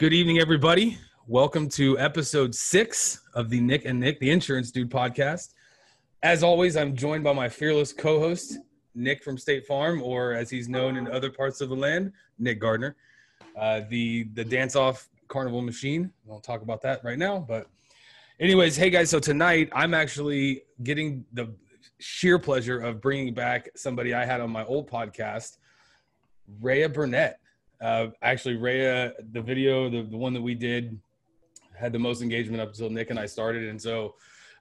Good 0.00 0.14
evening, 0.14 0.38
everybody. 0.38 0.96
Welcome 1.26 1.68
to 1.72 1.98
episode 1.98 2.54
six 2.54 3.20
of 3.34 3.50
the 3.50 3.60
Nick 3.60 3.84
and 3.84 4.00
Nick, 4.00 4.18
the 4.18 4.30
Insurance 4.30 4.70
Dude 4.70 4.88
podcast. 4.88 5.52
As 6.22 6.42
always, 6.42 6.74
I'm 6.74 6.96
joined 6.96 7.22
by 7.22 7.34
my 7.34 7.50
fearless 7.50 7.92
co 7.92 8.18
host, 8.18 8.56
Nick 8.94 9.22
from 9.22 9.36
State 9.36 9.66
Farm, 9.66 10.00
or 10.00 10.32
as 10.32 10.48
he's 10.48 10.70
known 10.70 10.96
in 10.96 11.06
other 11.06 11.30
parts 11.30 11.60
of 11.60 11.68
the 11.68 11.74
land, 11.76 12.14
Nick 12.38 12.60
Gardner, 12.60 12.96
uh, 13.58 13.82
the, 13.90 14.22
the 14.32 14.42
dance 14.42 14.74
off 14.74 15.06
carnival 15.28 15.60
machine. 15.60 16.10
We'll 16.24 16.40
talk 16.40 16.62
about 16.62 16.80
that 16.80 17.04
right 17.04 17.18
now. 17.18 17.38
But, 17.38 17.66
anyways, 18.40 18.78
hey 18.78 18.88
guys, 18.88 19.10
so 19.10 19.20
tonight 19.20 19.68
I'm 19.74 19.92
actually 19.92 20.62
getting 20.82 21.26
the 21.34 21.54
sheer 21.98 22.38
pleasure 22.38 22.80
of 22.80 23.02
bringing 23.02 23.34
back 23.34 23.68
somebody 23.76 24.14
I 24.14 24.24
had 24.24 24.40
on 24.40 24.48
my 24.48 24.64
old 24.64 24.90
podcast, 24.90 25.58
Reya 26.62 26.90
Burnett. 26.90 27.38
Uh, 27.80 28.08
actually, 28.22 28.56
Reya, 28.56 29.12
the 29.32 29.40
video, 29.40 29.88
the, 29.88 30.02
the 30.02 30.16
one 30.16 30.34
that 30.34 30.42
we 30.42 30.54
did, 30.54 30.98
had 31.76 31.92
the 31.92 31.98
most 31.98 32.20
engagement 32.20 32.60
up 32.60 32.68
until 32.68 32.90
Nick 32.90 33.10
and 33.10 33.18
I 33.18 33.26
started. 33.26 33.68
And 33.68 33.80
so 33.80 34.14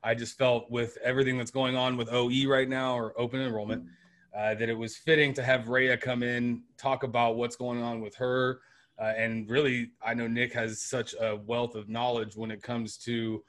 I 0.04 0.16
just 0.16 0.38
felt 0.38 0.72
with 0.72 0.98
everything 1.04 1.38
that's 1.38 1.52
going 1.52 1.76
on 1.76 1.98
with 1.98 2.10
OE 2.12 2.48
right 2.48 2.70
now 2.70 2.98
or 2.98 3.14
open 3.20 3.42
enrollment, 3.42 3.84
uh, 4.36 4.56
that 4.56 4.70
it 4.70 4.78
was 4.78 4.96
fitting 4.96 5.34
to 5.34 5.44
have 5.44 5.66
Reya 5.66 6.00
come 6.00 6.24
in, 6.24 6.64
talk 6.78 7.04
about 7.04 7.36
what's 7.36 7.58
going 7.58 7.82
on 7.82 8.00
with 8.00 8.16
her. 8.16 8.62
Uh, 8.98 9.14
and 9.18 9.50
really, 9.50 9.92
I 10.06 10.14
know 10.14 10.28
Nick 10.28 10.54
has 10.54 10.82
such 10.82 11.14
a 11.20 11.36
wealth 11.36 11.76
of 11.76 11.90
knowledge 11.90 12.36
when 12.36 12.52
it 12.52 12.62
comes 12.64 12.98
to 13.00 13.44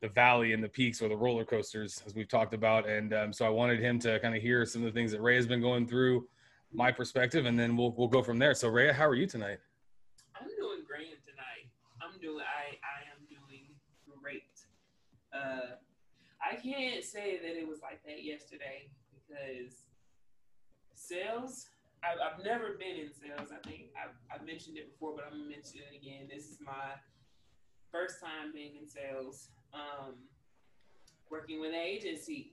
the 0.00 0.08
valley 0.08 0.52
and 0.52 0.62
the 0.62 0.68
peaks 0.68 1.02
or 1.02 1.08
the 1.08 1.16
roller 1.16 1.44
coasters, 1.44 2.02
as 2.06 2.14
we've 2.14 2.28
talked 2.28 2.54
about. 2.54 2.88
And 2.88 3.12
um, 3.12 3.32
so 3.32 3.44
I 3.44 3.50
wanted 3.50 3.80
him 3.80 3.98
to 4.00 4.18
kind 4.20 4.34
of 4.34 4.42
hear 4.42 4.64
some 4.64 4.82
of 4.82 4.92
the 4.92 4.98
things 4.98 5.12
that 5.12 5.20
Ray 5.20 5.36
has 5.36 5.46
been 5.46 5.60
going 5.60 5.86
through, 5.86 6.26
my 6.72 6.92
perspective, 6.92 7.46
and 7.46 7.58
then 7.58 7.76
we'll 7.76 7.92
we'll 7.96 8.08
go 8.08 8.22
from 8.22 8.38
there. 8.38 8.54
So 8.54 8.68
Ray, 8.68 8.92
how 8.92 9.06
are 9.06 9.14
you 9.14 9.26
tonight? 9.26 9.58
I'm 10.40 10.48
doing 10.58 10.80
great 10.86 11.22
tonight. 11.24 11.66
I'm 12.00 12.18
doing 12.20 12.44
I 12.44 12.76
I 12.82 12.98
am 13.12 13.26
doing 13.28 13.66
great. 14.22 14.42
Uh, 15.32 15.76
I 16.40 16.56
can't 16.56 17.04
say 17.04 17.38
that 17.38 17.58
it 17.58 17.68
was 17.68 17.80
like 17.82 18.02
that 18.04 18.24
yesterday 18.24 18.88
because 19.12 19.86
sales. 20.94 21.66
I've, 22.02 22.16
I've 22.16 22.42
never 22.42 22.78
been 22.78 22.96
in 22.96 23.12
sales. 23.12 23.52
I 23.52 23.60
think 23.68 23.90
I've, 23.92 24.16
I've 24.32 24.46
mentioned 24.46 24.78
it 24.78 24.90
before, 24.90 25.14
but 25.14 25.26
I'm 25.26 25.32
gonna 25.32 25.50
mention 25.50 25.80
it 25.84 25.94
again. 25.94 26.28
This 26.32 26.48
is 26.48 26.56
my 26.64 26.96
first 27.92 28.20
time 28.20 28.52
being 28.54 28.72
in 28.80 28.88
sales, 28.88 29.50
um, 29.74 30.14
working 31.30 31.60
with 31.60 31.70
an 31.70 31.80
agency. 31.80 32.52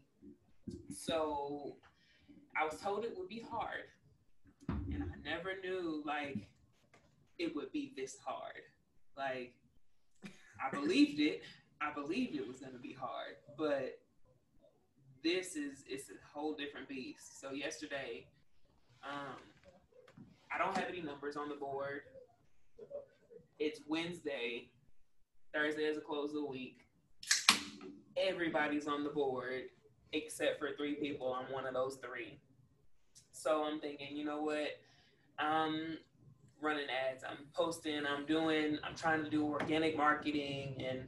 So 0.93 1.77
I 2.59 2.65
was 2.65 2.79
told 2.81 3.05
it 3.05 3.13
would 3.17 3.29
be 3.29 3.41
hard, 3.49 3.87
never 5.27 5.51
knew 5.61 6.01
like 6.05 6.37
it 7.37 7.55
would 7.55 7.71
be 7.71 7.93
this 7.95 8.17
hard. 8.23 8.63
Like 9.17 9.53
I 10.25 10.69
believed 10.71 11.19
it. 11.19 11.41
I 11.81 11.93
believed 11.93 12.35
it 12.35 12.47
was 12.47 12.57
gonna 12.57 12.79
be 12.81 12.93
hard, 12.93 13.35
but 13.57 13.99
this 15.23 15.55
is 15.55 15.83
it's 15.87 16.09
a 16.09 16.13
whole 16.33 16.53
different 16.53 16.87
beast. 16.87 17.41
So 17.41 17.51
yesterday, 17.51 18.27
um, 19.03 19.37
I 20.53 20.57
don't 20.57 20.75
have 20.77 20.87
any 20.89 21.01
numbers 21.01 21.35
on 21.35 21.49
the 21.49 21.55
board. 21.55 22.01
It's 23.59 23.81
Wednesday. 23.87 24.69
Thursday 25.53 25.83
is 25.83 25.97
a 25.97 26.01
close 26.01 26.29
of 26.29 26.35
the 26.35 26.45
week. 26.45 26.81
Everybody's 28.15 28.87
on 28.87 29.03
the 29.03 29.09
board 29.09 29.63
except 30.13 30.59
for 30.59 30.69
three 30.77 30.95
people. 30.95 31.33
I'm 31.33 31.51
one 31.51 31.65
of 31.65 31.73
those 31.73 31.97
three. 31.97 32.39
So 33.31 33.63
I'm 33.63 33.79
thinking, 33.79 34.15
you 34.15 34.25
know 34.25 34.41
what? 34.41 34.79
I'm 35.39 35.97
running 36.61 36.87
ads. 36.89 37.23
I'm 37.23 37.45
posting. 37.53 38.05
I'm 38.05 38.25
doing. 38.25 38.79
I'm 38.83 38.95
trying 38.95 39.23
to 39.23 39.29
do 39.29 39.45
organic 39.45 39.95
marketing, 39.95 40.75
and 40.85 41.03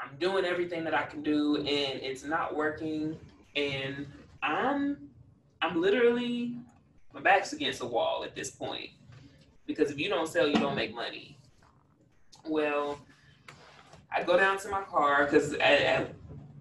I'm 0.00 0.16
doing 0.18 0.44
everything 0.44 0.84
that 0.84 0.94
I 0.94 1.04
can 1.04 1.22
do, 1.22 1.56
and 1.56 1.66
it's 2.02 2.24
not 2.24 2.54
working. 2.54 3.18
And 3.54 4.06
I'm, 4.42 5.08
I'm 5.62 5.80
literally, 5.80 6.56
my 7.14 7.20
back's 7.20 7.54
against 7.54 7.78
the 7.78 7.86
wall 7.86 8.22
at 8.24 8.34
this 8.34 8.50
point, 8.50 8.90
because 9.66 9.90
if 9.90 9.98
you 9.98 10.08
don't 10.08 10.28
sell, 10.28 10.46
you 10.46 10.56
don't 10.56 10.76
make 10.76 10.94
money. 10.94 11.38
Well, 12.44 12.98
I 14.14 14.22
go 14.22 14.36
down 14.36 14.58
to 14.58 14.68
my 14.68 14.82
car 14.82 15.24
because 15.24 15.54
at, 15.54 15.62
at 15.62 16.14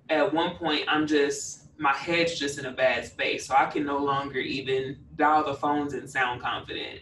at 0.10 0.34
one 0.34 0.56
point 0.56 0.86
I'm 0.88 1.08
just 1.08 1.65
my 1.78 1.94
head's 1.94 2.38
just 2.40 2.58
in 2.58 2.66
a 2.66 2.72
bad 2.72 3.06
space, 3.06 3.46
so 3.48 3.56
I 3.58 3.66
can 3.66 3.86
no 3.86 3.98
longer 3.98 4.40
even 4.40 4.98
dial 5.16 5.44
the 5.44 5.54
phones 5.56 5.94
and 5.94 6.10
sound 6.10 6.42
confident. 6.42 7.02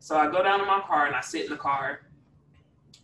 So 0.00 0.16
I 0.18 0.30
go 0.30 0.42
down 0.42 0.58
to 0.58 0.66
my 0.66 0.80
car 0.80 1.06
and 1.06 1.14
I 1.14 1.20
sit 1.20 1.44
in 1.44 1.50
the 1.50 1.56
car, 1.56 2.00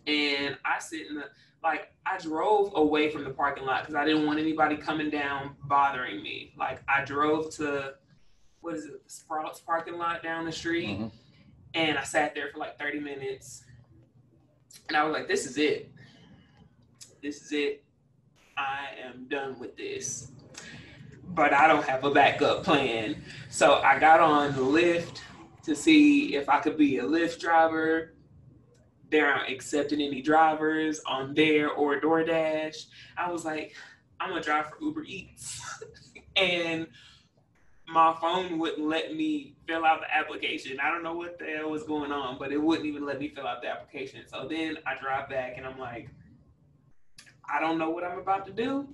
and 0.07 0.57
I 0.65 0.79
sit 0.81 1.07
in 1.09 1.15
the 1.17 1.25
like 1.63 1.93
I 2.07 2.19
drove 2.19 2.73
away 2.77 3.11
from 3.11 3.25
the 3.25 3.31
parking 3.31 3.65
lot 3.65 3.83
because 3.83 3.95
I 3.95 4.05
didn't 4.05 4.27
want 4.27 4.39
anybody 4.39 4.77
coming 4.77 5.11
down 5.11 5.57
bothering 5.65 6.23
me. 6.23 6.53
Like 6.59 6.83
I 6.89 7.05
drove 7.05 7.51
to 7.57 7.95
what 8.61 8.75
is 8.75 8.85
it, 8.87 9.05
the 9.05 9.11
Sprouts 9.11 9.61
parking 9.61 9.99
lot 9.99 10.23
down 10.23 10.45
the 10.45 10.53
street, 10.53 10.89
Mm-hmm. 10.99 11.09
and 11.75 11.99
I 11.99 12.03
sat 12.05 12.35
there 12.35 12.49
for 12.53 12.59
like 12.59 12.79
30 12.79 13.01
minutes, 13.01 13.65
and 14.89 14.97
I 14.97 15.05
was 15.05 15.13
like, 15.13 15.27
"This 15.29 15.47
is 15.47 15.57
it. 15.59 15.91
This 17.23 17.43
is 17.43 17.53
it. 17.53 17.85
I 18.57 18.89
am 19.05 19.27
done 19.29 19.59
with 19.59 19.77
this." 19.77 20.33
But 21.29 21.53
I 21.53 21.69
don't 21.69 21.85
have 21.85 22.05
a 22.05 22.11
backup 22.11 22.65
plan, 22.65 23.23
so 23.49 23.75
I 23.75 23.99
got 23.99 24.21
on 24.21 24.55
Lyft 24.55 25.21
to 25.65 25.77
see 25.77 26.35
if 26.35 26.49
I 26.49 26.59
could 26.61 26.77
be 26.77 26.99
a 26.99 27.05
Lyft 27.05 27.39
driver. 27.39 28.15
They 29.11 29.21
aren't 29.21 29.51
accepting 29.51 30.01
any 30.01 30.21
drivers 30.21 31.01
on 31.07 31.35
there 31.35 31.71
or 31.71 32.01
DoorDash. 32.01 32.87
I 33.17 33.31
was 33.31 33.45
like, 33.45 33.75
I'm 34.21 34.31
gonna 34.31 34.43
drive 34.43 34.67
for 34.67 34.83
Uber 34.83 35.05
Eats, 35.05 35.63
and 36.37 36.89
my 37.89 38.15
phone 38.21 38.59
wouldn't 38.59 38.87
let 38.87 39.15
me 39.15 39.55
fill 39.67 39.85
out 39.85 40.01
the 40.01 40.15
application. 40.15 40.79
I 40.81 40.91
don't 40.91 41.03
know 41.03 41.15
what 41.15 41.39
the 41.39 41.47
hell 41.47 41.71
was 41.71 41.85
going 41.85 42.13
on, 42.13 42.39
but 42.39 42.53
it 42.53 42.59
wouldn't 42.59 42.87
even 42.87 43.07
let 43.07 43.19
me 43.19 43.29
fill 43.29 43.47
out 43.47 43.63
the 43.63 43.69
application. 43.69 44.21
So 44.27 44.47
then 44.49 44.77
I 44.87 45.01
drive 45.01 45.29
back 45.29 45.55
and 45.57 45.67
I'm 45.67 45.79
like, 45.79 46.11
I 47.51 47.61
don't 47.61 47.79
know 47.79 47.89
what 47.89 48.05
I'm 48.05 48.19
about 48.19 48.45
to 48.47 48.53
do, 48.53 48.89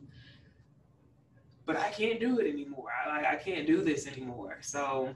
but 1.67 1.77
I 1.77 1.91
can't 1.91 2.21
do 2.21 2.39
it 2.39 2.47
anymore. 2.47 2.89
I 3.05 3.09
like 3.09 3.27
I 3.27 3.37
can't 3.37 3.67
do 3.67 3.83
this 3.83 4.07
anymore. 4.07 4.59
So 4.61 5.15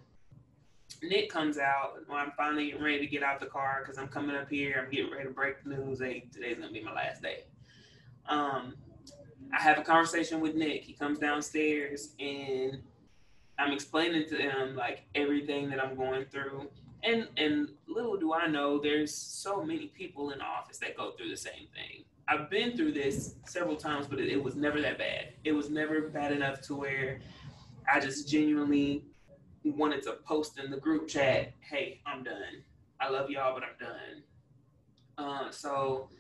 Nick 1.03 1.31
comes 1.31 1.59
out 1.59 1.98
when 2.06 2.19
I'm 2.19 2.32
finally 2.36 2.66
getting 2.66 2.82
ready 2.82 3.00
to 3.00 3.06
get 3.06 3.22
out 3.22 3.41
the 3.41 3.47
car 3.47 3.82
because 3.82 3.98
I'm 3.98 4.09
coming 4.09 4.34
up 4.34 4.48
here. 4.48 4.82
I'm 4.82 4.91
getting 4.91 5.10
ready 5.10 5.25
to 5.25 5.31
break 5.34 5.62
the 5.62 5.70
news. 5.70 6.00
Hey, 6.00 6.25
today's 6.32 6.59
gonna 6.59 6.72
be 6.72 6.82
my 6.82 6.94
last 6.94 7.22
day. 7.22 7.44
Um, 8.26 8.75
I 9.56 9.60
have 9.60 9.78
a 9.78 9.82
conversation 9.82 10.41
with 10.41 10.54
Nick. 10.54 10.84
He 10.84 10.92
comes 10.92 11.19
downstairs 11.19 12.14
and 12.19 12.82
I'm 13.59 13.72
explaining 13.72 14.28
to 14.28 14.36
him 14.36 14.76
like 14.76 15.04
everything 15.15 15.70
that 15.70 15.82
I'm 15.82 15.97
going 15.97 16.26
through. 16.26 16.69
And 17.03 17.28
and 17.36 17.69
little 17.86 18.16
do 18.16 18.32
I 18.32 18.47
know, 18.47 18.78
there's 18.78 19.15
so 19.15 19.62
many 19.62 19.88
people 19.88 20.30
in 20.30 20.41
office 20.41 20.78
that 20.78 20.97
go 20.97 21.12
through 21.12 21.30
the 21.30 21.36
same 21.36 21.69
thing. 21.75 22.04
I've 22.28 22.50
been 22.50 22.77
through 22.77 22.93
this 22.93 23.37
several 23.47 23.77
times, 23.77 24.06
but 24.06 24.21
it, 24.21 24.28
it 24.28 24.43
was 24.43 24.55
never 24.55 24.81
that 24.83 24.99
bad. 24.99 25.33
It 25.44 25.53
was 25.53 25.71
never 25.71 26.03
bad 26.03 26.33
enough 26.33 26.61
to 26.62 26.75
where 26.75 27.21
I 27.91 28.00
just 28.00 28.28
genuinely 28.28 29.05
wanted 29.65 30.03
to 30.03 30.12
post 30.27 30.59
in 30.59 30.71
the 30.71 30.77
group 30.77 31.09
chat, 31.09 31.55
"Hey, 31.61 32.00
I'm 32.06 32.22
done. 32.22 32.62
I 33.00 33.09
love 33.09 33.31
y'all, 33.31 33.55
but 33.55 33.62
I'm 33.62 33.78
done." 33.81 34.22
Uh, 35.16 35.50
so 35.50 36.11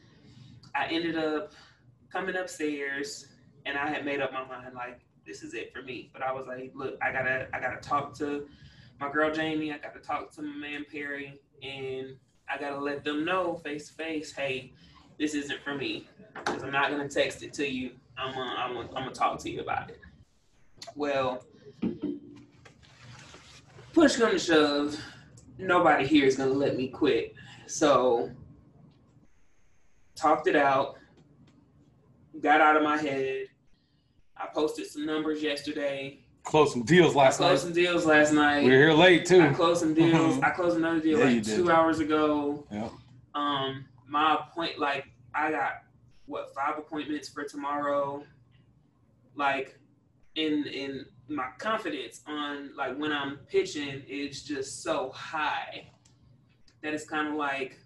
I 0.74 0.86
ended 0.86 1.16
up 1.18 1.52
coming 2.10 2.36
upstairs, 2.36 3.26
and 3.66 3.76
I 3.76 3.88
had 3.88 4.04
made 4.06 4.20
up 4.20 4.32
my 4.32 4.44
mind 4.46 4.74
like 4.74 5.00
this 5.26 5.42
is 5.42 5.52
it 5.52 5.74
for 5.74 5.82
me. 5.82 6.10
But 6.12 6.22
I 6.22 6.32
was 6.32 6.46
like, 6.46 6.72
look, 6.74 6.96
I 7.02 7.12
gotta 7.12 7.48
I 7.52 7.60
gotta 7.60 7.80
talk 7.80 8.14
to 8.18 8.48
my 8.98 9.12
girl 9.12 9.30
Jamie. 9.30 9.72
I 9.72 9.78
gotta 9.78 10.00
talk 10.00 10.32
to 10.32 10.42
my 10.42 10.56
man 10.56 10.86
Perry, 10.90 11.38
and 11.62 12.16
I 12.48 12.58
gotta 12.58 12.78
let 12.78 13.04
them 13.04 13.26
know 13.26 13.56
face 13.56 13.88
to 13.88 13.94
face, 13.94 14.32
hey, 14.32 14.72
this 15.18 15.34
isn't 15.34 15.60
for 15.62 15.74
me. 15.74 16.06
Because 16.44 16.62
I'm 16.62 16.70
not 16.72 16.90
gonna 16.90 17.08
text 17.08 17.42
it 17.42 17.52
to 17.54 17.68
you. 17.68 17.92
I'm 18.16 18.32
gonna, 18.34 18.54
I'm 18.56 18.74
gonna, 18.74 18.88
I'm 18.88 19.02
gonna 19.04 19.10
talk 19.12 19.38
to 19.40 19.50
you 19.50 19.60
about 19.60 19.90
it. 19.90 20.00
Well, 20.94 21.44
push 23.92 24.16
come 24.16 24.30
to 24.30 24.38
shove, 24.38 24.96
nobody 25.58 26.06
here 26.06 26.26
is 26.26 26.36
gonna 26.36 26.50
let 26.50 26.76
me 26.76 26.88
quit. 26.88 27.34
So 27.66 28.30
talked 30.14 30.46
it 30.46 30.56
out, 30.56 30.96
got 32.40 32.60
out 32.60 32.76
of 32.76 32.82
my 32.82 32.96
head. 32.96 33.46
I 34.36 34.46
posted 34.46 34.86
some 34.86 35.04
numbers 35.04 35.42
yesterday. 35.42 36.20
Closed 36.44 36.72
some 36.72 36.84
deals 36.84 37.14
last 37.14 37.38
closed 37.38 37.40
night. 37.40 37.48
Closed 37.48 37.62
some 37.64 37.72
deals 37.72 38.06
last 38.06 38.32
night. 38.32 38.64
We 38.64 38.70
are 38.70 38.78
here 38.86 38.92
late 38.92 39.26
too. 39.26 39.42
I 39.42 39.52
closed 39.52 39.80
some 39.80 39.94
deals. 39.94 40.38
I 40.42 40.50
closed 40.50 40.76
another 40.76 41.00
deal 41.00 41.18
Yeah, 41.18 41.24
like 41.24 41.42
did. 41.42 41.56
two 41.56 41.70
hours 41.70 41.98
ago. 41.98 42.64
Yeah. 42.70 42.88
Um, 43.34 43.84
my 44.06 44.38
point, 44.54 44.78
like 44.78 45.07
I 45.38 45.50
got 45.50 45.82
what 46.26 46.54
five 46.54 46.78
appointments 46.78 47.28
for 47.28 47.44
tomorrow. 47.44 48.24
Like, 49.34 49.78
in 50.34 50.66
in 50.66 51.06
my 51.28 51.48
confidence 51.58 52.22
on 52.26 52.70
like 52.76 52.96
when 52.98 53.12
I'm 53.12 53.38
pitching 53.48 54.02
is 54.08 54.42
just 54.42 54.82
so 54.82 55.10
high 55.10 55.90
that 56.82 56.94
it's 56.94 57.04
kind 57.04 57.28
of 57.28 57.34
like 57.34 57.78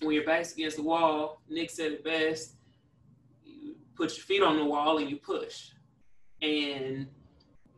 when 0.00 0.14
your 0.14 0.24
back's 0.24 0.52
against 0.52 0.76
the 0.76 0.82
wall, 0.82 1.40
Nick 1.48 1.70
said 1.70 1.92
it 1.92 2.04
best. 2.04 2.56
You 3.44 3.76
put 3.94 4.16
your 4.16 4.24
feet 4.24 4.42
on 4.42 4.56
the 4.56 4.64
wall 4.64 4.98
and 4.98 5.08
you 5.08 5.16
push. 5.16 5.70
And 6.40 7.06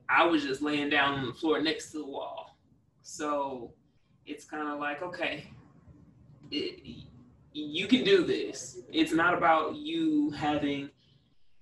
I 0.09 0.25
was 0.25 0.43
just 0.43 0.63
laying 0.63 0.89
down 0.89 1.19
on 1.19 1.27
the 1.27 1.35
floor 1.35 1.61
next 1.61 1.93
to 1.93 1.99
the 1.99 2.07
wall. 2.07 2.57
So 3.03 3.75
it's 4.25 4.45
kind 4.45 4.69
of 4.69 4.79
like, 4.79 5.03
okay, 5.03 5.51
it, 6.51 7.05
you 7.55 7.87
can 7.87 8.05
do 8.05 8.25
this. 8.25 8.81
It's 8.93 9.13
not 9.13 9.33
about 9.33 9.77
you 9.77 10.33
having, 10.33 10.91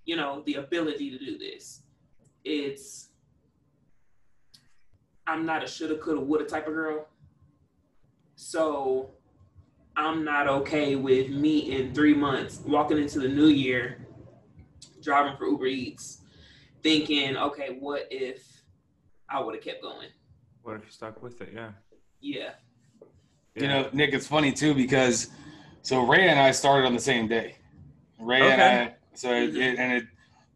you 0.06 0.17
know, 0.17 0.43
the 0.47 0.55
ability 0.55 1.11
to 1.11 1.19
do 1.19 1.39
this. 1.39 1.83
It's, 2.44 3.11
I'm 5.27 5.44
not 5.44 5.62
a 5.62 5.67
shoulda, 5.67 5.99
coulda, 5.99 6.21
woulda 6.21 6.47
type 6.47 6.67
of 6.67 6.73
girl. 6.73 7.06
So 8.37 9.11
I'm 9.94 10.25
not 10.25 10.49
okay 10.49 10.97
with 10.97 11.29
me 11.29 11.77
in 11.77 11.94
three 11.94 12.15
months 12.15 12.61
walking 12.67 12.97
into 12.97 13.21
the 13.21 13.29
new 13.29 13.49
year, 13.49 14.06
driving 15.03 15.37
for 15.37 15.47
Uber 15.47 15.67
Eats, 15.67 16.23
thinking, 16.83 17.37
okay, 17.37 17.77
what 17.79 18.09
if 18.11 18.62
I 19.29 19.41
would 19.41 19.55
have 19.55 19.62
kept 19.62 19.83
going? 19.83 20.09
What 20.62 20.77
if 20.77 20.87
you 20.87 20.91
stuck 20.91 21.23
with 21.23 21.41
it? 21.43 21.50
Yeah. 21.55 21.73
Yeah. 22.21 22.53
You 23.55 23.69
know, 23.69 23.91
Nick, 23.93 24.15
it's 24.15 24.27
funny 24.27 24.53
too 24.53 24.75
because 24.75 25.29
so 25.82 26.06
Ray 26.06 26.29
and 26.29 26.38
I 26.38 26.50
started 26.52 26.87
on 26.87 26.94
the 26.94 27.00
same 27.00 27.29
day. 27.29 27.56
Ray 28.19 28.40
and 28.40 28.61
Okay. 28.61 28.82
I, 28.84 28.94
so 29.14 29.32
it, 29.32 29.56
it, 29.56 29.79
and 29.79 29.93
it, 29.93 30.05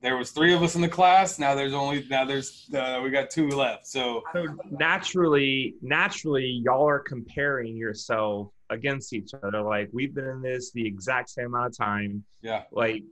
there 0.01 0.17
was 0.17 0.31
three 0.31 0.55
of 0.55 0.63
us 0.63 0.77
in 0.77 0.81
the 0.81 0.89
class. 0.89 1.39
Now 1.39 1.55
there's 1.55 1.73
only 1.73 2.07
now 2.09 2.25
there's 2.25 2.69
uh, 2.75 3.01
we 3.03 3.11
got 3.11 3.29
two 3.31 3.49
left. 3.49 3.87
So 3.87 4.23
So 4.33 4.47
naturally, 4.71 5.75
naturally, 5.83 6.63
y'all 6.65 6.89
are 6.89 7.01
comparing 7.01 7.77
yourself 7.77 8.49
against 8.71 9.13
each 9.13 9.33
other. 9.43 9.63
Like 9.63 9.91
we've 9.93 10.15
been 10.15 10.29
in 10.29 10.43
this 10.43 10.71
the 10.73 10.87
exact 10.87 11.31
same 11.31 11.47
amount 11.47 11.67
of 11.73 11.77
time. 11.77 12.25
yeah, 12.43 12.63
Like 12.71 13.03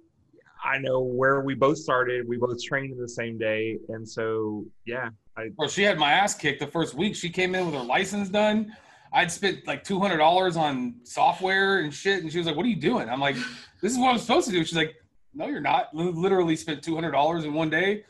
I 0.64 0.78
know 0.78 1.00
where 1.00 1.40
we 1.40 1.54
both 1.54 1.78
started. 1.78 2.26
We 2.28 2.36
both 2.36 2.62
trained 2.62 2.92
in 2.92 2.98
the 3.00 3.08
same 3.08 3.38
day, 3.38 3.78
and 3.88 4.08
so 4.08 4.64
yeah, 4.86 5.08
I 5.36 5.48
Bro, 5.56 5.68
she 5.68 5.82
had 5.82 5.98
my 5.98 6.12
ass 6.12 6.34
kicked 6.34 6.60
the 6.60 6.66
first 6.66 6.94
week. 6.94 7.16
She 7.16 7.28
came 7.28 7.54
in 7.54 7.66
with 7.66 7.74
her 7.74 7.82
license 7.82 8.28
done. 8.28 8.74
I'd 9.12 9.30
spent 9.30 9.66
like 9.66 9.84
two 9.84 10.00
hundred 10.00 10.18
dollars 10.18 10.56
on 10.56 10.96
software 11.04 11.78
and 11.78 11.92
shit, 11.92 12.22
and 12.22 12.32
she 12.32 12.38
was 12.38 12.46
like, 12.46 12.56
"What 12.56 12.66
are 12.66 12.68
you 12.68 12.76
doing?" 12.76 13.08
I'm 13.08 13.20
like, 13.20 13.36
"This 13.80 13.92
is 13.92 13.98
what 13.98 14.10
I'm 14.10 14.18
supposed 14.18 14.46
to 14.48 14.52
do." 14.52 14.64
She's 14.64 14.76
like, 14.76 14.94
"No, 15.32 15.46
you're 15.46 15.60
not." 15.60 15.94
Literally 15.94 16.56
spent 16.56 16.82
two 16.82 16.94
hundred 16.94 17.12
dollars 17.12 17.44
in 17.44 17.54
one 17.54 17.70
day, 17.70 18.04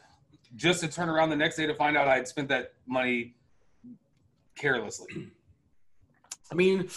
just 0.57 0.81
to 0.81 0.89
turn 0.89 1.09
around 1.09 1.31
the 1.31 1.37
next 1.37 1.57
day 1.57 1.67
to 1.67 1.75
find 1.75 1.97
out 1.97 2.09
I 2.09 2.17
had 2.17 2.29
spent 2.29 2.49
that 2.49 2.73
money 2.87 3.35
carelessly. 4.57 5.29
I 6.51 6.55
mean, 6.55 6.89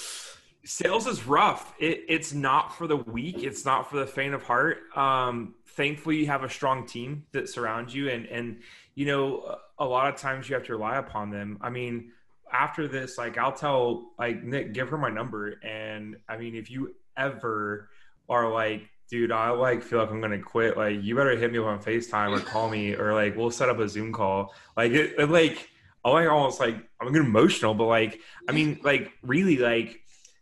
sales 0.64 1.08
is 1.08 1.26
rough. 1.26 1.74
It, 1.80 2.04
it's 2.08 2.34
not 2.34 2.78
for 2.78 2.88
the 2.88 2.98
weak. 2.98 3.44
It's 3.44 3.66
not 3.66 3.90
for 3.90 3.98
the 3.98 4.06
faint 4.06 4.34
of 4.34 4.44
heart. 4.44 4.80
Um, 4.96 5.56
thankfully, 5.66 6.18
you 6.18 6.28
have 6.28 6.44
a 6.44 6.50
strong 6.50 6.86
team 6.86 7.26
that 7.32 7.50
surrounds 7.50 7.94
you, 7.94 8.10
and 8.10 8.26
and 8.28 8.62
you 8.96 9.06
know, 9.06 9.58
a 9.78 9.86
lot 9.86 10.14
of 10.14 10.20
times 10.20 10.50
you 10.50 10.56
have 10.56 10.66
to 10.66 10.74
rely 10.74 10.98
upon 10.98 11.30
them. 11.30 11.58
I 11.62 11.70
mean, 11.70 12.12
after 12.52 12.88
this, 12.88 13.18
like 13.18 13.38
I'll 13.38 13.54
tell 13.54 14.12
like 14.18 14.44
Nick, 14.44 14.74
give 14.74 14.90
her 14.90 14.98
my 14.98 15.10
number, 15.10 15.60
and 15.64 16.18
I 16.28 16.38
mean, 16.38 16.56
if 16.56 16.70
you 16.72 16.96
ever 17.16 17.90
are 18.30 18.52
like. 18.52 18.90
Dude, 19.10 19.32
I 19.32 19.52
like 19.52 19.84
feel 19.84 20.00
like 20.00 20.10
I'm 20.10 20.20
gonna 20.20 20.38
quit. 20.38 20.76
Like, 20.76 21.02
you 21.02 21.16
better 21.16 21.38
hit 21.38 21.50
me 21.50 21.60
up 21.60 21.64
on 21.64 21.82
Facetime 21.82 22.38
or 22.38 22.42
call 22.42 22.70
me, 22.70 22.94
or 22.94 23.14
like 23.14 23.38
we'll 23.38 23.52
set 23.52 23.70
up 23.70 23.80
a 23.80 23.88
Zoom 23.88 24.12
call. 24.12 24.54
Like, 24.76 24.92
it, 24.92 25.18
it 25.18 25.30
like 25.30 25.70
I 26.04 26.10
like 26.10 26.28
almost 26.30 26.60
like 26.60 26.76
I'm 27.00 27.14
getting 27.14 27.26
emotional, 27.26 27.74
but 27.74 27.86
like 27.86 28.20
I 28.50 28.52
mean, 28.52 28.82
like 28.84 29.14
really, 29.22 29.60
like 29.60 30.02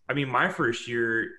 I 0.10 0.14
mean, 0.16 0.30
my 0.30 0.50
first 0.50 0.88
year, 0.88 1.30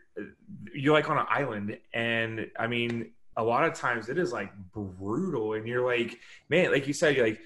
you're 0.72 0.92
like 0.92 1.10
on 1.10 1.18
an 1.18 1.26
island, 1.28 1.78
and 1.92 2.48
I 2.56 2.68
mean, 2.68 3.10
a 3.36 3.42
lot 3.42 3.64
of 3.64 3.74
times 3.74 4.08
it 4.08 4.18
is 4.18 4.32
like 4.32 4.52
brutal, 4.72 5.54
and 5.54 5.66
you're 5.66 5.84
like, 5.84 6.20
man, 6.48 6.70
like 6.70 6.86
you 6.86 6.92
said, 6.92 7.16
you're 7.16 7.26
like, 7.26 7.40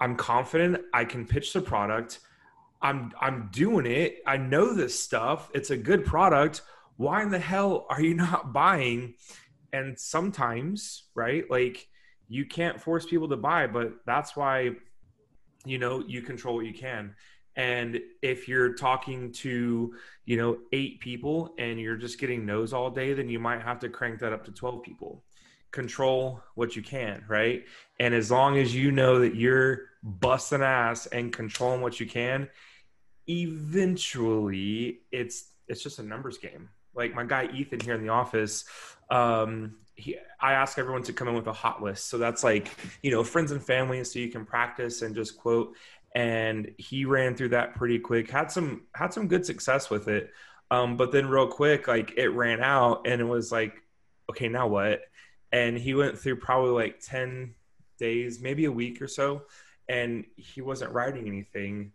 I'm 0.00 0.14
confident, 0.14 0.80
I 0.94 1.04
can 1.06 1.26
pitch 1.26 1.52
the 1.52 1.60
product, 1.60 2.20
I'm 2.82 3.12
I'm 3.20 3.48
doing 3.52 3.86
it, 3.86 4.22
I 4.26 4.36
know 4.36 4.74
this 4.74 4.98
stuff, 4.98 5.50
it's 5.54 5.70
a 5.70 5.76
good 5.76 6.04
product. 6.04 6.62
Why 6.96 7.22
in 7.22 7.30
the 7.30 7.38
hell 7.38 7.86
are 7.88 8.02
you 8.02 8.14
not 8.26 8.52
buying? 8.52 9.14
And 9.72 9.98
sometimes, 9.98 11.04
right, 11.14 11.48
like 11.50 11.88
you 12.28 12.44
can't 12.44 12.80
force 12.80 13.06
people 13.06 13.28
to 13.28 13.36
buy, 13.36 13.66
but 13.66 13.92
that's 14.04 14.36
why 14.36 14.72
you 15.64 15.78
know 15.78 16.02
you 16.06 16.22
control 16.22 16.56
what 16.56 16.66
you 16.66 16.74
can. 16.74 17.14
And 17.54 18.00
if 18.22 18.48
you're 18.48 18.74
talking 18.74 19.32
to 19.32 19.94
you 20.24 20.36
know 20.36 20.58
eight 20.72 21.00
people 21.00 21.54
and 21.58 21.78
you're 21.78 21.96
just 21.96 22.18
getting 22.18 22.44
no's 22.44 22.72
all 22.72 22.90
day 22.90 23.12
then 23.12 23.28
you 23.28 23.38
might 23.38 23.62
have 23.62 23.78
to 23.80 23.88
crank 23.88 24.18
that 24.20 24.32
up 24.32 24.44
to 24.46 24.52
12 24.52 24.82
people. 24.82 25.22
Control 25.70 26.40
what 26.54 26.74
you 26.76 26.82
can 26.82 27.24
right? 27.28 27.64
And 28.00 28.14
as 28.14 28.30
long 28.30 28.58
as 28.58 28.74
you 28.74 28.90
know 28.90 29.20
that 29.20 29.36
you're 29.36 29.80
busting 30.02 30.62
ass 30.62 31.06
and 31.06 31.32
controlling 31.32 31.80
what 31.80 32.00
you 32.00 32.06
can 32.06 32.48
eventually 33.28 35.00
it's 35.10 35.50
it's 35.68 35.82
just 35.82 35.98
a 35.98 36.02
numbers 36.02 36.38
game 36.38 36.68
like 36.94 37.14
my 37.14 37.24
guy 37.24 37.48
ethan 37.54 37.80
here 37.80 37.94
in 37.94 38.02
the 38.02 38.08
office 38.08 38.64
um 39.10 39.74
he, 39.94 40.16
I 40.40 40.52
ask 40.54 40.78
everyone 40.78 41.02
to 41.04 41.12
come 41.12 41.28
in 41.28 41.34
with 41.34 41.46
a 41.46 41.52
hot 41.52 41.82
list. 41.82 42.08
So 42.08 42.18
that's 42.18 42.42
like, 42.42 42.74
you 43.02 43.10
know, 43.10 43.22
friends 43.22 43.52
and 43.52 43.62
family, 43.62 44.02
so 44.04 44.18
you 44.18 44.28
can 44.28 44.44
practice 44.44 45.02
and 45.02 45.14
just 45.14 45.36
quote. 45.36 45.76
And 46.14 46.72
he 46.78 47.04
ran 47.04 47.36
through 47.36 47.50
that 47.50 47.74
pretty 47.74 47.98
quick. 47.98 48.30
Had 48.30 48.50
some 48.50 48.82
had 48.94 49.12
some 49.12 49.28
good 49.28 49.46
success 49.46 49.90
with 49.90 50.08
it. 50.08 50.30
Um, 50.70 50.96
but 50.96 51.12
then 51.12 51.26
real 51.26 51.46
quick, 51.46 51.88
like 51.88 52.14
it 52.16 52.28
ran 52.30 52.60
out, 52.62 53.06
and 53.06 53.20
it 53.20 53.24
was 53.24 53.52
like, 53.52 53.74
okay, 54.30 54.48
now 54.48 54.66
what? 54.66 55.02
And 55.52 55.76
he 55.76 55.94
went 55.94 56.18
through 56.18 56.36
probably 56.36 56.70
like 56.70 57.00
ten 57.00 57.54
days, 57.98 58.40
maybe 58.40 58.64
a 58.66 58.72
week 58.72 59.00
or 59.00 59.08
so, 59.08 59.42
and 59.88 60.24
he 60.36 60.60
wasn't 60.60 60.92
writing 60.92 61.26
anything. 61.28 61.92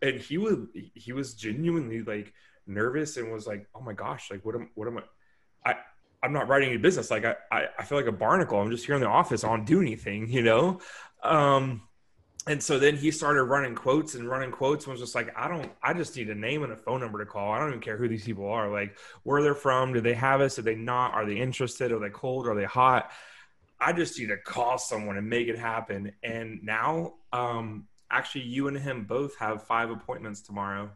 And 0.00 0.20
he 0.20 0.38
was 0.38 0.56
he 0.94 1.12
was 1.12 1.34
genuinely 1.34 2.02
like 2.02 2.32
nervous 2.66 3.16
and 3.16 3.32
was 3.32 3.46
like, 3.46 3.68
oh 3.74 3.80
my 3.80 3.92
gosh, 3.92 4.30
like 4.30 4.44
what 4.44 4.54
am 4.54 4.70
what 4.74 4.88
am 4.88 4.98
I? 4.98 5.02
I 5.70 5.76
I'm 6.22 6.32
not 6.32 6.48
writing 6.48 6.68
any 6.68 6.78
business. 6.78 7.10
Like 7.10 7.24
I, 7.24 7.34
I, 7.50 7.66
I 7.78 7.84
feel 7.84 7.98
like 7.98 8.06
a 8.06 8.12
barnacle. 8.12 8.60
I'm 8.60 8.70
just 8.70 8.86
here 8.86 8.94
in 8.94 9.00
the 9.00 9.08
office. 9.08 9.42
I 9.44 9.48
don't 9.48 9.64
do 9.64 9.80
anything, 9.80 10.28
you 10.28 10.42
know? 10.42 10.80
Um, 11.22 11.82
and 12.46 12.62
so 12.62 12.78
then 12.78 12.96
he 12.96 13.10
started 13.10 13.44
running 13.44 13.74
quotes 13.74 14.14
and 14.14 14.28
running 14.28 14.50
quotes 14.50 14.84
and 14.84 14.92
was 14.92 15.00
just 15.00 15.14
like, 15.14 15.32
I 15.36 15.46
don't, 15.46 15.70
I 15.82 15.94
just 15.94 16.16
need 16.16 16.28
a 16.28 16.34
name 16.34 16.64
and 16.64 16.72
a 16.72 16.76
phone 16.76 17.00
number 17.00 17.18
to 17.18 17.26
call. 17.26 17.52
I 17.52 17.58
don't 17.58 17.68
even 17.68 17.80
care 17.80 17.96
who 17.96 18.08
these 18.08 18.24
people 18.24 18.48
are. 18.48 18.68
Like 18.68 18.98
where 19.22 19.42
they're 19.42 19.54
from. 19.54 19.92
Do 19.92 20.00
they 20.00 20.14
have 20.14 20.40
us? 20.40 20.56
Do 20.56 20.62
they 20.62 20.74
not? 20.74 21.14
Are 21.14 21.24
they 21.24 21.36
interested? 21.36 21.92
Are 21.92 22.00
they 22.00 22.10
cold? 22.10 22.48
Are 22.48 22.54
they 22.54 22.64
hot? 22.64 23.10
I 23.80 23.92
just 23.92 24.18
need 24.18 24.28
to 24.28 24.38
call 24.38 24.78
someone 24.78 25.16
and 25.16 25.28
make 25.28 25.48
it 25.48 25.58
happen. 25.58 26.12
And 26.22 26.60
now, 26.62 27.14
um, 27.32 27.86
actually 28.12 28.42
you 28.42 28.68
and 28.68 28.76
him 28.76 29.04
both 29.04 29.36
have 29.38 29.66
five 29.66 29.90
appointments 29.90 30.40
tomorrow. 30.40 30.90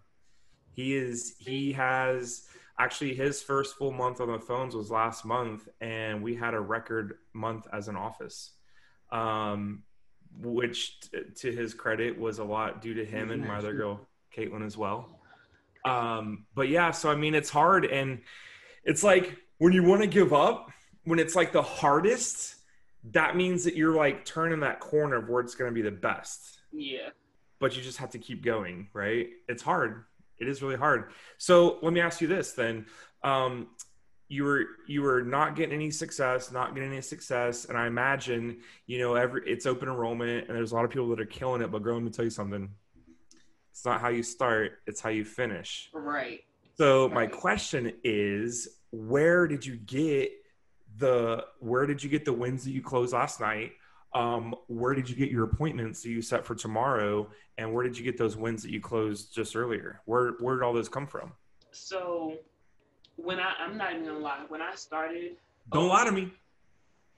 He 0.72 0.94
is, 0.94 1.34
he 1.38 1.72
has, 1.72 2.46
actually 2.78 3.14
his 3.14 3.42
first 3.42 3.76
full 3.76 3.92
month 3.92 4.20
on 4.20 4.30
the 4.30 4.38
phones 4.38 4.74
was 4.74 4.90
last 4.90 5.24
month 5.24 5.68
and 5.80 6.22
we 6.22 6.34
had 6.34 6.54
a 6.54 6.60
record 6.60 7.14
month 7.32 7.66
as 7.72 7.88
an 7.88 7.96
office. 7.96 8.52
Um, 9.10 9.82
which 10.38 11.00
t- 11.00 11.18
to 11.36 11.52
his 11.52 11.72
credit 11.72 12.18
was 12.18 12.38
a 12.38 12.44
lot 12.44 12.82
due 12.82 12.94
to 12.94 13.04
him 13.04 13.30
and 13.30 13.46
my 13.46 13.56
other 13.56 13.72
girl 13.72 14.00
caitlin 14.36 14.64
as 14.64 14.76
well. 14.76 15.20
Um, 15.84 16.46
but 16.54 16.68
yeah 16.68 16.90
so 16.90 17.10
i 17.10 17.14
mean 17.14 17.34
it's 17.34 17.48
hard 17.48 17.84
and 17.84 18.20
it's 18.84 19.04
like 19.04 19.36
when 19.58 19.72
you 19.72 19.84
want 19.84 20.02
to 20.02 20.08
give 20.08 20.32
up 20.32 20.72
when 21.04 21.20
it's 21.20 21.36
like 21.36 21.52
the 21.52 21.62
hardest 21.62 22.56
that 23.12 23.36
means 23.36 23.62
that 23.64 23.76
you're 23.76 23.94
like 23.94 24.24
turning 24.24 24.60
that 24.60 24.80
corner 24.80 25.16
of 25.16 25.28
where 25.28 25.40
it's 25.40 25.54
going 25.54 25.70
to 25.70 25.74
be 25.74 25.82
the 25.82 25.92
best 25.92 26.55
Yeah. 26.76 27.08
but 27.58 27.76
you 27.76 27.82
just 27.82 27.98
have 27.98 28.10
to 28.10 28.18
keep 28.18 28.44
going, 28.44 28.88
right? 28.92 29.28
It's 29.48 29.62
hard. 29.62 30.04
It 30.38 30.48
is 30.48 30.62
really 30.62 30.76
hard. 30.76 31.12
So 31.38 31.78
let 31.82 31.92
me 31.92 32.00
ask 32.00 32.20
you 32.20 32.28
this 32.28 32.52
then. 32.52 32.86
Um, 33.22 33.68
you 34.28 34.44
were 34.44 34.64
you 34.86 35.02
were 35.02 35.22
not 35.22 35.54
getting 35.56 35.72
any 35.74 35.90
success, 35.90 36.50
not 36.50 36.74
getting 36.74 36.90
any 36.92 37.00
success, 37.00 37.66
and 37.66 37.78
I 37.78 37.86
imagine 37.86 38.58
you 38.86 38.98
know 38.98 39.14
every 39.14 39.42
it's 39.46 39.66
open 39.66 39.88
enrollment, 39.88 40.48
and 40.48 40.56
there's 40.56 40.72
a 40.72 40.74
lot 40.74 40.84
of 40.84 40.90
people 40.90 41.08
that 41.10 41.20
are 41.20 41.26
killing 41.26 41.62
it. 41.62 41.70
But 41.70 41.82
girl, 41.82 41.94
let 41.94 42.02
me 42.02 42.10
tell 42.10 42.24
you 42.24 42.30
something. 42.30 42.68
It's 43.70 43.84
not 43.84 44.00
how 44.00 44.08
you 44.08 44.22
start; 44.22 44.80
it's 44.86 45.00
how 45.00 45.10
you 45.10 45.24
finish. 45.24 45.90
Right. 45.94 46.40
So 46.76 47.08
my 47.08 47.26
question 47.26 47.92
is, 48.04 48.68
where 48.90 49.46
did 49.46 49.64
you 49.64 49.76
get 49.76 50.32
the 50.98 51.44
where 51.60 51.86
did 51.86 52.02
you 52.02 52.10
get 52.10 52.24
the 52.24 52.32
wins 52.32 52.64
that 52.64 52.72
you 52.72 52.82
closed 52.82 53.12
last 53.12 53.40
night? 53.40 53.72
Um, 54.16 54.54
where 54.68 54.94
did 54.94 55.10
you 55.10 55.14
get 55.16 55.30
your 55.30 55.44
appointments 55.44 56.02
that 56.02 56.08
you 56.08 56.22
set 56.22 56.46
for 56.46 56.54
tomorrow? 56.54 57.28
And 57.58 57.72
where 57.74 57.84
did 57.84 57.98
you 57.98 58.04
get 58.04 58.16
those 58.16 58.34
wins 58.34 58.62
that 58.62 58.70
you 58.70 58.80
closed 58.80 59.34
just 59.34 59.54
earlier? 59.54 60.00
Where 60.06 60.32
where 60.40 60.56
did 60.56 60.64
all 60.64 60.72
those 60.72 60.88
come 60.88 61.06
from? 61.06 61.32
So 61.72 62.36
when 63.16 63.38
I, 63.38 63.52
I'm 63.60 63.76
not 63.76 63.92
even 63.92 64.06
gonna 64.06 64.18
lie, 64.18 64.40
when 64.48 64.62
I 64.62 64.74
started, 64.74 65.36
Don't 65.70 65.88
lie 65.88 66.04
to 66.04 66.12
me. 66.12 66.30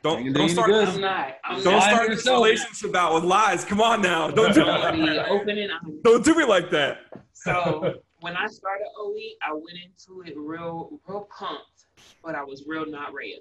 Don't 0.02 0.32
don't 0.32 0.48
start 0.48 0.68
good. 0.70 0.88
I'm 0.88 1.00
not. 1.00 1.36
I'm 1.44 1.62
don't 1.62 1.74
not. 1.74 1.82
start 1.84 2.08
this 2.08 2.18
yourself. 2.18 2.44
relationship 2.44 2.94
out 2.96 3.14
with 3.14 3.24
lies. 3.24 3.64
Come 3.64 3.80
on 3.80 4.02
now. 4.02 4.28
Don't 4.30 4.52
do 4.54 4.64
me 4.64 4.70
like 4.70 4.96
The 4.96 5.06
that. 5.06 5.28
opening. 5.28 5.68
Don't 6.02 6.24
do 6.24 6.34
me 6.34 6.44
like 6.44 6.70
that. 6.70 6.98
so 7.32 7.94
when 8.20 8.36
I 8.36 8.46
started 8.48 8.86
OE, 8.98 9.14
I 9.46 9.52
went 9.52 9.78
into 9.84 10.22
it 10.22 10.36
real, 10.36 10.98
real 11.06 11.28
pumped, 11.36 11.86
but 12.24 12.34
I 12.34 12.42
was 12.42 12.64
real 12.66 12.86
not 12.86 13.12
ready. 13.14 13.40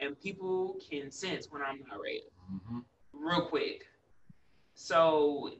And 0.00 0.20
people 0.20 0.76
can 0.90 1.10
sense 1.10 1.48
when 1.50 1.62
I'm 1.62 1.80
not 1.88 2.00
ready, 2.02 2.24
Mm-hmm. 2.52 2.78
real 3.12 3.42
quick. 3.42 3.86
So 4.74 5.50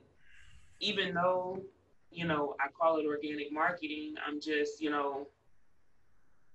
even 0.80 1.14
though, 1.14 1.62
you 2.10 2.26
know, 2.26 2.54
I 2.60 2.68
call 2.68 2.98
it 2.98 3.06
organic 3.06 3.50
marketing, 3.52 4.14
I'm 4.26 4.40
just, 4.40 4.80
you 4.80 4.90
know, 4.90 5.26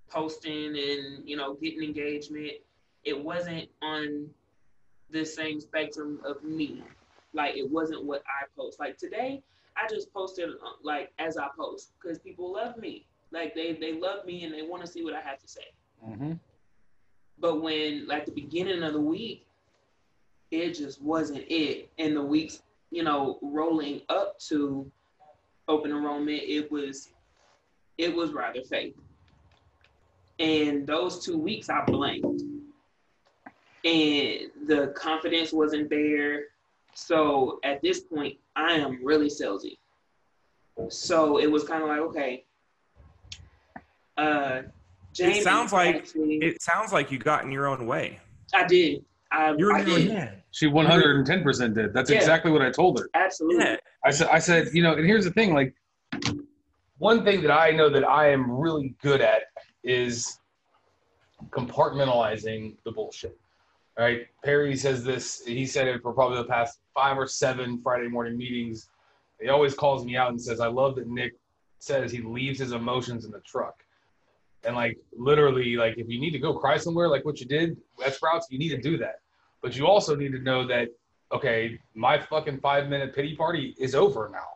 posting 0.08 0.76
and, 0.76 1.28
you 1.28 1.36
know, 1.36 1.54
getting 1.54 1.82
engagement. 1.82 2.52
It 3.04 3.18
wasn't 3.22 3.68
on 3.82 4.28
the 5.10 5.24
same 5.24 5.60
spectrum 5.60 6.20
of 6.24 6.42
me. 6.44 6.82
Like 7.34 7.56
it 7.56 7.68
wasn't 7.70 8.04
what 8.04 8.22
I 8.26 8.46
post. 8.56 8.78
Like 8.78 8.96
today, 8.96 9.42
I 9.76 9.88
just 9.88 10.12
posted 10.12 10.50
uh, 10.50 10.72
like 10.82 11.12
as 11.18 11.36
I 11.36 11.48
post 11.56 11.92
because 12.00 12.18
people 12.18 12.52
love 12.52 12.76
me. 12.76 13.06
Like 13.32 13.54
they 13.54 13.72
they 13.72 13.94
love 13.98 14.24
me 14.26 14.44
and 14.44 14.52
they 14.54 14.62
want 14.62 14.84
to 14.84 14.90
see 14.90 15.02
what 15.02 15.14
I 15.14 15.20
have 15.20 15.38
to 15.40 15.48
say. 15.48 15.66
Mm-hmm. 16.06 16.32
But 17.42 17.60
when 17.60 18.06
like 18.06 18.24
the 18.24 18.30
beginning 18.32 18.84
of 18.84 18.92
the 18.92 19.00
week, 19.00 19.44
it 20.52 20.74
just 20.74 21.02
wasn't 21.02 21.44
it. 21.48 21.90
And 21.98 22.16
the 22.16 22.22
weeks, 22.22 22.62
you 22.92 23.02
know, 23.02 23.40
rolling 23.42 24.02
up 24.08 24.38
to 24.48 24.90
open 25.66 25.90
enrollment, 25.90 26.40
it 26.44 26.70
was 26.70 27.08
it 27.98 28.14
was 28.14 28.32
rather 28.32 28.62
fake. 28.62 28.94
And 30.38 30.86
those 30.86 31.24
two 31.24 31.36
weeks 31.36 31.68
I 31.68 31.84
blanked. 31.84 32.42
And 33.84 34.50
the 34.68 34.94
confidence 34.96 35.52
wasn't 35.52 35.90
there. 35.90 36.44
So 36.94 37.58
at 37.64 37.82
this 37.82 38.00
point, 38.00 38.38
I 38.54 38.74
am 38.74 39.04
really 39.04 39.28
salesy. 39.28 39.78
So 40.88 41.38
it 41.38 41.50
was 41.50 41.64
kind 41.64 41.82
of 41.82 41.88
like, 41.88 41.98
okay. 41.98 42.44
Uh 44.16 44.62
Jamie 45.12 45.38
it 45.38 45.42
sounds 45.44 45.72
like 45.72 45.96
actually- 45.96 46.36
it 46.38 46.62
sounds 46.62 46.92
like 46.92 47.10
you 47.10 47.18
got 47.18 47.44
in 47.44 47.52
your 47.52 47.66
own 47.66 47.86
way. 47.86 48.18
I 48.54 48.66
did. 48.66 49.04
I, 49.30 49.54
You're 49.56 49.72
I 49.74 49.80
in 49.80 49.86
did. 49.86 50.10
head. 50.10 50.42
She 50.50 50.66
110 50.66 51.42
percent 51.42 51.74
did. 51.74 51.94
That's 51.94 52.10
Yeah. 52.10 52.18
exactly 52.18 52.50
what 52.50 52.60
I 52.62 52.70
told 52.70 52.98
her. 52.98 53.08
Absolutely. 53.14 53.64
Yeah. 53.64 53.76
I 54.04 54.10
said, 54.10 54.28
I 54.30 54.38
said, 54.38 54.68
you 54.74 54.82
know, 54.82 54.92
and 54.94 55.06
here's 55.06 55.24
the 55.24 55.30
thing, 55.30 55.54
like, 55.54 55.74
one 56.98 57.24
thing 57.24 57.40
that 57.42 57.50
I 57.50 57.70
know 57.70 57.88
that 57.88 58.04
I 58.04 58.30
am 58.30 58.50
really 58.50 58.94
good 59.02 59.20
at 59.22 59.42
is 59.84 60.38
compartmentalizing 61.50 62.76
the 62.84 62.92
bullshit. 62.92 63.38
All 63.98 64.04
right. 64.04 64.26
Perry 64.44 64.76
says 64.76 65.04
this, 65.04 65.42
he 65.44 65.66
said 65.66 65.88
it 65.88 66.00
for 66.02 66.12
probably 66.12 66.38
the 66.38 66.44
past 66.44 66.78
five 66.94 67.18
or 67.18 67.26
seven 67.26 67.80
Friday 67.82 68.08
morning 68.08 68.36
meetings. 68.36 68.88
He 69.40 69.48
always 69.48 69.74
calls 69.74 70.04
me 70.04 70.16
out 70.16 70.30
and 70.30 70.40
says, 70.40 70.60
I 70.60 70.68
love 70.68 70.96
that 70.96 71.06
Nick 71.08 71.34
says 71.78 72.12
he 72.12 72.20
leaves 72.22 72.58
his 72.58 72.72
emotions 72.72 73.24
in 73.24 73.30
the 73.32 73.40
truck. 73.40 73.81
And 74.64 74.76
like 74.76 74.98
literally, 75.16 75.76
like 75.76 75.98
if 75.98 76.08
you 76.08 76.20
need 76.20 76.30
to 76.30 76.38
go 76.38 76.54
cry 76.54 76.76
somewhere, 76.76 77.08
like 77.08 77.24
what 77.24 77.40
you 77.40 77.46
did 77.46 77.76
at 78.04 78.14
Sprouts, 78.14 78.46
you 78.50 78.58
need 78.58 78.70
to 78.70 78.80
do 78.80 78.96
that. 78.98 79.20
But 79.60 79.76
you 79.76 79.86
also 79.86 80.14
need 80.14 80.32
to 80.32 80.38
know 80.38 80.66
that 80.66 80.88
okay, 81.32 81.78
my 81.94 82.18
fucking 82.18 82.60
five 82.60 82.88
minute 82.88 83.14
pity 83.14 83.34
party 83.34 83.74
is 83.78 83.94
over 83.94 84.28
now. 84.32 84.46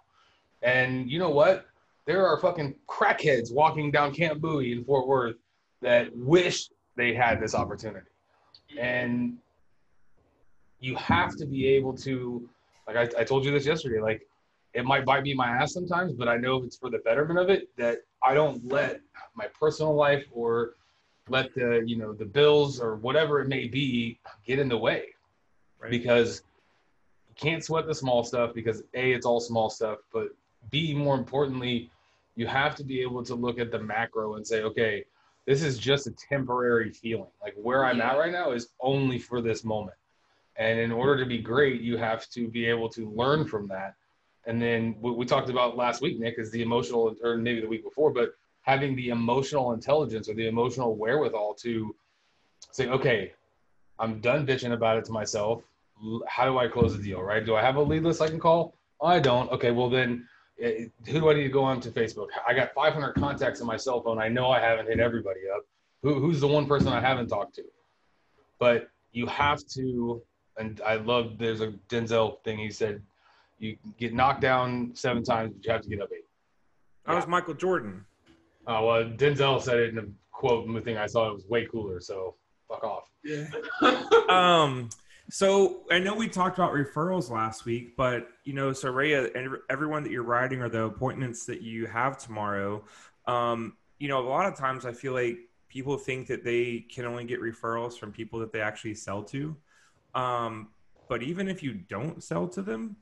And 0.62 1.10
you 1.10 1.18
know 1.18 1.30
what? 1.30 1.66
There 2.06 2.26
are 2.26 2.38
fucking 2.38 2.74
crackheads 2.86 3.52
walking 3.52 3.90
down 3.90 4.12
Camp 4.12 4.40
Bowie 4.40 4.72
in 4.72 4.84
Fort 4.84 5.08
Worth 5.08 5.36
that 5.80 6.14
wish 6.14 6.68
they 6.96 7.14
had 7.14 7.40
this 7.40 7.54
opportunity. 7.54 8.06
And 8.78 9.38
you 10.80 10.94
have 10.96 11.34
to 11.36 11.46
be 11.46 11.66
able 11.68 11.96
to, 11.98 12.48
like 12.86 12.96
I, 12.96 13.20
I 13.20 13.24
told 13.24 13.44
you 13.44 13.50
this 13.50 13.66
yesterday, 13.66 14.00
like 14.00 14.26
it 14.74 14.84
might 14.84 15.04
bite 15.04 15.22
me 15.22 15.30
in 15.30 15.36
my 15.36 15.48
ass 15.48 15.72
sometimes, 15.72 16.12
but 16.12 16.28
I 16.28 16.36
know 16.36 16.62
it's 16.62 16.76
for 16.76 16.90
the 16.90 16.98
betterment 16.98 17.38
of 17.38 17.48
it, 17.48 17.68
that 17.76 18.00
I 18.22 18.34
don't 18.34 18.66
let 18.70 19.00
my 19.36 19.46
personal 19.48 19.94
life 19.94 20.26
or 20.32 20.74
let 21.28 21.54
the, 21.54 21.82
you 21.86 21.96
know, 21.96 22.12
the 22.12 22.24
bills 22.24 22.80
or 22.80 22.96
whatever 22.96 23.40
it 23.40 23.48
may 23.48 23.66
be 23.66 24.18
get 24.44 24.58
in 24.58 24.68
the 24.68 24.78
way. 24.78 25.06
Right. 25.78 25.90
because 25.90 26.42
you 27.28 27.34
can't 27.34 27.62
sweat 27.62 27.86
the 27.86 27.94
small 27.94 28.24
stuff 28.24 28.54
because 28.54 28.82
a 28.94 29.12
it's 29.12 29.26
all 29.26 29.40
small 29.40 29.68
stuff 29.68 29.98
but 30.12 30.28
b 30.70 30.94
more 30.94 31.16
importantly 31.16 31.90
you 32.34 32.46
have 32.46 32.74
to 32.76 32.84
be 32.84 33.00
able 33.02 33.22
to 33.24 33.34
look 33.34 33.58
at 33.58 33.70
the 33.70 33.78
macro 33.78 34.36
and 34.36 34.46
say 34.46 34.62
okay 34.62 35.04
this 35.46 35.62
is 35.62 35.78
just 35.78 36.08
a 36.08 36.10
temporary 36.10 36.90
feeling. 36.90 37.30
Like 37.42 37.54
where 37.56 37.84
i'm 37.84 38.00
at 38.00 38.16
right 38.16 38.32
now 38.32 38.52
is 38.52 38.70
only 38.80 39.18
for 39.18 39.40
this 39.40 39.64
moment. 39.64 39.96
And 40.56 40.80
in 40.80 40.90
order 40.90 41.18
to 41.18 41.26
be 41.26 41.38
great 41.38 41.82
you 41.82 41.98
have 41.98 42.26
to 42.30 42.48
be 42.48 42.66
able 42.66 42.88
to 42.90 43.10
learn 43.10 43.46
from 43.46 43.68
that. 43.68 43.94
And 44.46 44.60
then 44.62 44.96
what 45.00 45.18
we 45.18 45.26
talked 45.26 45.50
about 45.50 45.76
last 45.76 46.00
week 46.00 46.18
nick 46.18 46.38
is 46.38 46.50
the 46.50 46.62
emotional 46.62 47.14
or 47.22 47.36
maybe 47.36 47.60
the 47.60 47.68
week 47.68 47.84
before 47.84 48.10
but 48.10 48.34
having 48.66 48.94
the 48.96 49.08
emotional 49.08 49.72
intelligence 49.72 50.28
or 50.28 50.34
the 50.34 50.46
emotional 50.46 50.96
wherewithal 50.96 51.54
to 51.54 51.94
say 52.72 52.88
okay 52.88 53.32
I'm 53.98 54.20
done 54.20 54.46
bitching 54.46 54.72
about 54.72 54.98
it 54.98 55.04
to 55.06 55.12
myself. 55.12 55.62
How 56.28 56.44
do 56.44 56.58
I 56.58 56.68
close 56.68 56.96
the 56.96 57.02
deal, 57.02 57.22
right? 57.22 57.44
Do 57.44 57.54
I 57.56 57.62
have 57.62 57.76
a 57.76 57.82
lead 57.82 58.02
list 58.02 58.20
I 58.20 58.28
can 58.28 58.38
call? 58.38 58.76
I 59.02 59.18
don't. 59.18 59.50
Okay, 59.50 59.70
well 59.70 59.88
then, 59.88 60.28
eh, 60.60 60.86
who 61.06 61.20
do 61.20 61.30
I 61.30 61.34
need 61.34 61.44
to 61.44 61.48
go 61.48 61.64
on 61.64 61.80
to 61.80 61.90
Facebook? 61.90 62.28
I 62.46 62.54
got 62.54 62.74
500 62.74 63.14
contacts 63.14 63.60
in 63.60 63.66
my 63.66 63.76
cell 63.76 64.02
phone. 64.02 64.18
I 64.18 64.28
know 64.28 64.50
I 64.50 64.60
haven't 64.60 64.88
hit 64.88 65.00
everybody 65.00 65.40
up. 65.54 65.62
Who, 66.02 66.20
who's 66.20 66.40
the 66.40 66.46
one 66.46 66.66
person 66.66 66.88
I 66.88 67.00
haven't 67.00 67.28
talked 67.28 67.54
to? 67.56 67.64
But 68.58 68.90
you 69.12 69.26
have 69.26 69.66
to, 69.68 70.22
and 70.58 70.80
I 70.84 70.96
love. 70.96 71.38
There's 71.38 71.60
a 71.60 71.72
Denzel 71.88 72.42
thing. 72.44 72.58
He 72.58 72.70
said, 72.70 73.02
"You 73.58 73.76
get 73.98 74.14
knocked 74.14 74.40
down 74.40 74.90
seven 74.94 75.22
times, 75.22 75.52
but 75.54 75.64
you 75.64 75.72
have 75.72 75.82
to 75.82 75.88
get 75.88 76.00
up 76.00 76.10
eight. 76.12 76.24
That 77.06 77.14
was 77.14 77.26
Michael 77.26 77.54
Jordan. 77.54 78.04
Oh 78.66 78.86
well, 78.86 79.04
Denzel 79.04 79.60
said 79.60 79.78
it 79.78 79.90
in 79.90 79.98
a 79.98 80.06
quote 80.32 80.84
thing. 80.84 80.96
I 80.96 81.06
saw 81.06 81.30
it 81.30 81.34
was 81.34 81.46
way 81.46 81.66
cooler. 81.66 82.00
So 82.00 82.36
fuck 82.68 82.84
off. 82.84 83.10
Yeah. 83.24 83.46
um 84.28 84.88
so 85.28 85.82
i 85.90 85.98
know 85.98 86.14
we 86.14 86.28
talked 86.28 86.56
about 86.58 86.72
referrals 86.72 87.30
last 87.30 87.64
week 87.64 87.96
but 87.96 88.28
you 88.44 88.52
know 88.52 88.72
so 88.72 88.96
and 88.96 89.56
everyone 89.68 90.02
that 90.04 90.12
you're 90.12 90.22
writing 90.22 90.62
or 90.62 90.68
the 90.68 90.84
appointments 90.84 91.46
that 91.46 91.62
you 91.62 91.86
have 91.86 92.16
tomorrow 92.16 92.82
um 93.26 93.76
you 93.98 94.08
know 94.08 94.20
a 94.20 94.28
lot 94.28 94.46
of 94.46 94.56
times 94.56 94.86
i 94.86 94.92
feel 94.92 95.12
like 95.12 95.38
people 95.68 95.96
think 95.98 96.28
that 96.28 96.44
they 96.44 96.84
can 96.88 97.04
only 97.04 97.24
get 97.24 97.40
referrals 97.40 97.98
from 97.98 98.12
people 98.12 98.38
that 98.38 98.52
they 98.52 98.60
actually 98.60 98.94
sell 98.94 99.22
to 99.22 99.56
um 100.14 100.68
but 101.08 101.22
even 101.22 101.48
if 101.48 101.62
you 101.62 101.74
don't 101.74 102.22
sell 102.22 102.46
to 102.46 102.62
them 102.62 102.96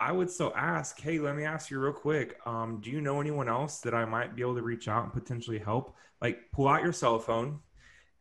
i 0.00 0.12
would 0.12 0.30
so 0.30 0.52
ask 0.54 1.00
hey 1.00 1.18
let 1.18 1.36
me 1.36 1.44
ask 1.44 1.70
you 1.70 1.78
real 1.78 1.92
quick 1.92 2.38
um 2.46 2.80
do 2.80 2.90
you 2.90 3.00
know 3.00 3.20
anyone 3.20 3.48
else 3.48 3.80
that 3.80 3.94
i 3.94 4.04
might 4.04 4.34
be 4.34 4.42
able 4.42 4.54
to 4.54 4.62
reach 4.62 4.88
out 4.88 5.04
and 5.04 5.12
potentially 5.12 5.58
help? 5.58 5.94
Like 6.20 6.50
pull 6.52 6.68
out 6.68 6.82
your 6.82 6.92
cell 6.92 7.18
phone 7.18 7.60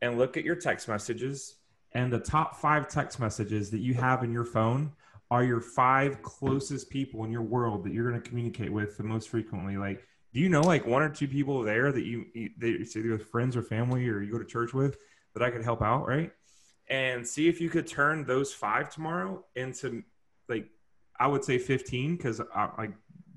and 0.02 0.18
look 0.18 0.38
at 0.38 0.44
your 0.44 0.56
text 0.56 0.88
messages 0.88 1.56
and 1.94 2.12
the 2.12 2.20
top 2.20 2.58
five 2.58 2.88
text 2.88 3.20
messages 3.20 3.72
that 3.72 3.80
you 3.80 3.94
have 3.94 4.24
in 4.24 4.32
your 4.32 4.44
phone 4.44 4.92
are 5.32 5.44
your 5.44 5.62
five 5.62 6.22
closest 6.22 6.90
people 6.90 7.24
in 7.24 7.32
your 7.32 7.42
world 7.42 7.84
that 7.84 7.94
you're 7.94 8.08
going 8.10 8.22
to 8.22 8.30
communicate 8.30 8.72
with 8.72 8.98
the 8.98 9.04
most 9.04 9.30
frequently. 9.30 9.78
Like 9.78 10.06
do 10.34 10.42
you 10.42 10.50
know 10.50 10.62
like 10.62 10.86
one 10.86 11.02
or 11.02 11.10
two 11.10 11.28
people 11.28 11.64
there 11.64 11.92
that 11.92 12.04
you 12.04 12.26
that 12.58 12.96
either 12.96 13.12
with 13.12 13.28
friends 13.28 13.56
or 13.56 13.64
family 13.64 14.08
or 14.10 14.22
you 14.22 14.32
go 14.32 14.38
to 14.38 14.46
church 14.46 14.74
with 14.74 14.98
that 15.34 15.42
i 15.42 15.50
could 15.50 15.64
help 15.64 15.82
out 15.82 16.08
right? 16.08 16.32
And 16.88 17.28
see 17.28 17.48
if 17.48 17.60
you 17.60 17.70
could 17.70 17.88
turn 17.88 18.26
those 18.26 18.54
five 18.54 18.94
tomorrow 18.94 19.44
into 19.56 20.04
like 20.50 20.70
i 21.20 21.28
would 21.28 21.44
say 21.44 21.58
15 21.58 22.16
because 22.16 22.42
i 22.54 22.70
like 22.78 22.94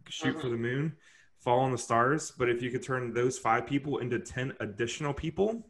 shoot 0.08 0.40
for 0.40 0.48
the 0.48 0.56
moon 0.56 0.94
fall 1.38 1.60
on 1.60 1.72
the 1.72 1.78
stars 1.78 2.32
but 2.38 2.48
if 2.48 2.62
you 2.62 2.70
could 2.70 2.82
turn 2.82 3.12
those 3.12 3.38
five 3.38 3.66
people 3.66 3.98
into 3.98 4.18
10 4.18 4.54
additional 4.60 5.12
people 5.12 5.64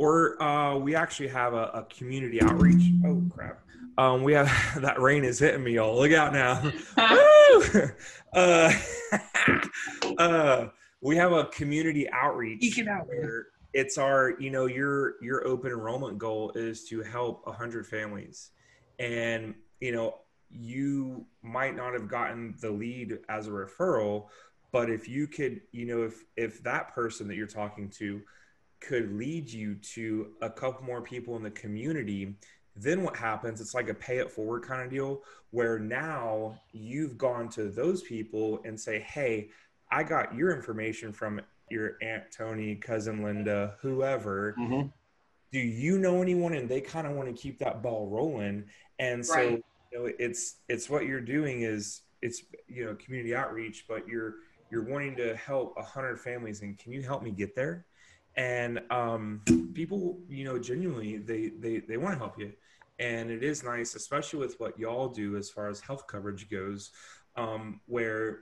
or 0.00 0.42
uh, 0.42 0.78
we 0.78 0.94
actually 0.94 1.28
have 1.28 1.52
a, 1.52 1.64
a 1.74 1.86
community 1.90 2.42
outreach. 2.42 2.90
Oh 3.04 3.22
crap! 3.30 3.60
Um, 3.98 4.22
we 4.24 4.32
have 4.32 4.50
that 4.80 4.98
rain 4.98 5.24
is 5.24 5.38
hitting 5.38 5.62
me, 5.62 5.72
y'all. 5.72 5.96
Look 5.96 6.12
out 6.12 6.32
now! 6.32 6.72
Uh, 8.32 8.72
uh, 10.18 10.68
we 11.00 11.16
have 11.16 11.32
a 11.32 11.46
community 11.46 12.08
outreach. 12.10 12.62
Eke 12.62 12.78
it 12.78 12.86
out, 12.86 13.08
where 13.08 13.48
it's 13.72 13.98
our, 13.98 14.36
you 14.38 14.50
know, 14.50 14.66
your 14.66 15.14
your 15.20 15.44
open 15.44 15.72
enrollment 15.72 16.16
goal 16.16 16.52
is 16.54 16.84
to 16.90 17.02
help 17.02 17.44
hundred 17.52 17.88
families, 17.88 18.50
and 19.00 19.56
you 19.80 19.90
know, 19.90 20.14
you 20.50 21.26
might 21.42 21.76
not 21.76 21.92
have 21.92 22.08
gotten 22.08 22.54
the 22.60 22.70
lead 22.70 23.18
as 23.28 23.46
a 23.46 23.50
referral, 23.50 24.28
but 24.72 24.90
if 24.90 25.08
you 25.08 25.26
could, 25.26 25.60
you 25.72 25.86
know, 25.86 26.02
if 26.02 26.24
if 26.36 26.62
that 26.62 26.94
person 26.94 27.28
that 27.28 27.36
you're 27.36 27.46
talking 27.46 27.88
to 27.90 28.20
could 28.80 29.12
lead 29.12 29.48
you 29.50 29.74
to 29.74 30.28
a 30.40 30.48
couple 30.50 30.84
more 30.84 31.02
people 31.02 31.36
in 31.36 31.42
the 31.42 31.50
community 31.50 32.34
then 32.76 33.02
what 33.02 33.14
happens 33.16 33.60
it's 33.60 33.74
like 33.74 33.88
a 33.90 33.94
pay 33.94 34.18
it 34.18 34.30
forward 34.30 34.62
kind 34.62 34.80
of 34.80 34.88
deal 34.88 35.20
where 35.50 35.78
now 35.78 36.58
you've 36.72 37.18
gone 37.18 37.48
to 37.48 37.64
those 37.68 38.00
people 38.02 38.60
and 38.64 38.80
say 38.80 39.00
hey 39.00 39.50
i 39.90 40.02
got 40.02 40.34
your 40.34 40.54
information 40.54 41.12
from 41.12 41.40
your 41.68 41.96
aunt 42.00 42.22
tony 42.34 42.74
cousin 42.76 43.22
linda 43.22 43.76
whoever 43.82 44.54
Mm-hmm. 44.58 44.86
do 45.52 45.58
you 45.58 45.98
know 45.98 46.22
anyone 46.22 46.54
and 46.54 46.68
they 46.68 46.80
kind 46.80 47.06
of 47.06 47.12
want 47.14 47.28
to 47.28 47.34
keep 47.34 47.58
that 47.58 47.82
ball 47.82 48.08
rolling 48.08 48.64
and 48.98 49.26
so 49.26 49.34
Right. 49.34 49.64
You 49.90 49.98
know 49.98 50.10
it's 50.18 50.56
it's 50.68 50.88
what 50.88 51.06
you're 51.06 51.20
doing 51.20 51.62
is 51.62 52.02
it's 52.22 52.42
you 52.68 52.84
know 52.84 52.94
community 52.96 53.34
outreach 53.34 53.86
but 53.88 54.06
you're 54.06 54.34
you're 54.70 54.84
wanting 54.84 55.16
to 55.16 55.34
help 55.36 55.74
a 55.76 55.80
100 55.80 56.20
families 56.20 56.62
and 56.62 56.78
can 56.78 56.92
you 56.92 57.02
help 57.02 57.22
me 57.24 57.32
get 57.32 57.56
there? 57.56 57.86
And 58.36 58.80
um, 58.90 59.42
people 59.74 60.20
you 60.28 60.44
know 60.44 60.58
genuinely 60.58 61.18
they 61.18 61.48
they, 61.58 61.78
they 61.78 61.96
want 61.96 62.14
to 62.14 62.18
help 62.18 62.38
you. 62.38 62.52
And 62.98 63.30
it 63.30 63.42
is 63.42 63.64
nice 63.64 63.94
especially 63.94 64.38
with 64.38 64.60
what 64.60 64.78
y'all 64.78 65.08
do 65.08 65.36
as 65.36 65.50
far 65.50 65.68
as 65.68 65.80
health 65.80 66.06
coverage 66.06 66.48
goes 66.50 66.90
um, 67.36 67.80
where 67.86 68.40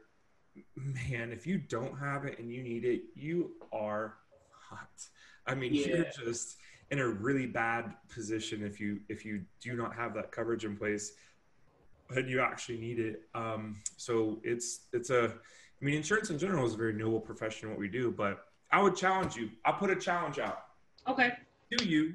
man 0.75 1.33
if 1.33 1.47
you 1.47 1.57
don't 1.57 1.97
have 1.99 2.25
it 2.25 2.39
and 2.39 2.53
you 2.53 2.63
need 2.63 2.85
it 2.85 3.03
you 3.15 3.53
are 3.73 4.15
hot. 4.51 5.09
I 5.47 5.55
mean 5.55 5.73
Yeah. 5.73 5.87
you're 5.87 6.07
just 6.25 6.59
in 6.91 6.99
a 6.99 7.09
really 7.09 7.47
bad 7.47 7.95
position 8.13 8.63
if 8.65 8.81
you 8.81 9.01
if 9.09 9.25
you 9.25 9.45
do 9.61 9.77
not 9.77 9.95
have 9.95 10.15
that 10.15 10.33
coverage 10.33 10.65
in 10.65 10.77
place 10.77 11.13
and 12.15 12.29
you 12.29 12.41
actually 12.41 12.79
need 12.79 12.99
it. 12.99 13.23
Um, 13.35 13.77
so 13.97 14.41
it's 14.43 14.87
it's 14.93 15.11
a 15.11 15.33
i 15.81 15.85
mean 15.85 15.95
insurance 15.95 16.31
in 16.31 16.39
general 16.39 16.67
is 16.67 16.75
a 16.75 16.77
very 16.77 16.93
noble 16.93 17.21
profession 17.21 17.71
what 17.71 17.79
we 17.79 17.87
do 17.87 18.11
but 18.11 18.47
i 18.73 18.83
would 18.83 18.97
challenge 18.97 19.37
you. 19.37 19.49
I'll 19.65 19.75
put 19.75 19.91
a 19.91 19.97
challenge 19.97 20.39
out 20.41 20.59
Okay. 21.07 21.31
do 21.71 21.85
you. 21.85 22.15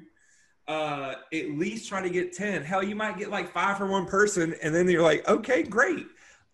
Uh 0.68 1.14
at 1.32 1.50
least 1.50 1.88
try 1.88 2.00
to 2.02 2.10
get 2.10 2.32
10 2.34 2.62
hell 2.62 2.82
you 2.82 2.94
might 2.94 3.18
get 3.18 3.30
like 3.30 3.50
five 3.52 3.78
for 3.78 3.86
one 3.86 4.06
person 4.06 4.54
and 4.62 4.74
then 4.74 4.88
you're 4.88 5.02
like 5.02 5.26
okay 5.28 5.62
great. 5.62 6.06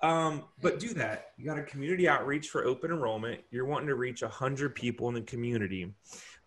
Um 0.03 0.45
but 0.63 0.79
do 0.81 0.95
that. 0.95 1.33
You 1.37 1.45
got 1.47 1.59
a 1.59 1.63
community 1.63 2.09
outreach 2.09 2.49
for 2.49 2.65
open 2.65 2.91
enrollment. 2.93 3.41
You're 3.51 3.67
wanting 3.67 3.89
to 3.89 3.95
reach 3.97 4.23
100 4.23 4.75
people 4.75 5.09
in 5.09 5.15
the 5.15 5.23
community. 5.23 5.93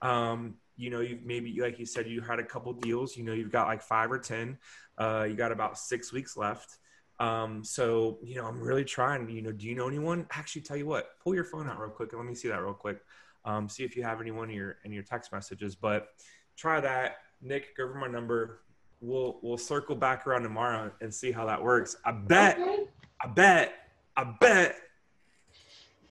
Um 0.02 0.56
you 0.78 0.90
know 0.90 1.02
you've 1.02 1.24
maybe 1.26 1.58
like 1.62 1.78
you 1.78 1.86
said 1.86 2.08
you 2.08 2.22
had 2.22 2.40
a 2.40 2.44
couple 2.44 2.72
deals. 2.74 3.16
You 3.18 3.24
know 3.26 3.34
you've 3.34 3.52
got 3.52 3.68
like 3.68 3.82
five 3.82 4.12
or 4.12 4.20
10 4.20 4.58
uh 4.98 5.26
you 5.30 5.36
got 5.36 5.52
about 5.52 5.78
six 5.78 6.12
weeks 6.14 6.36
left 6.38 6.78
um 7.20 7.64
so 7.64 8.18
you 8.24 8.36
know 8.36 8.46
i'm 8.46 8.60
really 8.60 8.84
trying 8.84 9.30
you 9.30 9.42
know 9.42 9.52
do 9.52 9.68
you 9.68 9.76
know 9.76 9.88
anyone 9.88 10.26
actually 10.32 10.62
tell 10.62 10.76
you 10.76 10.86
what 10.86 11.12
pull 11.24 11.36
your 11.36 11.44
phone 11.44 11.70
out 11.70 11.80
real 11.80 11.90
quick 11.90 12.12
and 12.12 12.20
let 12.20 12.28
me 12.28 12.34
see 12.34 12.48
that 12.48 12.62
real 12.62 12.74
quick 12.74 13.02
um 13.46 13.70
see 13.70 13.84
if 13.84 13.96
you 13.96 14.02
have 14.02 14.20
anyone 14.20 14.50
in 14.50 14.56
your 14.56 14.78
in 14.84 14.92
your 14.92 15.04
text 15.04 15.32
messages 15.32 15.76
but 15.76 16.10
try 16.56 16.80
that. 16.80 17.18
Nick, 17.42 17.76
go 17.76 17.84
over 17.84 17.96
my 17.96 18.08
number. 18.08 18.62
We'll 19.02 19.40
we'll 19.42 19.58
circle 19.58 19.96
back 19.96 20.26
around 20.26 20.44
tomorrow 20.44 20.92
and 21.02 21.14
see 21.14 21.32
how 21.32 21.46
that 21.46 21.62
works. 21.62 21.96
I 22.06 22.12
bet, 22.12 22.58
Okay. 22.60 22.86
I 23.22 23.28
bet, 23.28 23.74
I 24.16 24.34
bet 24.40 24.76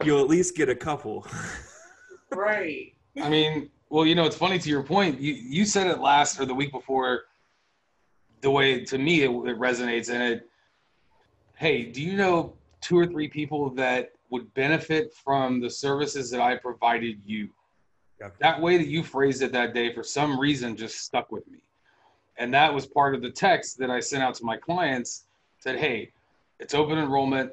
you'll 0.05 0.21
at 0.21 0.29
least 0.29 0.57
get 0.57 0.69
a 0.69 0.77
couple. 0.77 1.27
Right. 2.35 2.95
I 3.23 3.29
mean, 3.29 3.69
well, 3.91 4.07
you 4.07 4.15
know, 4.15 4.25
it's 4.25 4.37
funny 4.37 4.59
to 4.59 4.69
your 4.71 4.83
point. 4.83 5.21
You 5.21 5.35
you 5.35 5.67
said 5.67 5.87
it 5.87 5.99
last 6.01 6.41
or 6.41 6.47
the 6.47 6.55
week 6.55 6.73
before. 6.73 7.25
The 8.41 8.51
way 8.51 8.87
to 8.87 8.97
me 8.97 9.21
it, 9.21 9.29
it 9.29 9.59
resonates, 9.59 10.09
and 10.09 10.23
it. 10.23 10.49
Hey, 11.63 11.85
do 11.85 12.03
you 12.03 12.17
know 12.17 12.55
two 12.81 12.99
or 12.99 13.07
three 13.07 13.29
people 13.29 13.71
that 13.71 14.11
would 14.31 14.53
benefit 14.55 15.15
from 15.15 15.61
the 15.61 15.71
services 15.71 16.29
that 16.33 16.41
I 16.41 16.57
provided 16.57 17.21
you? 17.25 17.51
Yeah. 18.21 18.31
That 18.41 18.61
way 18.61 18.79
that 18.79 18.89
you 18.89 19.05
phrased 19.05 19.43
it 19.43 19.53
that 19.53 19.73
day, 19.73 19.95
for 19.95 20.03
some 20.03 20.41
reason, 20.41 20.77
just 20.77 21.03
stuck 21.03 21.31
with 21.31 21.47
me, 21.47 21.61
and 22.37 22.53
that 22.53 22.75
was 22.75 22.85
part 22.85 23.15
of 23.15 23.23
the 23.23 23.31
text 23.31 23.79
that 23.79 23.91
I 23.91 24.01
sent 24.01 24.25
out 24.25 24.35
to 24.35 24.45
my 24.45 24.57
clients. 24.57 25.27
Said, 25.61 25.79
hey, 25.79 26.11
it's 26.59 26.75
open 26.75 26.99
enrollment 26.99 27.53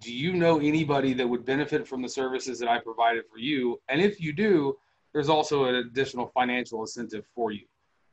do 0.00 0.14
you 0.14 0.34
know 0.34 0.60
anybody 0.60 1.12
that 1.14 1.28
would 1.28 1.44
benefit 1.44 1.88
from 1.88 2.02
the 2.02 2.08
services 2.08 2.60
that 2.60 2.68
I 2.68 2.78
provided 2.78 3.24
for 3.32 3.38
you? 3.38 3.80
And 3.88 4.00
if 4.00 4.20
you 4.20 4.32
do, 4.32 4.76
there's 5.12 5.28
also 5.28 5.64
an 5.64 5.74
additional 5.74 6.28
financial 6.28 6.80
incentive 6.82 7.24
for 7.34 7.50
you. 7.50 7.64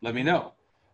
Let 0.02 0.16
me 0.16 0.24
know. 0.24 0.54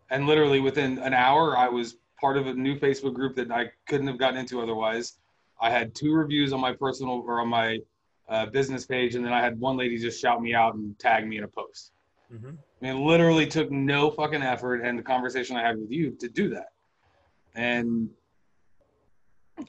And 0.09 0.25
literally 0.25 0.59
within 0.59 0.97
an 0.97 1.13
hour, 1.13 1.55
I 1.55 1.69
was 1.69 1.97
part 2.19 2.37
of 2.37 2.47
a 2.47 2.53
new 2.53 2.77
Facebook 2.79 3.13
group 3.13 3.35
that 3.35 3.51
I 3.51 3.71
couldn't 3.87 4.07
have 4.07 4.17
gotten 4.17 4.39
into 4.39 4.61
otherwise. 4.61 5.17
I 5.61 5.69
had 5.69 5.93
two 5.93 6.13
reviews 6.13 6.53
on 6.53 6.59
my 6.59 6.73
personal 6.73 7.23
or 7.25 7.41
on 7.41 7.47
my 7.49 7.79
uh, 8.27 8.45
business 8.47 8.85
page, 8.85 9.15
and 9.15 9.25
then 9.25 9.33
I 9.33 9.41
had 9.41 9.59
one 9.59 9.75
lady 9.77 9.97
just 9.97 10.21
shout 10.21 10.41
me 10.41 10.53
out 10.53 10.75
and 10.75 10.97
tag 10.99 11.27
me 11.27 11.37
in 11.37 11.43
a 11.43 11.47
post. 11.47 11.91
Mhm. 12.31 12.57
I 12.81 12.85
mean, 12.85 12.95
it 12.97 12.99
literally 12.99 13.47
took 13.47 13.71
no 13.71 14.11
fucking 14.11 14.43
effort 14.43 14.81
and 14.81 14.97
the 14.97 15.03
conversation 15.03 15.57
I 15.57 15.65
had 15.65 15.79
with 15.79 15.91
you 15.91 16.11
to 16.11 16.29
do 16.29 16.49
that. 16.49 16.73
And 17.55 18.09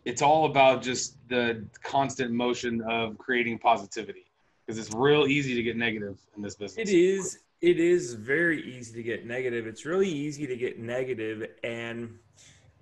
it's 0.05 0.23
all 0.23 0.45
about 0.47 0.83
just 0.83 1.17
the 1.29 1.67
constant 1.83 2.33
motion 2.33 2.83
of 2.83 3.19
creating 3.19 3.59
positivity 3.59 4.27
because 4.65 4.79
it's 4.79 4.95
real 4.95 5.27
easy 5.27 5.55
to 5.55 5.63
get 5.63 5.77
negative 5.77 6.19
in 6.37 6.43
this 6.43 6.55
business. 6.55 6.89
It 6.89 6.95
is. 6.95 7.39
It 7.61 7.79
is 7.79 8.15
very 8.15 8.63
easy 8.63 8.95
to 8.95 9.03
get 9.03 9.27
negative. 9.27 9.67
It's 9.67 9.85
really 9.85 10.09
easy 10.09 10.47
to 10.47 10.57
get 10.57 10.79
negative, 10.79 11.47
and 11.63 12.19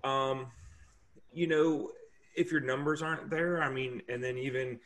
um, 0.04 0.46
you 1.32 1.48
know, 1.48 1.90
if 2.36 2.52
your 2.52 2.60
numbers 2.60 3.02
aren't 3.02 3.28
there, 3.28 3.60
I 3.60 3.70
mean, 3.70 4.02
and 4.08 4.22
then 4.22 4.38
even 4.38 4.78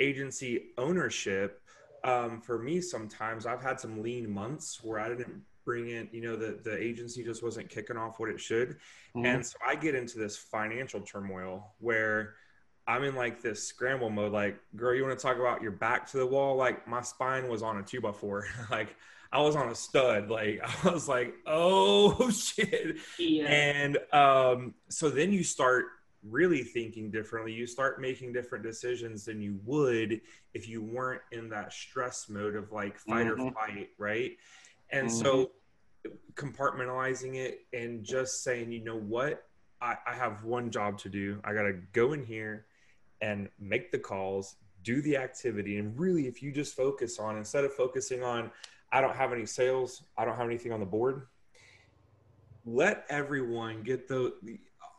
agency 0.00 0.70
ownership. 0.78 1.62
Um, 2.02 2.40
for 2.40 2.58
me, 2.58 2.80
sometimes 2.80 3.46
I've 3.46 3.62
had 3.62 3.78
some 3.78 4.02
lean 4.02 4.28
months 4.28 4.82
where 4.82 4.98
I 4.98 5.08
didn't 5.08 5.42
bring 5.64 5.90
in, 5.90 6.08
you 6.10 6.22
know, 6.22 6.34
the 6.34 6.58
the 6.64 6.76
agency 6.76 7.22
just 7.22 7.42
wasn't 7.42 7.68
kicking 7.68 7.96
off 7.96 8.18
what 8.18 8.30
it 8.30 8.40
should, 8.40 8.78
Mhm. 9.14 9.26
and 9.26 9.46
so 9.46 9.58
I 9.64 9.76
get 9.76 9.94
into 9.94 10.18
this 10.18 10.36
financial 10.36 11.02
turmoil 11.02 11.74
where 11.78 12.34
I'm 12.88 13.04
in 13.04 13.14
like 13.14 13.42
this 13.42 13.62
scramble 13.62 14.10
mode. 14.10 14.32
Like, 14.32 14.58
girl, 14.74 14.92
you 14.94 15.04
want 15.04 15.16
to 15.16 15.22
talk 15.22 15.38
about 15.38 15.62
your 15.62 15.70
back 15.70 16.10
to 16.10 16.16
the 16.16 16.26
wall? 16.26 16.56
Like, 16.56 16.88
my 16.88 17.02
spine 17.02 17.46
was 17.46 17.62
on 17.62 17.78
a 17.78 17.82
two 17.84 18.00
by 18.00 18.10
four. 18.10 18.46
like, 18.70 18.96
I 19.32 19.40
was 19.40 19.54
on 19.56 19.68
a 19.68 19.74
stud. 19.74 20.28
Like, 20.30 20.60
I 20.84 20.90
was 20.90 21.08
like, 21.08 21.34
oh 21.46 22.30
shit. 22.32 22.96
Yeah. 23.18 23.46
And 23.46 23.98
um, 24.12 24.74
so 24.88 25.08
then 25.10 25.32
you 25.32 25.44
start 25.44 25.86
really 26.22 26.62
thinking 26.62 27.10
differently. 27.10 27.52
You 27.52 27.66
start 27.66 28.00
making 28.00 28.32
different 28.32 28.62
decisions 28.64 29.24
than 29.24 29.40
you 29.40 29.58
would 29.64 30.20
if 30.52 30.68
you 30.68 30.82
weren't 30.82 31.22
in 31.32 31.48
that 31.50 31.72
stress 31.72 32.28
mode 32.28 32.56
of 32.56 32.72
like 32.72 32.98
fight 32.98 33.26
or 33.26 33.36
Mhm. 33.36 33.54
fight, 33.54 33.88
right? 33.98 34.32
And 34.90 35.10
so 35.10 35.52
compartmentalizing 36.34 37.36
it 37.36 37.66
and 37.72 38.04
just 38.04 38.42
saying, 38.42 38.72
you 38.72 38.82
know 38.84 38.98
what? 38.98 39.46
I, 39.80 39.96
I 40.06 40.14
have 40.14 40.44
one 40.44 40.70
job 40.70 40.98
to 40.98 41.08
do. 41.08 41.40
I 41.44 41.54
got 41.54 41.62
to 41.62 41.74
go 41.92 42.12
in 42.12 42.24
here 42.24 42.66
and 43.22 43.48
make 43.58 43.90
the 43.92 43.98
calls, 43.98 44.56
do 44.82 45.00
the 45.02 45.16
activity. 45.16 45.78
And 45.78 45.98
really, 45.98 46.26
if 46.26 46.42
you 46.42 46.52
just 46.52 46.74
focus 46.74 47.18
on, 47.18 47.36
instead 47.36 47.64
of 47.64 47.72
focusing 47.74 48.22
on, 48.22 48.50
I 48.92 49.00
don't 49.00 49.14
have 49.16 49.32
any 49.32 49.46
sales, 49.46 50.02
I 50.18 50.24
don't 50.24 50.36
have 50.36 50.46
anything 50.46 50.72
on 50.72 50.80
the 50.80 50.86
board, 50.86 51.26
let 52.64 53.04
everyone 53.08 53.82
get 53.82 54.08
the, 54.08 54.34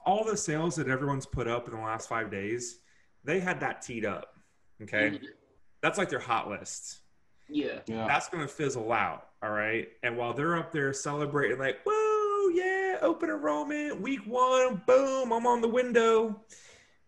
all 0.06 0.24
the 0.24 0.38
sales 0.38 0.76
that 0.76 0.88
everyone's 0.88 1.26
put 1.26 1.48
up 1.48 1.68
in 1.68 1.76
the 1.76 1.82
last 1.82 2.10
five 2.10 2.32
days, 2.32 2.80
they 3.24 3.40
had 3.40 3.60
that 3.60 3.82
teed 3.82 4.06
up. 4.06 4.36
Okay. 4.82 5.12
Mhm. 5.12 5.26
That's 5.82 5.98
like 5.98 6.10
their 6.10 6.20
hot 6.20 6.50
list 6.50 7.00
Yeah. 7.50 7.80
yeah. 7.86 8.08
that's 8.08 8.30
going 8.30 8.48
to 8.48 8.52
fizzle 8.52 8.92
out. 8.92 9.28
All 9.44 9.52
right. 9.52 9.90
And 10.04 10.16
while 10.18 10.34
they're 10.34 10.56
up 10.56 10.72
there 10.72 10.94
celebrating, 10.94 11.60
like, 11.60 11.80
whoa, 11.86 12.50
yeah, 12.50 12.98
open 13.02 13.30
enrollment, 13.30 14.00
week 14.02 14.22
one, 14.26 14.82
boom, 14.88 15.32
I'm 15.32 15.46
on 15.46 15.62
the 15.62 15.68
window. 15.68 16.42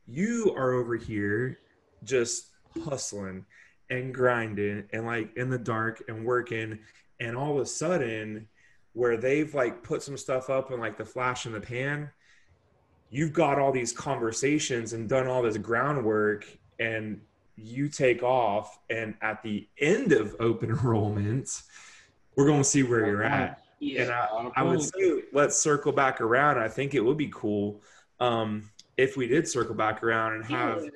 You 0.06 0.54
are 0.56 0.74
over 0.74 0.96
here 0.96 1.60
just 2.04 2.48
hustling 2.84 3.46
and 3.90 4.14
grinding 4.14 4.84
and 4.92 5.06
like 5.06 5.36
in 5.38 5.50
the 5.50 5.58
dark 5.58 6.04
and 6.08 6.26
working. 6.26 6.80
And 7.20 7.36
all 7.38 7.52
of 7.56 7.62
a 7.62 7.66
sudden, 7.66 8.48
where 8.94 9.18
they've 9.18 9.54
like 9.54 9.82
put 9.84 10.04
some 10.04 10.18
stuff 10.18 10.50
up 10.50 10.72
and 10.72 10.80
like 10.80 10.98
the 10.98 11.06
flash 11.06 11.46
in 11.46 11.52
the 11.52 11.60
pan, 11.62 12.10
you've 13.10 13.34
got 13.34 13.60
all 13.60 13.72
these 13.72 13.92
conversations 13.94 14.94
and 14.94 15.08
done 15.08 15.28
all 15.28 15.42
this 15.42 15.58
groundwork 15.58 16.46
and 16.80 17.22
you 17.56 17.88
take 17.88 18.24
off 18.24 18.80
and 18.90 19.14
at 19.22 19.42
the 19.44 19.68
end 19.80 20.12
of 20.12 20.36
open 20.40 20.70
enrollment 20.72 21.62
we're 22.36 22.48
going 22.48 22.62
to 22.62 22.64
see 22.68 22.82
where 22.82 23.06
you're 23.06 23.22
at 23.24 23.62
Yeah. 23.80 24.02
and 24.02 24.12
I, 24.12 24.26
On 24.32 24.46
a 24.48 24.52
I 24.56 24.64
would 24.64 24.82
say 24.82 25.22
let's 25.34 25.56
circle 25.56 25.92
back 25.92 26.20
around 26.20 26.58
i 26.58 26.68
think 26.68 26.96
it 26.96 27.00
would 27.02 27.18
be 27.18 27.30
cool 27.32 27.84
um, 28.20 28.72
if 28.98 29.16
we 29.18 29.28
did 29.28 29.48
circle 29.48 29.76
back 29.76 30.02
around 30.02 30.34
and 30.34 30.46
have 30.46 30.84
Yeah. 30.84 30.90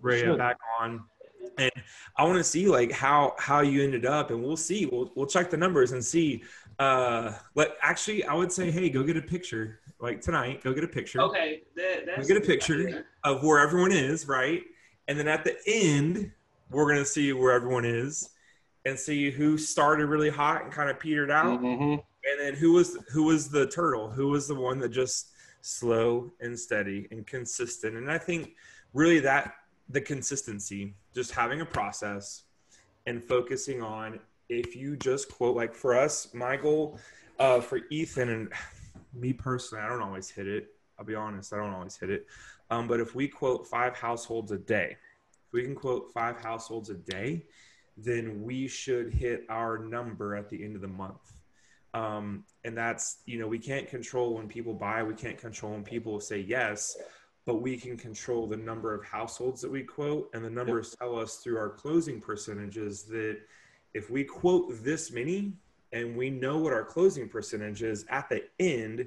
Reya 0.00 0.20
Should. 0.20 0.38
back 0.38 0.56
on 0.78 1.02
and 1.58 1.70
i 2.16 2.24
want 2.24 2.36
to 2.36 2.44
see 2.44 2.66
like 2.66 2.90
how 2.92 3.34
how 3.38 3.60
you 3.60 3.82
ended 3.82 4.06
up 4.06 4.30
and 4.30 4.42
we'll 4.42 4.56
see 4.56 4.86
we'll, 4.86 5.10
we'll 5.14 5.26
check 5.26 5.50
the 5.50 5.56
numbers 5.56 5.92
and 5.92 6.04
see 6.04 6.42
uh 6.78 7.32
let 7.54 7.76
actually 7.82 8.24
i 8.24 8.34
would 8.34 8.50
say 8.50 8.70
hey 8.70 8.88
go 8.90 9.02
get 9.02 9.16
a 9.16 9.22
picture 9.22 9.80
like 10.00 10.20
tonight 10.20 10.62
go 10.62 10.72
get 10.72 10.84
a 10.84 10.88
picture 10.88 11.20
Okay. 11.20 11.62
That, 11.76 12.06
that's 12.06 12.26
get 12.28 12.36
a 12.36 12.40
picture. 12.40 13.06
of 13.22 13.42
where 13.42 13.60
everyone 13.60 13.92
is, 13.92 14.26
right? 14.28 14.62
And 15.08 15.18
then 15.18 15.28
at 15.28 15.44
the 15.44 15.56
end, 15.66 16.30
we're 16.70 16.88
gonna 16.88 17.04
see 17.04 17.32
where 17.32 17.52
everyone 17.52 17.84
is 17.84 18.30
and 18.84 18.98
see 18.98 19.30
who 19.30 19.56
started 19.56 20.06
really 20.06 20.28
hot 20.30 20.64
and 20.64 20.72
kind 20.72 20.90
of 20.90 20.98
petered 20.98 21.30
out, 21.30 21.60
Mhm. 21.60 21.92
and 22.24 22.40
then 22.40 22.54
who 22.54 22.72
was 22.72 22.98
who 23.12 23.22
was 23.24 23.48
the 23.48 23.66
turtle, 23.68 24.10
who 24.10 24.28
was 24.28 24.46
the 24.48 24.54
one 24.54 24.78
that 24.80 24.90
just 24.90 25.30
slow 25.62 26.32
and 26.40 26.58
steady 26.58 27.06
and 27.10 27.26
consistent. 27.26 27.96
And 27.96 28.10
I 28.10 28.18
think 28.18 28.54
really 28.92 29.20
that 29.20 29.54
the 29.88 30.00
consistency, 30.00 30.94
just 31.14 31.32
having 31.32 31.60
a 31.60 31.66
process 31.66 32.44
and 33.06 33.22
focusing 33.22 33.82
on 33.82 34.18
if 34.48 34.76
you 34.76 34.96
just 34.96 35.30
quote 35.30 35.56
like 35.56 35.74
for 35.74 35.96
us, 35.98 36.32
my 36.34 36.56
goal 36.56 36.98
uh, 37.38 37.60
for 37.60 37.80
Ethan 37.90 38.28
and 38.28 38.52
me 39.12 39.32
personally, 39.32 39.84
I 39.84 39.88
don't 39.88 40.02
always 40.02 40.28
hit 40.28 40.46
it. 40.46 40.68
I'll 40.98 41.04
be 41.04 41.14
honest, 41.14 41.52
I 41.52 41.56
don't 41.56 41.74
always 41.74 41.96
hit 41.96 42.10
it. 42.10 42.26
Um, 42.70 42.88
but 42.88 43.00
if 43.00 43.14
we 43.14 43.28
quote 43.28 43.66
five 43.66 43.96
households 43.96 44.52
a 44.52 44.58
day, 44.58 44.96
if 45.46 45.52
we 45.52 45.62
can 45.62 45.74
quote 45.74 46.12
five 46.12 46.40
households 46.40 46.90
a 46.90 46.94
day, 46.94 47.44
then 47.96 48.42
we 48.42 48.66
should 48.66 49.12
hit 49.12 49.44
our 49.48 49.78
number 49.78 50.34
at 50.34 50.48
the 50.48 50.64
end 50.64 50.74
of 50.74 50.82
the 50.82 50.88
month. 50.88 51.32
Um, 51.92 52.44
and 52.64 52.76
that's, 52.76 53.18
you 53.24 53.38
know, 53.38 53.46
we 53.46 53.58
can't 53.58 53.88
control 53.88 54.34
when 54.34 54.48
people 54.48 54.74
buy, 54.74 55.02
we 55.02 55.14
can't 55.14 55.38
control 55.38 55.72
when 55.72 55.84
people 55.84 56.18
say 56.20 56.40
yes, 56.40 56.96
but 57.46 57.56
we 57.56 57.76
can 57.76 57.96
control 57.96 58.46
the 58.46 58.56
number 58.56 58.94
of 58.94 59.04
households 59.04 59.60
that 59.60 59.70
we 59.70 59.82
quote. 59.82 60.30
And 60.32 60.44
the 60.44 60.50
numbers 60.50 60.90
yep. 60.92 60.98
tell 61.00 61.18
us 61.18 61.36
through 61.36 61.58
our 61.58 61.70
closing 61.70 62.20
percentages 62.20 63.02
that 63.04 63.38
if 63.92 64.10
we 64.10 64.24
quote 64.24 64.82
this 64.82 65.12
many 65.12 65.52
and 65.92 66.16
we 66.16 66.30
know 66.30 66.58
what 66.58 66.72
our 66.72 66.84
closing 66.84 67.28
percentage 67.28 67.82
is 67.82 68.04
at 68.08 68.28
the 68.28 68.44
end, 68.58 69.06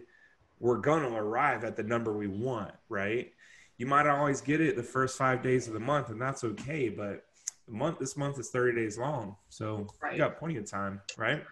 we're 0.60 0.78
going 0.78 1.04
to 1.04 1.16
arrive 1.16 1.64
at 1.64 1.76
the 1.76 1.84
number 1.84 2.14
we 2.14 2.28
want, 2.28 2.74
right? 2.90 3.32
You 3.78 3.86
might 3.86 4.04
not 4.04 4.18
always 4.18 4.42
get 4.42 4.62
it 4.62 4.76
the 4.76 4.84
first 4.84 5.18
five 5.18 5.44
days 5.44 5.68
of 5.68 5.74
the 5.74 5.80
month, 5.80 6.10
and 6.10 6.22
that's 6.22 6.44
okay. 6.44 6.90
But 6.90 7.26
the 7.68 7.74
month, 7.74 8.00
this 8.00 8.18
month 8.18 8.40
is 8.40 8.50
30 8.50 8.76
days 8.80 8.98
long. 8.98 9.36
So 9.50 9.88
right. 10.02 10.14
you 10.14 10.20
got 10.20 10.40
plenty 10.40 10.58
of 10.58 10.70
time, 10.70 11.02
right? 11.18 11.44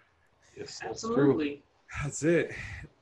Yes, 0.56 0.80
absolutely. 0.82 1.62
That's 2.02 2.22
it. 2.22 2.52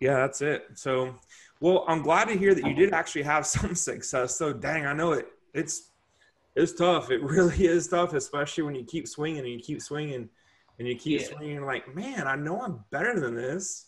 Yeah, 0.01 0.17
that's 0.17 0.43
it. 0.43 0.67
So, 0.75 1.15
well, 1.61 1.85
I'm 1.89 2.03
glad 2.03 2.29
to 2.29 2.37
hear 2.37 2.55
that 2.55 2.67
you 2.67 2.75
did 2.75 2.93
actually 2.93 3.23
have 3.23 3.47
some 3.57 3.75
success. 3.75 4.37
So, 4.37 4.53
dang, 4.53 4.87
I 4.87 4.93
know 4.93 5.13
it. 5.13 5.29
It's 5.53 5.91
it's 6.57 6.73
tough. 6.73 7.11
It 7.11 7.23
really 7.23 7.67
is 7.67 7.89
tough, 7.89 8.15
especially 8.15 8.65
when 8.65 8.75
you 8.75 8.85
keep 8.85 9.09
swinging 9.09 9.41
and 9.41 9.49
you 9.49 9.59
keep 9.59 9.83
swinging 9.83 10.29
and 10.79 10.89
you 10.89 10.97
keep 10.97 11.21
yeah. 11.21 11.27
swinging. 11.27 11.65
Like, 11.65 11.95
man, 11.95 12.27
I 12.27 12.37
know 12.37 12.61
I'm 12.61 12.85
better 12.91 13.19
than 13.19 13.35
this, 13.35 13.87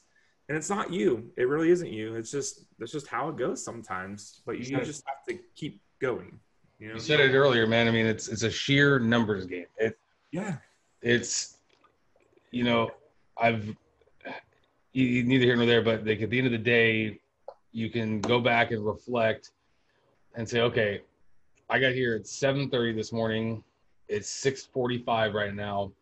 and 0.49 0.57
it's 0.57 0.71
not 0.71 0.93
you. 0.93 1.31
It 1.37 1.49
really 1.49 1.71
isn't 1.71 1.93
you. 1.93 2.15
It's 2.15 2.31
just 2.31 2.65
that's 2.79 2.93
just 2.93 3.07
how 3.07 3.29
it 3.29 3.37
goes 3.37 3.65
sometimes. 3.65 4.41
But 4.47 4.59
you, 4.59 4.79
you 4.79 4.85
just 4.85 5.05
have 5.07 5.25
to 5.29 5.43
keep 5.55 5.81
going. 6.01 6.39
You, 6.79 6.89
know? 6.89 6.95
you 6.95 7.01
said 7.01 7.21
it 7.21 7.35
earlier, 7.35 7.67
man. 7.67 7.89
I 7.89 7.91
mean, 7.91 8.07
it's 8.07 8.29
it's 8.29 8.43
a 8.43 8.51
sheer 8.51 8.99
numbers 8.99 9.47
game. 9.47 9.67
It 9.79 9.99
yeah. 10.31 10.57
It's 11.03 11.59
you 12.51 12.65
know 12.65 12.91
I've 13.37 13.75
neither 14.95 15.45
here 15.45 15.57
nor 15.57 15.67
there, 15.67 15.83
but 15.83 16.07
like 16.07 16.23
at 16.23 16.31
the 16.31 16.39
end 16.39 16.47
of 16.47 16.53
the 16.53 16.59
day, 16.59 17.21
you 17.77 17.91
can 17.91 18.23
go 18.23 18.41
back 18.41 18.71
and 18.71 18.83
reflect 18.87 19.51
and 20.35 20.49
say, 20.49 20.63
okay, 20.63 21.03
I 21.69 21.79
got 21.79 21.93
here 21.93 22.15
at 22.15 22.23
7:30 22.23 22.97
this 22.97 23.13
morning. 23.13 23.63
It's 24.09 24.31
6:45 24.31 25.35
right 25.35 25.55
now. 25.55 25.93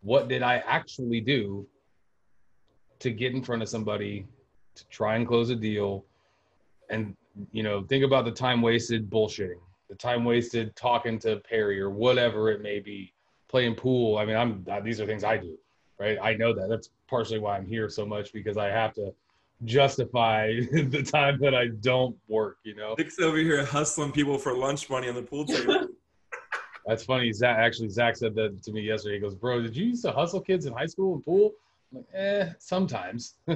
What 0.00 0.26
did 0.26 0.42
I 0.42 0.56
actually 0.66 1.20
do 1.20 1.68
to 2.98 3.12
get 3.12 3.32
in 3.32 3.44
front 3.44 3.62
of 3.62 3.68
somebody 3.68 4.26
to 4.74 4.88
try 4.88 5.14
and 5.14 5.26
close 5.26 5.50
a 5.50 5.56
deal? 5.56 6.04
And 6.90 7.16
you 7.52 7.62
know, 7.62 7.84
think 7.84 8.04
about 8.04 8.24
the 8.24 8.32
time 8.32 8.60
wasted 8.60 9.08
bullshitting, 9.08 9.60
the 9.88 9.94
time 9.94 10.24
wasted 10.24 10.74
talking 10.74 11.20
to 11.20 11.36
Perry 11.36 11.80
or 11.80 11.90
whatever 11.90 12.50
it 12.50 12.60
may 12.60 12.80
be, 12.80 13.12
playing 13.46 13.76
pool. 13.76 14.18
I 14.18 14.24
mean, 14.24 14.36
I'm 14.36 14.66
these 14.82 15.00
are 15.00 15.06
things 15.06 15.22
I 15.22 15.36
do 15.36 15.56
right? 15.98 16.18
I 16.22 16.34
know 16.34 16.54
that. 16.54 16.68
That's 16.68 16.90
partially 17.08 17.38
why 17.38 17.56
I'm 17.56 17.66
here 17.66 17.88
so 17.88 18.06
much 18.06 18.32
because 18.32 18.56
I 18.56 18.68
have 18.68 18.94
to 18.94 19.12
justify 19.64 20.60
the 20.72 21.02
time 21.02 21.38
that 21.40 21.54
I 21.54 21.68
don't 21.80 22.16
work, 22.28 22.58
you 22.62 22.74
know. 22.74 22.94
Nick's 22.96 23.18
over 23.18 23.36
here 23.38 23.64
hustling 23.64 24.12
people 24.12 24.38
for 24.38 24.54
lunch 24.54 24.88
money 24.88 25.08
on 25.08 25.14
the 25.14 25.22
pool 25.22 25.44
table. 25.44 25.88
That's 26.86 27.04
funny. 27.04 27.32
Zach 27.32 27.58
actually 27.58 27.90
Zach 27.90 28.16
said 28.16 28.34
that 28.36 28.62
to 28.62 28.72
me 28.72 28.80
yesterday. 28.80 29.16
He 29.16 29.20
goes, 29.20 29.34
"Bro, 29.34 29.62
did 29.62 29.76
you 29.76 29.86
used 29.86 30.04
to 30.04 30.12
hustle 30.12 30.40
kids 30.40 30.64
in 30.64 30.72
high 30.72 30.86
school 30.86 31.14
and 31.14 31.24
pool?" 31.24 31.52
I'm 31.92 31.98
like, 31.98 32.06
eh, 32.14 32.48
sometimes. 32.58 33.34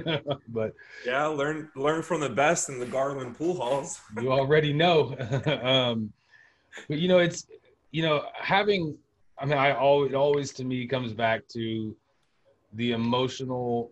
but 0.48 0.72
yeah, 1.06 1.26
learn 1.26 1.70
learn 1.74 2.02
from 2.02 2.20
the 2.20 2.28
best 2.28 2.68
in 2.68 2.78
the 2.78 2.86
Garland 2.86 3.36
pool 3.38 3.54
halls. 3.54 4.00
you 4.20 4.30
already 4.30 4.74
know. 4.74 5.16
um, 5.62 6.12
but 6.88 6.98
you 6.98 7.08
know, 7.08 7.18
it's 7.18 7.46
you 7.90 8.02
know 8.02 8.26
having. 8.34 8.96
I 9.38 9.46
mean, 9.46 9.56
I 9.56 9.72
always 9.72 10.12
it 10.12 10.14
always 10.14 10.52
to 10.54 10.64
me 10.64 10.86
comes 10.86 11.14
back 11.14 11.48
to 11.48 11.96
the 12.74 12.92
emotional 12.92 13.90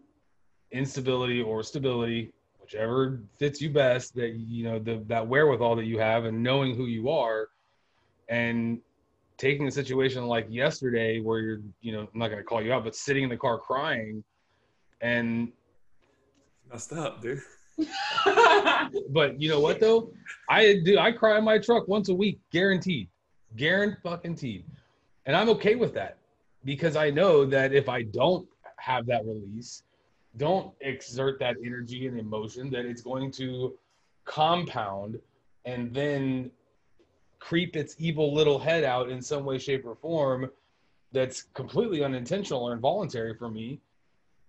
instability 0.73 1.43
or 1.43 1.63
stability, 1.63 2.33
whichever 2.61 3.21
fits 3.39 3.61
you 3.61 3.71
best, 3.71 4.15
that 4.15 4.35
you 4.35 4.65
know 4.65 4.79
the 4.79 5.03
that 5.07 5.27
wherewithal 5.27 5.77
that 5.77 5.85
you 5.85 5.99
have 5.99 6.25
and 6.25 6.43
knowing 6.43 6.75
who 6.75 6.87
you 6.87 7.11
are, 7.11 7.49
and 8.29 8.81
taking 9.37 9.67
a 9.67 9.71
situation 9.71 10.27
like 10.27 10.47
yesterday 10.51 11.19
where 11.21 11.41
you're, 11.41 11.61
you 11.81 11.93
know, 11.93 12.01
I'm 12.13 12.19
not 12.19 12.29
gonna 12.29 12.43
call 12.43 12.63
you 12.63 12.73
out, 12.73 12.85
but 12.85 12.95
sitting 12.95 13.25
in 13.25 13.31
the 13.31 13.37
car 13.37 13.59
crying, 13.59 14.23
and 15.01 15.53
messed 16.71 16.93
up, 16.93 17.23
dude. 17.23 17.41
but 19.11 19.41
you 19.41 19.49
know 19.49 19.61
what 19.61 19.81
though? 19.81 20.13
I 20.49 20.81
do. 20.85 20.99
I 20.99 21.13
cry 21.13 21.39
in 21.39 21.45
my 21.45 21.59
truck 21.59 21.89
once 21.89 22.09
a 22.09 22.15
week, 22.15 22.39
guaranteed, 22.53 23.09
guaranteed, 23.57 24.65
and 25.27 25.37
I'm 25.37 25.49
okay 25.51 25.75
with 25.75 25.95
that 25.95 26.19
because 26.65 26.97
I 26.97 27.11
know 27.11 27.45
that 27.47 27.73
if 27.73 27.89
I 27.89 28.03
don't 28.03 28.47
have 28.77 29.07
that 29.07 29.25
release, 29.25 29.83
don't 30.37 30.73
exert 30.81 31.39
that 31.41 31.57
energy 31.65 32.07
and 32.07 32.19
emotion, 32.19 32.71
that 32.71 32.85
it's 32.85 33.03
going 33.03 33.31
to 33.33 33.77
compound 34.25 35.19
and 35.65 35.93
then 35.93 36.51
creep 37.39 37.77
its 37.77 37.97
evil 37.99 38.33
little 38.35 38.59
head 38.59 38.85
out 38.85 39.11
in 39.11 39.21
some 39.21 39.45
way, 39.45 39.59
shape, 39.59 39.85
or 39.87 39.97
form 39.97 40.51
that's 41.13 41.43
completely 41.55 42.05
unintentional 42.05 42.63
or 42.63 42.73
involuntary 42.73 43.35
for 43.35 43.51
me. 43.51 43.81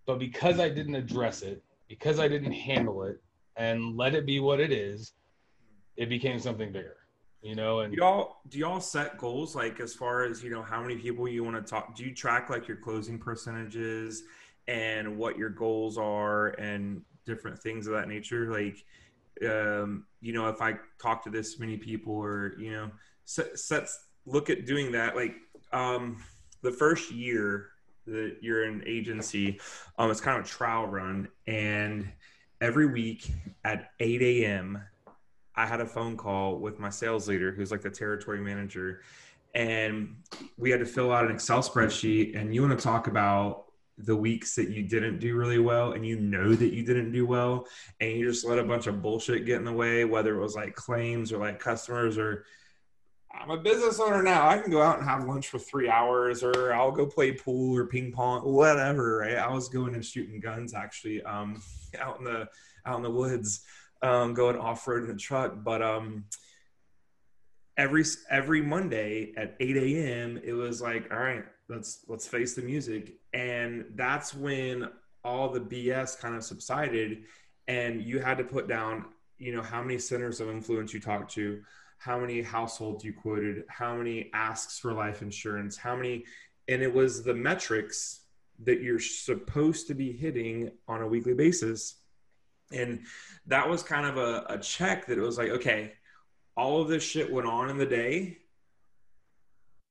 But 0.05 0.19
because 0.19 0.59
I 0.59 0.69
didn't 0.69 0.95
address 0.95 1.41
it, 1.41 1.63
because 1.87 2.19
I 2.19 2.27
didn't 2.27 2.53
handle 2.53 3.03
it 3.03 3.21
and 3.55 3.97
let 3.97 4.13
it 4.13 4.25
be 4.25 4.39
what 4.39 4.59
it 4.59 4.71
is, 4.71 5.13
it 5.97 6.09
became 6.09 6.39
something 6.39 6.71
bigger 6.71 6.97
you 7.41 7.55
know 7.55 7.79
and 7.79 7.93
y'all 7.93 8.37
do 8.49 8.59
y'all 8.59 8.79
set 8.79 9.17
goals 9.17 9.55
like 9.55 9.79
as 9.79 9.93
far 9.93 10.23
as 10.23 10.43
you 10.43 10.49
know 10.49 10.61
how 10.61 10.81
many 10.81 10.95
people 10.95 11.27
you 11.27 11.43
want 11.43 11.55
to 11.55 11.69
talk 11.69 11.95
do 11.95 12.03
you 12.03 12.13
track 12.13 12.49
like 12.49 12.67
your 12.67 12.77
closing 12.77 13.17
percentages 13.17 14.23
and 14.67 15.17
what 15.17 15.37
your 15.37 15.49
goals 15.49 15.97
are 15.97 16.49
and 16.49 17.01
different 17.25 17.59
things 17.59 17.87
of 17.87 17.93
that 17.93 18.07
nature. 18.07 18.51
Like 18.51 18.83
um 19.49 20.05
you 20.19 20.33
know 20.33 20.47
if 20.49 20.61
i 20.61 20.75
talk 21.01 21.23
to 21.23 21.31
this 21.31 21.57
many 21.57 21.75
people 21.75 22.13
or 22.13 22.53
you 22.59 22.71
know 22.71 22.91
set, 23.25 23.57
sets 23.57 24.05
look 24.27 24.51
at 24.51 24.67
doing 24.67 24.91
that 24.91 25.15
like 25.15 25.33
um 25.71 26.21
the 26.61 26.71
first 26.71 27.11
year 27.11 27.69
that 28.05 28.35
you're 28.41 28.65
an 28.65 28.83
agency 28.85 29.59
um 29.97 30.11
it's 30.11 30.21
kind 30.21 30.39
of 30.39 30.45
a 30.45 30.47
trial 30.47 30.85
run. 30.85 31.27
And 31.47 32.11
every 32.59 32.85
week 32.85 33.31
at 33.63 33.91
8 33.99 34.21
a.m 34.21 34.83
I 35.55 35.65
had 35.65 35.81
a 35.81 35.85
phone 35.85 36.17
call 36.17 36.57
with 36.57 36.79
my 36.79 36.89
sales 36.89 37.27
leader, 37.27 37.51
who's 37.51 37.71
like 37.71 37.81
the 37.81 37.89
territory 37.89 38.39
manager, 38.39 39.01
and 39.53 40.15
we 40.57 40.69
had 40.69 40.79
to 40.79 40.85
fill 40.85 41.11
out 41.11 41.25
an 41.25 41.31
Excel 41.31 41.61
spreadsheet. 41.61 42.39
And 42.39 42.55
you 42.55 42.61
want 42.61 42.77
to 42.77 42.83
talk 42.83 43.07
about 43.07 43.65
the 44.05 44.15
weeks 44.15 44.55
that 44.55 44.69
you 44.69 44.83
didn't 44.83 45.19
do 45.19 45.35
really 45.35 45.59
well, 45.59 45.93
and 45.93 46.05
you 46.05 46.19
know 46.19 46.53
that 46.53 46.73
you 46.73 46.83
didn't 46.83 47.11
do 47.11 47.25
well, 47.25 47.67
and 47.99 48.11
you 48.11 48.29
just 48.29 48.45
let 48.45 48.59
a 48.59 48.63
bunch 48.63 48.87
of 48.87 49.01
bullshit 49.01 49.45
get 49.45 49.57
in 49.57 49.65
the 49.65 49.73
way, 49.73 50.05
whether 50.05 50.35
it 50.35 50.41
was 50.41 50.55
like 50.55 50.75
claims 50.75 51.31
or 51.31 51.37
like 51.37 51.59
customers 51.59 52.17
or 52.17 52.45
I'm 53.33 53.49
a 53.49 53.57
business 53.57 53.99
owner 53.99 54.21
now. 54.21 54.47
I 54.47 54.57
can 54.57 54.71
go 54.71 54.81
out 54.81 54.99
and 54.99 55.07
have 55.07 55.23
lunch 55.23 55.47
for 55.47 55.57
three 55.57 55.89
hours, 55.89 56.43
or 56.43 56.73
I'll 56.73 56.91
go 56.91 57.05
play 57.05 57.31
pool 57.31 57.77
or 57.77 57.87
ping 57.87 58.11
pong, 58.11 58.41
whatever. 58.41 59.19
Right? 59.19 59.37
I 59.37 59.51
was 59.51 59.69
going 59.69 59.95
and 59.95 60.05
shooting 60.05 60.39
guns 60.39 60.73
actually, 60.73 61.21
um, 61.23 61.61
out 61.99 62.19
in 62.19 62.25
the 62.25 62.47
out 62.85 62.97
in 62.97 63.03
the 63.03 63.11
woods 63.11 63.63
um, 64.01 64.33
going 64.33 64.57
off 64.57 64.87
road 64.87 65.03
in 65.03 65.09
the 65.09 65.15
truck. 65.15 65.63
But 65.63 65.81
um, 65.81 66.25
every 67.77 68.03
every 68.29 68.61
Monday 68.61 69.33
at 69.37 69.55
8 69.59 69.77
a.m., 69.77 70.41
it 70.43 70.53
was 70.53 70.81
like, 70.81 71.11
all 71.11 71.19
right, 71.19 71.43
let's 71.71 72.05
let's 72.07 72.27
face 72.27 72.53
the 72.53 72.61
music, 72.61 73.13
and 73.33 73.85
that's 73.95 74.35
when 74.35 74.89
all 75.23 75.49
the 75.49 75.61
BS 75.61 76.19
kind 76.19 76.35
of 76.35 76.43
subsided, 76.43 77.23
and 77.67 78.01
you 78.01 78.19
had 78.19 78.37
to 78.37 78.43
put 78.43 78.67
down, 78.67 79.05
you 79.37 79.55
know, 79.55 79.61
how 79.61 79.81
many 79.81 79.97
centers 79.97 80.41
of 80.41 80.49
influence 80.49 80.93
you 80.93 80.99
talked 80.99 81.31
to, 81.33 81.61
how 81.97 82.19
many 82.19 82.41
households 82.41 83.03
you 83.03 83.13
quoted, 83.13 83.63
how 83.69 83.95
many 83.95 84.29
asks 84.33 84.79
for 84.79 84.93
life 84.93 85.21
insurance, 85.21 85.77
how 85.77 85.95
many, 85.95 86.25
and 86.67 86.81
it 86.81 86.93
was 86.93 87.23
the 87.23 87.33
metrics 87.33 88.21
that 88.63 88.81
you're 88.81 88.99
supposed 88.99 89.87
to 89.87 89.93
be 89.93 90.11
hitting 90.11 90.71
on 90.87 91.01
a 91.01 91.07
weekly 91.07 91.33
basis. 91.33 91.95
And 92.71 93.01
that 93.47 93.67
was 93.67 93.83
kind 93.83 94.05
of 94.05 94.17
a, 94.17 94.45
a 94.49 94.57
check 94.59 95.07
that 95.07 95.17
it 95.17 95.21
was 95.21 95.37
like, 95.37 95.49
okay, 95.49 95.93
all 96.55 96.81
of 96.81 96.87
this 96.87 97.03
shit 97.03 97.31
went 97.31 97.47
on 97.47 97.69
in 97.69 97.77
the 97.77 97.85
day, 97.85 98.37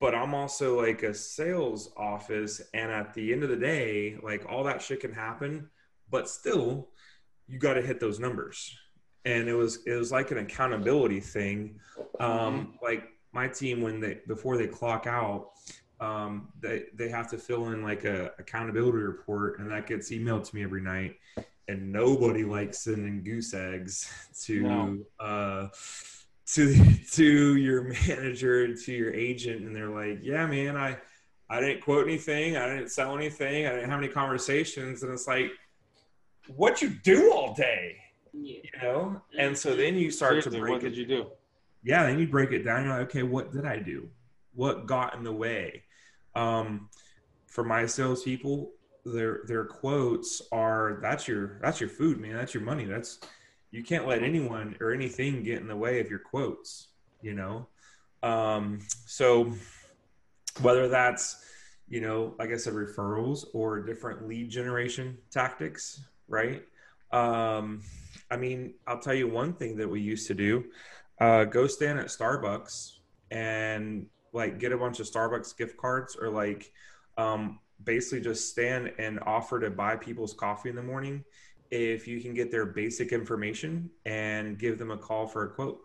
but 0.01 0.15
I'm 0.15 0.35
also 0.35 0.81
like 0.81 1.03
a 1.03 1.15
sales 1.15 1.93
office. 1.97 2.61
And 2.73 2.91
at 2.91 3.15
the 3.15 3.33
end 3.33 3.43
of 3.43 3.51
the 3.51 3.57
day, 3.57 4.17
like 4.23 4.45
all 4.51 4.65
that 4.65 4.83
shit 4.83 5.01
can 5.01 5.13
happen, 5.13 5.69
but 6.11 6.29
still, 6.29 6.89
you 7.47 7.59
got 7.59 7.75
to 7.75 7.83
hit 7.83 8.01
those 8.01 8.19
numbers. 8.19 8.77
And 9.27 9.49
it 9.49 9.55
was 9.55 9.81
it 9.87 9.93
was 9.93 10.11
like 10.11 10.31
an 10.31 10.39
accountability 10.39 11.21
thing. 11.21 11.79
Um, 12.19 12.29
mm-hmm. 12.31 12.85
Like 12.85 13.05
my 13.33 13.49
team, 13.49 13.83
when 13.83 14.01
they 14.01 14.21
before 14.27 14.57
they 14.57 14.67
clock 14.67 15.07
out, 15.07 15.51
um, 16.01 16.49
they 16.59 16.85
they 16.95 17.11
have 17.11 17.29
to 17.31 17.39
fill 17.39 17.69
in 17.69 17.83
like 17.83 18.05
a 18.05 18.33
accountability 18.39 18.97
report, 18.97 19.59
and 19.59 19.71
that 19.71 19.87
gets 19.87 20.11
emailed 20.11 20.49
to 20.49 20.57
me 20.57 20.63
every 20.63 20.81
night 20.81 21.17
and 21.71 21.93
nobody 21.93 22.43
likes 22.43 22.81
sending 22.81 23.23
goose 23.23 23.55
eggs 23.55 24.13
to 24.43 24.63
no. 24.63 24.99
uh, 25.21 25.69
to 26.55 26.95
to 27.13 27.57
your 27.57 27.83
manager 28.09 28.75
to 28.75 28.93
your 28.93 29.13
agent 29.13 29.63
and 29.63 29.75
they're 29.75 29.91
like 29.91 30.19
yeah 30.23 30.47
man 30.47 30.77
i 30.77 30.97
i 31.51 31.61
didn't 31.61 31.83
quote 31.83 32.07
anything. 32.07 32.57
I 32.57 32.67
didn't 32.69 32.91
sell 32.91 33.17
anything. 33.17 33.67
I 33.67 33.71
didn't 33.71 33.91
have 33.91 33.99
any 33.99 34.09
conversations. 34.09 35.03
And 35.03 35.13
it's 35.13 35.27
like 35.27 35.51
what 36.47 36.81
you 36.81 36.91
do 36.91 37.33
all 37.33 37.55
day? 37.55 37.97
Yeah. 38.33 38.59
you 38.63 38.83
know? 38.83 39.21
And 39.37 39.59
so 39.59 39.75
then 39.75 39.97
you 39.97 40.11
start 40.11 40.43
to 40.45 40.51
break 40.51 40.75
what 40.75 40.85
it 40.85 40.91
did 40.91 40.97
you 40.97 41.07
do? 41.07 41.27
yeah 41.83 42.07
then 42.07 42.19
you 42.19 42.29
break 42.29 42.53
it 42.53 42.63
down. 42.63 42.85
You're 42.85 42.99
like 42.99 43.09
okay 43.09 43.25
what 43.25 43.53
did 43.53 43.67
i 43.67 43.79
do? 43.79 44.09
What 44.55 44.87
got 44.87 45.15
in 45.15 45.25
the 45.25 45.33
way? 45.33 45.83
Um 46.35 46.89
for 47.47 47.65
my 47.65 47.85
salespeople 47.85 48.71
their 49.05 49.41
their 49.47 49.65
quotes 49.65 50.43
are 50.53 50.99
that's 51.03 51.27
your 51.27 51.59
that's 51.61 51.81
your 51.81 51.91
food 51.91 52.21
man. 52.21 52.35
That's 52.35 52.55
your 52.55 52.63
money. 52.63 52.85
That's 52.85 53.19
you 53.71 53.83
can't 53.83 54.07
let 54.07 54.23
anyone 54.23 54.77
or 54.81 54.93
anything 54.93 55.43
get 55.43 55.61
in 55.61 55.69
the 55.69 55.77
way 55.77 56.01
of 56.01 56.11
your 56.11 56.19
quotes 56.19 56.89
you 57.23 57.35
know? 57.35 57.67
Um 58.23 58.81
so 59.07 59.53
whether 60.61 60.89
that's 60.89 61.45
you 61.89 62.01
know 62.01 62.35
like 62.39 62.51
i 62.51 62.57
said 62.57 62.75
referrals 62.75 63.45
or 63.53 63.81
different 63.81 64.27
lead 64.29 64.51
generation 64.51 65.19
tactics 65.31 66.03
right? 66.29 66.63
Um 67.13 67.83
i 68.31 68.37
mean 68.37 68.75
i'll 68.87 69.01
tell 69.01 69.15
you 69.15 69.29
one 69.29 69.53
thing 69.55 69.77
that 69.77 69.89
we 69.89 70.01
used 70.01 70.27
to 70.29 70.35
do 70.35 70.65
uh, 71.21 71.45
go 71.45 71.67
stand 71.67 71.99
at 71.99 72.07
Starbucks 72.07 72.97
and 73.31 74.07
like 74.33 74.59
get 74.59 74.73
a 74.73 74.79
bunch 74.79 75.01
of 75.01 75.07
Starbucks 75.07 75.57
gift 75.57 75.77
cards 75.77 76.17
or 76.21 76.31
like 76.31 76.73
um, 77.19 77.61
basically 77.85 78.21
just 78.21 78.49
stand 78.49 78.93
and 78.99 79.21
offer 79.21 79.61
to 79.61 79.71
buy 79.71 79.97
people's 79.97 80.33
coffee 80.33 80.71
in 80.71 80.77
the 80.77 80.83
morning 80.83 81.23
if 81.71 82.09
you 82.09 82.21
can 82.21 82.35
get 82.35 82.51
their 82.51 82.67
basic 82.67 83.13
information 83.13 83.91
and 84.05 84.59
give 84.59 84.79
them 84.79 84.91
a 84.91 84.97
call 84.97 85.27
for 85.27 85.45
a 85.45 85.51
quote. 85.51 85.81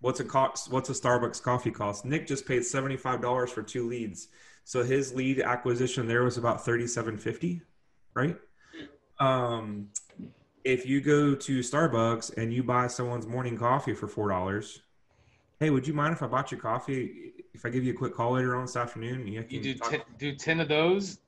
What's 0.00 0.20
a 0.20 0.24
cost? 0.24 0.72
What's 0.72 0.88
a 0.88 0.94
Starbucks 0.94 1.42
coffee 1.42 1.70
cost? 1.70 2.06
Nick 2.06 2.26
just 2.26 2.46
paid 2.46 2.64
seventy 2.64 2.96
five 2.96 3.20
dollars 3.20 3.50
for 3.50 3.62
two 3.62 3.86
leads, 3.86 4.28
so 4.64 4.82
his 4.82 5.12
lead 5.12 5.40
acquisition 5.40 6.06
there 6.06 6.22
was 6.24 6.38
about 6.38 6.64
thirty 6.64 6.86
seven 6.86 7.18
fifty, 7.18 7.60
right? 8.14 8.38
Um, 9.18 9.88
if 10.64 10.86
you 10.86 11.02
go 11.02 11.34
to 11.34 11.58
Starbucks 11.60 12.38
and 12.38 12.52
you 12.52 12.62
buy 12.62 12.86
someone's 12.86 13.26
morning 13.26 13.58
coffee 13.58 13.92
for 13.92 14.08
four 14.08 14.30
dollars, 14.30 14.80
hey, 15.58 15.68
would 15.68 15.86
you 15.86 15.92
mind 15.92 16.14
if 16.14 16.22
I 16.22 16.26
bought 16.26 16.50
your 16.50 16.60
coffee? 16.60 17.34
If 17.52 17.66
I 17.66 17.68
give 17.68 17.84
you 17.84 17.92
a 17.92 17.96
quick 17.96 18.14
call 18.14 18.32
later 18.32 18.56
on 18.56 18.64
this 18.64 18.76
afternoon, 18.76 19.26
you, 19.26 19.44
You 19.50 19.60
do 19.60 19.74
ten, 19.74 20.00
do 20.16 20.34
ten 20.34 20.60
of 20.60 20.68
those. 20.68 21.18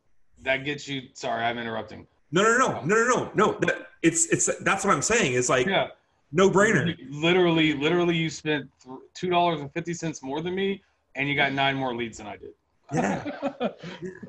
That 0.40 0.64
gets 0.64 0.88
you. 0.88 1.02
Sorry, 1.12 1.44
I'm 1.44 1.58
interrupting. 1.58 2.06
No, 2.32 2.42
no, 2.42 2.56
no, 2.56 2.80
no, 2.84 3.04
no, 3.04 3.30
no, 3.34 3.58
no. 3.60 3.74
It's 4.02 4.26
it's 4.26 4.50
that's 4.62 4.84
what 4.84 4.94
I'm 4.94 5.02
saying. 5.02 5.34
It's 5.34 5.48
like 5.48 5.66
Yeah, 5.66 5.88
no 6.32 6.50
brainer. 6.50 6.96
Literally, 7.10 7.74
literally, 7.74 8.16
you 8.16 8.30
spent 8.30 8.68
two 9.14 9.30
dollars 9.30 9.60
and 9.60 9.72
fifty 9.72 9.94
cents 9.94 10.22
more 10.22 10.40
than 10.40 10.54
me, 10.54 10.82
and 11.14 11.28
you 11.28 11.36
got 11.36 11.52
nine 11.52 11.76
more 11.76 11.94
leads 11.94 12.18
than 12.18 12.26
I 12.26 12.36
did. 12.36 12.50
Yeah, 12.92 13.24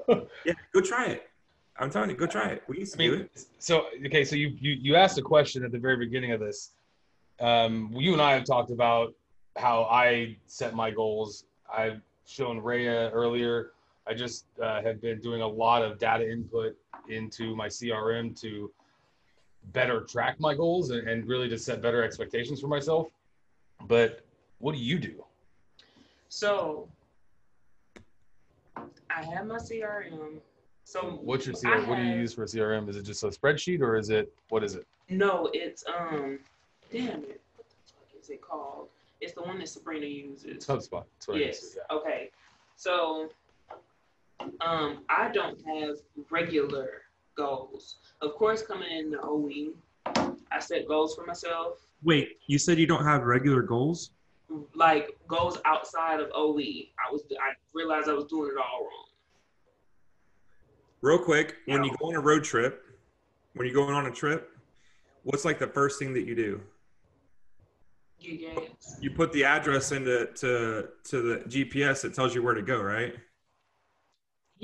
yeah. 0.46 0.54
Go 0.74 0.82
try 0.82 1.08
it. 1.08 1.30
I'm 1.78 1.90
telling 1.90 2.10
you, 2.10 2.16
go 2.16 2.28
try 2.28 2.50
it. 2.50 2.64
We 2.68 2.80
used 2.80 2.96
I 3.00 3.06
to 3.06 3.18
do 3.18 3.22
it. 3.24 3.46
so 3.58 3.88
okay, 4.06 4.24
so 4.24 4.36
you, 4.36 4.56
you 4.60 4.74
you 4.74 4.96
asked 4.96 5.18
a 5.18 5.22
question 5.22 5.64
at 5.64 5.72
the 5.72 5.80
very 5.80 5.98
beginning 5.98 6.32
of 6.32 6.40
this. 6.40 6.72
Um, 7.40 7.92
you 7.96 8.14
and 8.14 8.22
I 8.22 8.34
have 8.34 8.46
talked 8.46 8.72
about 8.72 9.14
how 9.58 9.84
I 9.84 10.38
set 10.46 10.76
my 10.76 10.92
goals. 10.92 11.46
I've 11.74 12.02
shown 12.26 12.62
Reya 12.62 13.12
earlier. 13.12 13.72
I 14.08 14.14
just 14.14 14.46
uh, 14.62 14.82
have 14.82 15.02
been 15.02 15.20
doing 15.22 15.42
a 15.42 15.48
lot 15.48 15.82
of 15.82 15.98
data 15.98 16.30
input 16.30 16.76
into 17.08 17.56
my 17.56 17.68
CRM 17.68 18.40
to 18.42 18.72
better 19.72 20.02
track 20.02 20.40
my 20.40 20.54
goals 20.54 20.90
and, 20.90 21.08
and 21.08 21.26
really 21.28 21.48
to 21.50 21.58
set 21.58 21.82
better 21.82 22.04
expectations 22.04 22.60
for 22.60 22.68
myself. 22.68 23.08
But 23.88 24.26
what 24.60 24.76
do 24.76 24.82
you 24.82 25.00
do? 25.00 25.24
So 26.30 26.90
I 29.10 29.24
have 29.24 29.46
my 29.46 29.58
CRM. 29.58 30.40
So 30.86 31.20
What's 31.22 31.46
your 31.46 31.56
CRM? 31.56 31.88
What 31.88 31.96
do 31.96 32.04
you 32.04 32.16
use 32.16 32.34
for 32.34 32.46
CRM? 32.46 32.90
Is 32.90 32.98
it 32.98 33.04
just 33.04 33.24
a 33.24 33.28
spreadsheet 33.28 33.80
or 33.82 33.96
is 33.96 34.10
it 34.10 34.34
what 34.50 34.64
is 34.64 34.76
it? 34.76 34.86
No, 35.10 35.50
it's 35.54 35.84
um 35.88 36.40
damn 36.92 37.24
it. 37.24 37.42
What 37.56 37.70
the 37.70 37.76
fuck 37.94 38.22
is 38.22 38.30
it 38.30 38.42
called? 38.42 38.90
It's 39.22 39.34
the 39.34 39.42
one 39.42 39.60
that 39.60 39.70
Sabrina 39.70 40.06
uses. 40.06 40.44
It's 40.44 40.66
HubSpot. 40.66 41.04
That's 41.14 41.28
what 41.28 41.38
I 41.38 41.40
use, 41.40 41.76
Yes. 41.76 41.78
Okay. 41.90 42.30
So 42.76 43.30
um 44.62 45.04
I 45.10 45.30
don't 45.32 45.60
have 45.66 45.98
regular 46.30 47.04
goals. 47.36 47.98
Of 48.22 48.36
course 48.36 48.62
coming 48.62 48.92
in 48.92 49.12
the 49.12 49.20
OE, 49.22 49.74
I 50.52 50.60
set 50.60 50.88
goals 50.88 51.16
for 51.16 51.26
myself. 51.26 51.80
Wait, 52.04 52.38
you 52.48 52.58
said 52.58 52.78
you 52.78 52.88
don't 52.88 53.06
have 53.06 53.24
regular 53.24 53.62
goals? 53.62 54.12
Like 54.76 55.18
goals 55.28 55.58
outside 55.66 56.20
of 56.20 56.30
OE. 56.34 56.60
I 56.60 57.12
was 57.12 57.24
I 57.32 57.54
realized 57.74 58.10
I 58.10 58.14
was 58.14 58.26
doing 58.26 58.52
it 58.52 58.58
all 58.58 58.82
wrong. 58.82 59.06
Real 61.02 61.20
quick, 61.20 61.56
when 61.66 61.84
you 61.84 61.94
go 62.00 62.08
on 62.08 62.16
a 62.16 62.20
road 62.20 62.44
trip, 62.44 62.86
when 63.56 63.68
you're 63.68 63.76
going 63.76 63.94
on 63.94 64.06
a 64.06 64.12
trip, 64.12 64.52
what's 65.24 65.44
like 65.44 65.60
the 65.60 65.68
first 65.68 66.00
thing 66.00 66.14
that 66.14 66.26
you 66.26 66.36
do? 66.36 66.62
Get. 68.22 68.72
You 69.02 69.12
put 69.12 69.34
the 69.34 69.44
address 69.44 69.92
into 69.92 70.28
to 70.36 70.90
to 71.06 71.22
the 71.22 71.36
GPS. 71.50 72.06
It 72.06 72.14
tells 72.14 72.34
you 72.34 72.42
where 72.42 72.54
to 72.54 72.62
go, 72.62 72.82
right? 72.82 73.16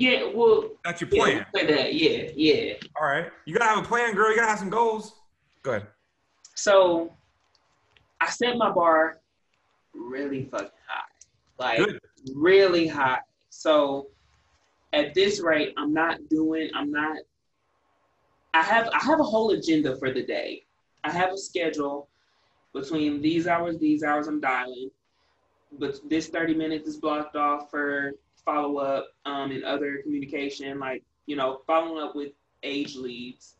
Yeah, 0.00 0.30
well 0.34 0.70
That's 0.82 1.02
your 1.02 1.10
plan. 1.10 1.44
we'll 1.52 1.66
that. 1.66 1.92
Yeah, 1.92 2.30
yeah. 2.34 2.72
All 2.98 3.06
right. 3.06 3.30
You 3.44 3.52
gotta 3.52 3.68
have 3.68 3.84
a 3.84 3.86
plan, 3.86 4.14
girl. 4.14 4.30
You 4.30 4.36
gotta 4.36 4.48
have 4.48 4.58
some 4.58 4.70
goals. 4.70 5.14
Go 5.62 5.72
ahead. 5.72 5.88
So 6.54 7.12
I 8.18 8.30
set 8.30 8.56
my 8.56 8.70
bar 8.70 9.18
really 9.94 10.44
fucking 10.44 10.70
high. 10.88 11.02
Like 11.58 11.78
Good. 11.78 12.00
really 12.34 12.86
high. 12.86 13.20
So 13.50 14.06
at 14.94 15.12
this 15.12 15.40
rate, 15.40 15.74
I'm 15.76 15.92
not 15.92 16.18
doing, 16.30 16.70
I'm 16.74 16.90
not 16.90 17.18
I 18.54 18.62
have 18.62 18.88
I 18.88 19.04
have 19.04 19.20
a 19.20 19.24
whole 19.24 19.50
agenda 19.50 19.96
for 19.98 20.10
the 20.10 20.22
day. 20.22 20.64
I 21.04 21.10
have 21.10 21.30
a 21.30 21.36
schedule 21.36 22.08
between 22.72 23.20
these 23.20 23.46
hours, 23.46 23.78
these 23.78 24.02
hours 24.02 24.28
I'm 24.28 24.40
dialing. 24.40 24.90
But 25.78 26.00
this 26.08 26.28
30 26.28 26.54
minutes 26.54 26.88
is 26.88 26.96
blocked 26.96 27.36
off 27.36 27.70
for 27.70 28.12
follow 28.50 28.78
up 28.78 29.08
um, 29.26 29.50
and 29.52 29.64
other 29.64 29.98
communication, 30.02 30.78
like, 30.78 31.02
you 31.26 31.36
know, 31.36 31.60
following 31.66 32.02
up 32.02 32.16
with 32.16 32.32
age 32.62 32.96
leads, 32.96 33.56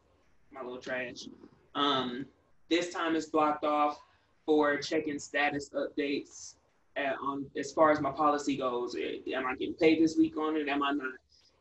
my 0.52 0.60
little 0.62 0.80
trash. 0.80 1.28
Um, 1.74 2.26
this 2.68 2.92
time 2.92 3.14
is 3.14 3.26
blocked 3.26 3.64
off 3.64 4.00
for 4.44 4.76
checking 4.78 5.18
status 5.18 5.70
updates 5.70 6.54
at, 6.96 7.14
on 7.22 7.46
as 7.56 7.72
far 7.72 7.92
as 7.92 8.00
my 8.00 8.10
policy 8.10 8.56
goes. 8.56 8.96
Eh, 8.96 9.18
Am 9.34 9.46
I 9.46 9.54
getting 9.54 9.74
paid 9.74 10.02
this 10.02 10.16
week 10.16 10.36
on 10.36 10.56
it? 10.56 10.68
Am 10.68 10.82
I 10.82 10.92
not? 10.92 11.12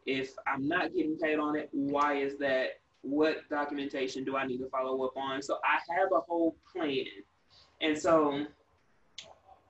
If 0.06 0.32
I'm 0.48 0.68
not 0.68 0.96
getting 0.96 1.18
paid 1.18 1.38
on 1.38 1.56
it, 1.56 1.70
why 1.72 2.16
is 2.16 2.38
that? 2.40 2.80
What 3.02 3.48
documentation 3.50 4.26
do 4.26 4.36
I 4.36 4.46
need 4.46 4.58
to 4.58 4.68
follow 4.70 5.02
up 5.06 5.16
on? 5.16 5.42
So 5.42 5.58
I 5.64 5.80
have 5.98 6.10
a 6.12 6.20
whole 6.20 6.56
plan. 6.74 7.06
And 7.80 7.98
so 7.98 8.46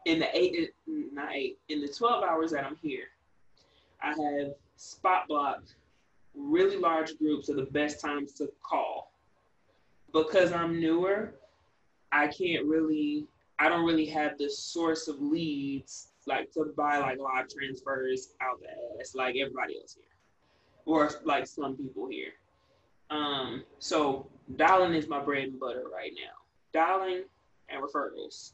in 0.06 0.17
the 0.17 0.36
eight, 0.36 0.72
not 0.88 1.36
eight, 1.36 1.60
in 1.67 1.82
the 1.82 1.88
12 1.88 2.24
hours 2.24 2.52
that 2.52 2.65
I'm 2.65 2.76
here, 2.82 3.04
I 4.02 4.10
have 4.10 4.54
spot 4.76 5.28
blocked 5.28 5.76
really 6.36 6.78
large 6.78 7.18
groups 7.18 7.50
are 7.50 7.56
the 7.56 7.64
best 7.64 8.00
times 8.00 8.34
to 8.34 8.50
call. 8.64 9.12
Because 10.14 10.52
I'm 10.52 10.80
newer, 10.80 11.36
I 12.12 12.28
can't 12.28 12.66
really, 12.66 13.28
I 13.60 13.70
don't 13.70 13.86
really 13.86 14.08
have 14.08 14.38
the 14.38 14.50
source 14.50 15.08
of 15.08 15.22
leads 15.22 16.08
like 16.26 16.52
to 16.54 16.72
buy 16.76 16.98
like 16.98 17.20
live 17.20 17.48
transfers 17.50 18.30
out 18.42 18.60
the 18.62 19.00
ass 19.00 19.16
like 19.16 19.36
everybody 19.36 19.78
else 19.80 19.96
here, 19.96 20.06
or 20.86 21.12
like 21.24 21.48
some 21.48 21.76
people 21.76 22.08
here. 22.08 22.34
Um, 23.10 23.64
so 23.80 24.28
dialing 24.56 24.94
is 24.94 25.08
my 25.08 25.20
bread 25.20 25.46
and 25.46 25.60
butter 25.60 25.86
right 25.94 26.12
now. 26.16 26.36
Dialing 26.74 27.24
and 27.70 27.84
referrals. 27.84 28.54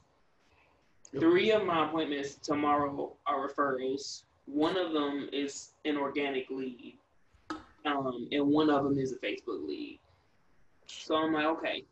Three 1.20 1.52
of 1.52 1.66
my 1.66 1.88
appointments 1.88 2.36
tomorrow 2.36 3.14
are 3.26 3.50
referrals. 3.50 4.24
One 4.46 4.78
of 4.78 4.94
them 4.94 5.30
is 5.32 5.72
an 5.86 5.98
organic 5.98 6.50
lead, 6.50 6.98
um, 7.86 8.28
and 8.32 8.48
one 8.48 8.70
of 8.70 8.84
them 8.84 8.98
is 8.98 9.12
a 9.12 9.18
Facebook 9.18 9.68
lead. 9.68 10.00
So 10.88 11.16
I'm 11.16 11.34
like, 11.34 11.46
okay, 11.46 11.84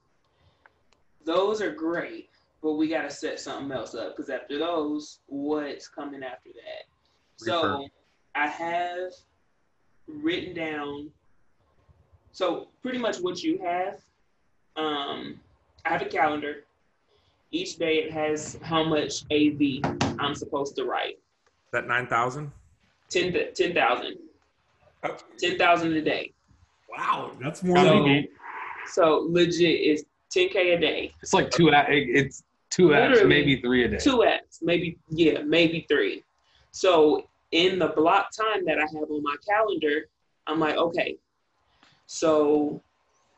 those 1.25 1.61
are 1.61 1.71
great, 1.71 2.29
but 2.61 2.73
we 2.73 2.87
got 2.87 3.03
to 3.03 3.09
set 3.09 3.39
something 3.39 3.71
else 3.71 3.95
up 3.95 4.15
because 4.15 4.29
after 4.29 4.59
those, 4.59 5.19
what's 5.27 5.87
coming 5.87 6.23
after 6.23 6.49
that? 6.49 6.85
So 7.37 7.87
I 8.35 8.47
have 8.47 9.11
written 10.07 10.53
down. 10.53 11.09
So 12.31 12.69
pretty 12.81 12.97
much 12.97 13.17
what 13.17 13.43
you 13.43 13.59
have. 13.59 13.99
Um, 14.75 15.39
I 15.85 15.89
have 15.89 16.01
a 16.01 16.05
calendar. 16.05 16.63
Each 17.51 17.77
day 17.77 17.97
it 17.97 18.11
has 18.11 18.57
how 18.63 18.83
much 18.83 19.23
AV 19.31 19.81
I'm 20.19 20.33
supposed 20.33 20.75
to 20.77 20.85
write. 20.85 21.19
That 21.73 21.87
nine 21.87 22.07
thousand. 22.07 22.51
10 23.09 23.33
10,000. 23.55 24.17
Oh. 25.03 25.17
10,000 25.37 25.93
a 25.93 26.01
day. 26.01 26.31
Wow, 26.89 27.31
that's 27.41 27.61
more 27.63 27.75
So, 27.77 27.83
than 27.83 28.03
me. 28.03 28.29
so 28.87 29.27
legit 29.29 29.81
is 29.81 30.05
10K 30.33 30.75
a 30.77 30.79
day. 30.79 31.13
It's 31.21 31.33
like 31.33 31.49
two. 31.51 31.69
a- 31.69 31.85
It's 31.89 32.43
Two 32.69 32.87
apps, 32.89 33.27
maybe 33.27 33.61
three 33.61 33.83
a 33.83 33.87
day. 33.87 33.97
two 33.97 34.23
apps, 34.25 34.59
maybe 34.63 34.97
yeah, 35.09 35.41
maybe 35.43 35.85
three. 35.87 36.23
So 36.71 37.27
in 37.51 37.77
the 37.77 37.89
block 37.89 38.29
time 38.35 38.65
that 38.65 38.79
I 38.79 38.81
have 38.81 39.11
on 39.11 39.21
my 39.21 39.35
calendar, 39.47 40.07
I'm 40.47 40.59
like, 40.59 40.75
okay, 40.77 41.17
so 42.07 42.81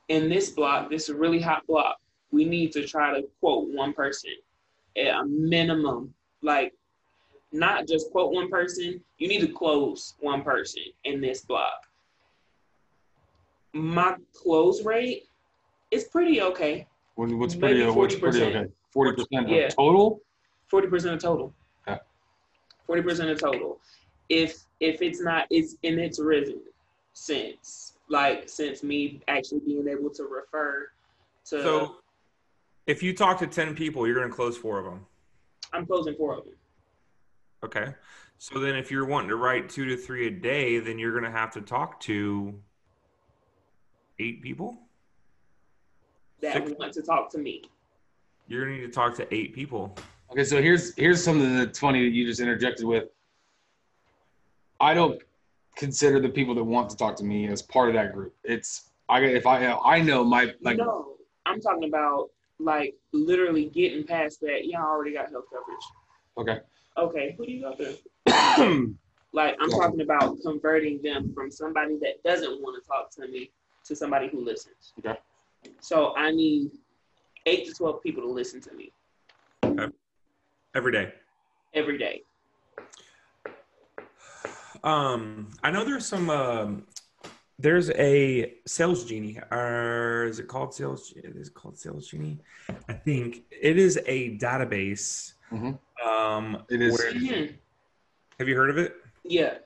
in 0.07 0.29
this 0.29 0.51
block, 0.51 0.89
this 0.89 1.03
is 1.03 1.09
a 1.09 1.15
really 1.17 1.41
hot 1.41 1.67
block. 1.67 1.97
We 2.31 2.45
need 2.45 2.71
to 2.73 2.87
try 2.87 3.13
to 3.19 3.27
quote 3.41 3.67
one 3.73 3.91
person 3.93 4.31
at 4.97 5.07
a 5.07 5.25
minimum, 5.25 6.13
like 6.41 6.71
not 7.51 7.87
just 7.87 8.11
quote 8.11 8.31
one 8.33 8.49
person. 8.49 9.01
You 9.17 9.27
need 9.27 9.41
to 9.41 9.47
close 9.47 10.15
one 10.19 10.41
person 10.43 10.83
in 11.03 11.21
this 11.21 11.41
block. 11.41 11.85
My 13.73 14.15
close 14.33 14.83
rate 14.83 15.23
is 15.91 16.05
pretty 16.05 16.41
okay. 16.41 16.87
What's 17.15 17.55
Maybe 17.55 17.59
pretty, 17.59 17.83
uh, 17.83 17.93
what's 17.93 18.15
pretty 18.15 18.39
40%. 18.39 18.47
okay? 18.55 18.71
Forty 18.91 19.11
percent 19.11 19.49
Yeah. 19.49 19.65
of 19.67 19.75
total. 19.75 20.21
Forty 20.67 20.87
percent 20.87 21.15
of 21.15 21.21
total. 21.21 21.53
Okay. 21.87 21.99
Forty 22.87 23.01
percent 23.01 23.29
of 23.29 23.39
total. 23.39 23.79
If 24.29 24.63
if 24.79 25.01
it's 25.01 25.21
not, 25.21 25.47
it's 25.49 25.75
in 25.83 25.99
its 25.99 26.19
risen 26.19 26.61
since 27.13 27.93
like 28.09 28.47
since 28.49 28.83
me 28.83 29.21
actually 29.27 29.59
being 29.65 29.87
able 29.87 30.09
to 30.11 30.23
refer 30.23 30.87
to. 31.45 31.61
So, 31.63 31.95
if 32.87 33.01
you 33.03 33.13
talk 33.13 33.39
to 33.39 33.47
ten 33.47 33.75
people, 33.75 34.05
you're 34.07 34.15
going 34.15 34.29
to 34.29 34.33
close 34.35 34.57
four 34.57 34.79
of 34.79 34.85
them. 34.85 35.05
I'm 35.73 35.85
closing 35.85 36.15
four 36.15 36.37
of 36.37 36.45
them. 36.45 36.53
Okay. 37.65 37.93
So 38.37 38.59
then, 38.59 38.75
if 38.75 38.91
you're 38.91 39.05
wanting 39.05 39.29
to 39.29 39.37
write 39.37 39.69
two 39.69 39.85
to 39.85 39.97
three 39.97 40.27
a 40.27 40.31
day, 40.31 40.79
then 40.79 40.99
you're 40.99 41.11
going 41.11 41.23
to 41.23 41.31
have 41.31 41.51
to 41.53 41.61
talk 41.61 41.99
to 42.01 42.53
eight 44.19 44.41
people. 44.41 44.77
that 46.41 46.53
Six. 46.53 46.71
want 46.77 46.93
to 46.93 47.01
talk 47.01 47.31
to 47.31 47.37
me. 47.37 47.63
You're 48.47 48.65
going 48.65 48.75
to 48.75 48.81
need 48.81 48.87
to 48.87 48.93
talk 48.93 49.15
to 49.15 49.33
eight 49.33 49.53
people. 49.53 49.97
Okay, 50.31 50.43
so 50.43 50.61
here's 50.61 50.95
here's 50.95 51.23
something 51.23 51.55
that's 51.57 51.79
funny 51.79 52.03
that 52.03 52.13
you 52.13 52.25
just 52.25 52.39
interjected 52.39 52.85
with. 52.85 53.05
I 54.79 54.93
don't 54.93 55.21
consider 55.75 56.19
the 56.19 56.29
people 56.29 56.53
that 56.55 56.63
want 56.63 56.89
to 56.91 56.97
talk 56.97 57.15
to 57.17 57.23
me 57.23 57.47
as 57.47 57.61
part 57.61 57.89
of 57.89 57.95
that 57.95 58.13
group. 58.13 58.35
It's 58.43 58.91
I 59.09 59.21
if 59.21 59.47
I 59.47 59.71
I 59.71 60.01
know 60.01 60.23
my 60.23 60.53
like 60.61 60.77
no, 60.77 61.15
I'm 61.45 61.61
talking 61.61 61.87
about 61.87 62.29
like 62.59 62.95
literally 63.11 63.65
getting 63.65 64.05
past 64.05 64.41
that. 64.41 64.65
Y'all 64.65 64.83
already 64.83 65.13
got 65.13 65.29
health 65.29 65.45
coverage. 65.49 65.85
okay. 66.37 66.61
Okay, 66.97 67.35
who 67.37 67.45
do 67.45 67.51
you 67.51 67.61
go 67.61 67.75
through? 67.75 68.95
Like 69.35 69.57
I'm 69.59 69.69
talking 69.69 69.99
about 69.99 70.37
converting 70.43 71.01
them 71.01 71.33
from 71.33 71.51
somebody 71.51 71.97
that 71.99 72.23
doesn't 72.23 72.61
want 72.61 72.81
to 72.81 72.87
talk 72.87 73.11
to 73.15 73.27
me 73.27 73.51
to 73.83 73.93
somebody 73.93 74.29
who 74.29 74.43
listens. 74.43 74.93
Okay. 74.97 75.19
So 75.81 76.15
I 76.15 76.31
need 76.31 76.71
eight 77.45 77.67
to 77.67 77.73
twelve 77.73 78.01
people 78.01 78.23
to 78.23 78.29
listen 78.29 78.61
to 78.61 78.73
me 78.73 78.93
every 80.73 80.93
day. 80.93 81.11
every 81.73 81.97
day. 81.97 82.21
Um, 84.85 85.51
I 85.61 85.69
know 85.69 85.83
there's 85.83 86.05
some. 86.05 86.29
Um, 86.29 86.85
there's 87.59 87.89
a 87.91 88.53
Salesgenie, 88.67 89.39
or 89.51 90.25
is 90.25 90.39
it 90.39 90.47
called 90.47 90.73
sales? 90.73 91.13
Is 91.17 91.49
it 91.49 91.53
called 91.53 91.75
Salesgenie? 91.75 92.39
I 92.87 92.93
think 92.93 93.43
it 93.51 93.77
is 93.77 93.99
a 94.05 94.37
database. 94.37 95.33
Mhm. 95.51 95.79
Um, 96.05 96.63
It 96.69 96.81
is- 96.81 96.97
where- 96.97 97.13
Mhm. 97.13 97.55
have 98.39 98.47
you 98.47 98.55
heard 98.55 98.69
of 98.69 98.77
it? 98.77 98.95
Yeah, 99.23 99.57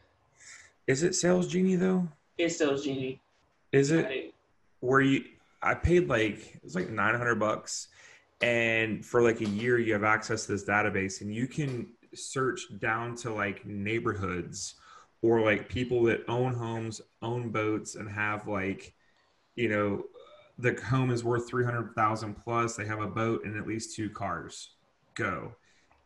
Is 0.87 1.03
it 1.03 1.11
Salesgenie 1.11 1.77
though? 1.77 2.07
it's 2.37 2.57
Salesgenie. 2.59 3.19
Is 3.71 3.91
it 3.91 4.05
it. 4.09 4.33
where 4.79 5.01
you? 5.01 5.23
I 5.61 5.73
paid 5.75 6.07
like 6.07 6.55
it 6.55 6.63
was 6.63 6.73
like 6.75 6.89
nine 6.89 7.13
hundred 7.15 7.35
bucks, 7.35 7.89
and 8.41 9.05
for 9.05 9.21
like 9.21 9.41
a 9.41 9.45
year 9.49 9.77
you 9.77 9.93
have 9.93 10.03
access 10.03 10.45
to 10.45 10.53
this 10.53 10.63
database, 10.65 11.21
and 11.21 11.33
you 11.33 11.47
can 11.47 11.91
search 12.15 12.79
down 12.79 13.15
to 13.17 13.31
like 13.33 13.65
neighborhoods 13.65 14.75
or 15.21 15.41
like 15.41 15.67
people 15.69 16.03
that 16.03 16.23
own 16.29 16.53
homes, 16.53 17.01
own 17.21 17.49
boats, 17.49 17.95
and 17.95 18.09
have 18.09 18.47
like, 18.47 18.93
you 19.55 19.67
know, 19.69 20.05
the 20.57 20.73
home 20.81 21.11
is 21.11 21.23
worth 21.23 21.47
three 21.47 21.65
hundred 21.65 21.93
thousand 21.93 22.35
plus. 22.35 22.75
They 22.77 22.85
have 22.85 23.01
a 23.01 23.07
boat 23.07 23.43
and 23.45 23.57
at 23.57 23.67
least 23.67 23.95
two 23.95 24.09
cars. 24.09 24.71
Go, 25.15 25.53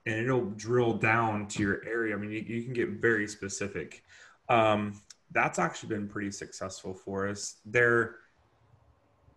and 0.05 0.15
it'll 0.15 0.51
drill 0.51 0.93
down 0.93 1.47
to 1.47 1.63
your 1.63 1.81
area. 1.85 2.15
I 2.15 2.17
mean, 2.17 2.31
you, 2.31 2.39
you 2.39 2.63
can 2.63 2.73
get 2.73 2.89
very 2.89 3.27
specific. 3.27 4.03
Um, 4.49 5.01
that's 5.31 5.59
actually 5.59 5.89
been 5.89 6.07
pretty 6.07 6.31
successful 6.31 6.93
for 6.93 7.27
us. 7.27 7.57
They're 7.65 8.17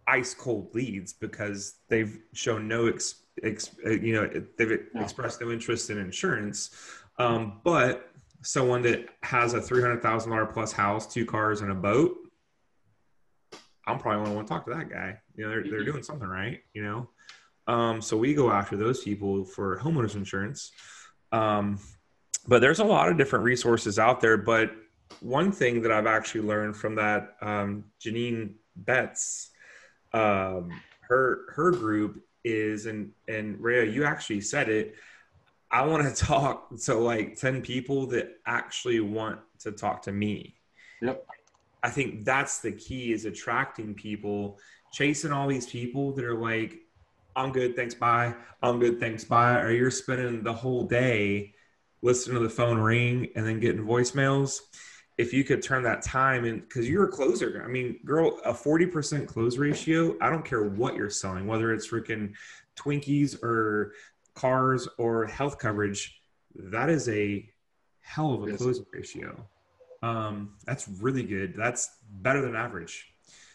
ice 0.07 0.35
cold 0.35 0.75
leads 0.75 1.13
because 1.13 1.77
they've 1.89 2.19
shown 2.33 2.69
no 2.69 2.87
ex, 2.87 3.23
ex 3.43 3.71
uh, 3.85 3.91
you 3.91 4.15
know 4.15 4.29
they've 4.57 4.79
expressed 4.95 5.41
no 5.41 5.51
interest 5.51 5.91
in 5.91 5.99
insurance 5.99 6.71
um, 7.19 7.61
but 7.65 8.11
someone 8.43 8.83
that 8.83 9.09
has 9.23 9.55
a 9.55 9.61
$300000 9.61 10.53
plus 10.53 10.73
house 10.73 11.13
two 11.13 11.27
cars 11.27 11.61
and 11.61 11.73
a 11.73 11.75
boat 11.75 12.17
i'm 13.87 13.99
probably 13.99 14.19
going 14.19 14.31
to 14.31 14.37
want 14.37 14.47
to 14.47 14.53
talk 14.53 14.65
to 14.65 14.73
that 14.73 14.89
guy 14.89 15.19
you 15.35 15.45
know 15.45 15.51
they're, 15.51 15.65
they're 15.69 15.85
doing 15.85 16.03
something 16.03 16.29
right 16.29 16.61
you 16.73 16.83
know 16.83 17.09
um, 17.67 18.01
so 18.01 18.17
we 18.17 18.35
go 18.35 18.51
after 18.51 18.77
those 18.77 19.03
people 19.03 19.45
for 19.45 19.79
homeowners 19.79 20.15
insurance 20.15 20.73
um, 21.33 21.79
but 22.49 22.61
there's 22.61 22.79
a 22.79 22.85
lot 22.85 23.09
of 23.09 23.17
different 23.17 23.45
resources 23.45 23.99
out 23.99 24.21
there 24.21 24.37
but 24.37 24.73
one 25.21 25.53
thing 25.53 25.83
that 25.83 25.93
i've 25.93 26.07
actually 26.07 26.43
learned 26.43 26.77
from 26.77 26.95
that 26.95 27.37
um, 27.41 27.85
janine 28.01 28.53
betts 28.77 29.51
um, 30.13 30.71
her 31.01 31.47
her 31.51 31.71
group 31.71 32.23
is 32.47 32.87
and 32.87 33.11
and 33.29 33.59
Reya, 33.59 33.93
you 33.93 34.05
actually 34.05 34.41
said 34.41 34.69
it. 34.69 34.95
I 35.71 35.85
want 35.85 36.05
to 36.05 36.25
talk 36.25 36.75
to 36.85 36.95
like 36.95 37.37
ten 37.37 37.61
people 37.61 38.07
that 38.09 38.39
actually 38.47 39.01
want 39.01 39.41
to 39.61 39.73
talk 39.73 40.03
to 40.03 40.13
me. 40.13 40.55
Yep. 41.03 41.27
I 41.83 41.91
think 41.91 42.25
that's 42.25 42.61
the 42.61 42.73
key 42.73 43.13
is 43.13 43.27
attracting 43.27 43.95
people, 43.95 44.59
chasing 44.93 45.33
all 45.33 45.47
these 45.47 45.67
people 45.67 46.13
that 46.13 46.25
are 46.25 46.35
like, 46.35 46.79
I'm 47.37 47.53
good, 47.53 47.77
thanks, 47.77 47.95
bye. 47.95 48.35
I'm 48.63 48.81
good, 48.81 48.99
thanks, 48.99 49.23
bye. 49.25 49.61
Or 49.61 49.71
you're 49.71 49.91
spending 49.91 50.43
the 50.43 50.53
whole 50.55 50.85
day 50.85 51.53
listening 52.03 52.39
to 52.39 52.43
the 52.43 52.51
phone 52.51 52.79
ring 52.79 53.29
and 53.37 53.47
then 53.47 53.61
getting 53.61 53.85
voicemails 53.85 54.61
if 55.19 55.33
you 55.33 55.45
could 55.45 55.63
turn 55.63 55.83
that 55.83 56.03
time 56.03 56.45
in 56.45 56.61
because 56.61 56.89
you're 56.89 57.05
a 57.05 57.11
closer 57.11 57.63
i 57.65 57.69
mean 57.69 57.99
girl 58.05 58.39
a 58.45 58.53
40% 58.53 59.27
close 59.27 59.57
ratio 59.57 60.15
i 60.21 60.29
don't 60.29 60.45
care 60.45 60.63
what 60.65 60.95
you're 60.95 61.09
selling 61.09 61.47
whether 61.47 61.73
it's 61.73 61.89
freaking 61.89 62.35
twinkies 62.77 63.43
or 63.43 63.93
cars 64.35 64.87
or 64.99 65.25
health 65.25 65.59
coverage 65.59 66.21
that 66.55 66.91
is 66.91 67.09
a 67.09 67.49
hell 68.01 68.35
of 68.35 68.45
a 68.45 68.51
Yes. 68.51 68.59
close 68.59 68.81
ratio 68.93 69.49
um, 70.03 70.53
that's 70.67 70.87
really 70.87 71.23
good 71.23 71.55
that's 71.57 71.89
better 72.21 72.43
than 72.43 72.55
average 72.55 73.07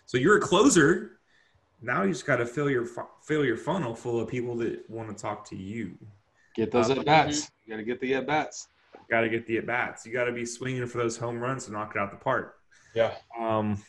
so 0.07 0.17
you're 0.17 0.37
a 0.37 0.41
closer 0.41 1.19
now 1.81 2.03
you 2.03 2.11
just 2.11 2.25
got 2.25 2.37
to 2.37 2.45
fill 2.45 2.69
your 2.69 2.85
fill 3.21 3.43
your 3.45 3.57
funnel 3.57 3.95
full 3.95 4.19
of 4.19 4.27
people 4.27 4.55
that 4.57 4.89
want 4.89 5.09
to 5.09 5.15
talk 5.21 5.47
to 5.49 5.55
you 5.55 5.97
Get 6.55 6.69
those 6.71 6.89
Uh, 6.89 6.99
at 6.99 7.05
bats. 7.05 7.49
You 7.65 7.73
got 7.73 7.77
to 7.77 7.83
get 7.83 8.01
the 8.01 8.13
at 8.15 8.27
bats. 8.27 8.67
got 9.09 9.21
to 9.21 9.29
get 9.29 9.47
the 9.47 9.57
at 9.57 9.65
bats. 9.65 10.05
You 10.05 10.11
got 10.11 10.25
to 10.25 10.33
be 10.33 10.45
swinging 10.45 10.85
for 10.85 10.97
those 10.97 11.15
home 11.17 11.39
runs 11.39 11.65
to 11.65 11.71
knock 11.71 11.95
it 11.95 11.99
out 11.99 12.11
the 12.11 12.17
park. 12.17 12.57
Yeah. 12.93 13.13
Um, 13.39 13.81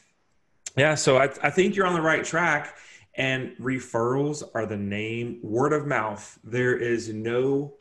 yeah. 0.77 0.95
So 0.95 1.19
I, 1.19 1.25
I 1.43 1.51
think 1.51 1.75
you're 1.75 1.87
on 1.87 1.95
the 1.95 2.01
right 2.01 2.25
track. 2.25 2.77
And 3.17 3.55
referrals 3.59 4.43
are 4.55 4.65
the 4.65 4.77
name. 4.77 5.41
Word 5.43 5.73
of 5.73 5.87
mouth. 5.87 6.39
There 6.45 6.77
is 6.77 7.09
no 7.09 7.75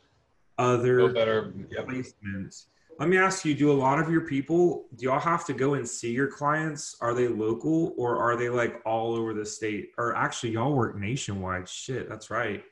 other 0.58 0.98
No 0.98 1.08
better. 1.08 1.54
Yep. 1.70 1.86
placements. 1.86 2.66
Let 2.98 3.08
me 3.08 3.16
ask 3.16 3.44
you: 3.44 3.54
Do 3.54 3.70
a 3.70 3.72
lot 3.72 3.98
of 3.98 4.10
your 4.10 4.20
people? 4.22 4.86
Do 4.94 5.04
y'all 5.04 5.18
have 5.18 5.44
to 5.46 5.52
go 5.52 5.74
and 5.74 5.88
see 5.88 6.12
your 6.12 6.28
clients? 6.28 6.96
Are 7.00 7.14
they 7.14 7.28
local 7.28 7.94
or 7.96 8.18
are 8.18 8.36
they 8.36 8.48
like 8.48 8.80
all 8.84 9.14
over 9.14 9.34
the 9.34 9.46
state? 9.46 9.90
Or 9.98 10.14
actually, 10.14 10.50
y'all 10.50 10.74
work 10.74 10.96
nationwide. 10.96 11.68
Shit, 11.68 12.08
that's 12.08 12.30
right. 12.30 12.62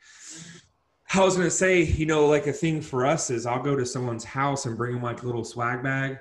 I 1.12 1.25
was 1.25 1.37
gonna 1.37 1.50
say, 1.50 1.83
you 1.83 2.06
know, 2.06 2.27
like 2.27 2.46
a 2.46 2.52
thing 2.52 2.81
for 2.81 3.04
us 3.04 3.31
is 3.31 3.44
I'll 3.44 3.62
go 3.62 3.75
to 3.75 3.85
someone's 3.85 4.25
house 4.25 4.66
and 4.66 4.77
bring 4.77 4.94
them 4.94 5.02
like 5.02 5.23
a 5.23 5.27
little 5.27 5.44
swag 5.44 5.83
bag, 5.83 6.18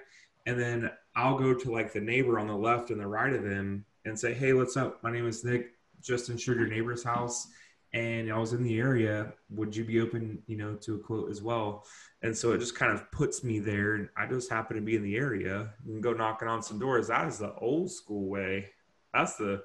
and 0.48 0.60
then 0.60 0.90
I'll 1.16 1.38
go 1.38 1.54
to 1.54 1.72
like 1.72 1.94
the 1.94 2.02
neighbor 2.02 2.40
on 2.40 2.48
the 2.48 2.56
left 2.56 2.90
and 2.90 3.00
the 3.00 3.08
right 3.08 3.34
of 3.34 3.44
them 3.44 3.86
and 4.06 4.18
say, 4.18 4.34
"Hey, 4.34 4.54
what's 4.54 4.78
up? 4.78 5.04
My 5.04 5.12
name 5.12 5.28
is 5.28 5.44
Nick. 5.44 5.74
Just 6.02 6.30
insured 6.30 6.58
your 6.58 6.68
neighbor's 6.68 7.04
house, 7.04 7.48
and 7.94 8.32
I 8.32 8.38
was 8.38 8.54
in 8.54 8.64
the 8.64 8.78
area. 8.80 9.34
Would 9.50 9.76
you 9.76 9.84
be 9.84 10.00
open, 10.02 10.42
you 10.48 10.58
know, 10.58 10.76
to 10.76 10.96
a 10.96 11.00
quote 11.00 11.30
as 11.32 11.42
well?" 11.42 11.86
And 12.22 12.36
so 12.38 12.52
it 12.52 12.60
just 12.60 12.76
kind 12.76 12.92
of 12.92 13.10
puts 13.12 13.44
me 13.44 13.60
there, 13.60 13.96
and 13.96 14.10
I 14.18 14.28
just 14.28 14.50
happen 14.50 14.76
to 14.76 14.82
be 14.82 14.96
in 14.96 15.04
the 15.04 15.16
area 15.16 15.74
and 15.86 16.04
go 16.04 16.14
knocking 16.14 16.48
on 16.48 16.62
some 16.62 16.78
doors. 16.80 17.08
That 17.08 17.28
is 17.28 17.38
the 17.40 17.54
old 17.56 17.92
school 17.92 18.28
way. 18.30 18.70
That's 19.14 19.36
the 19.38 19.64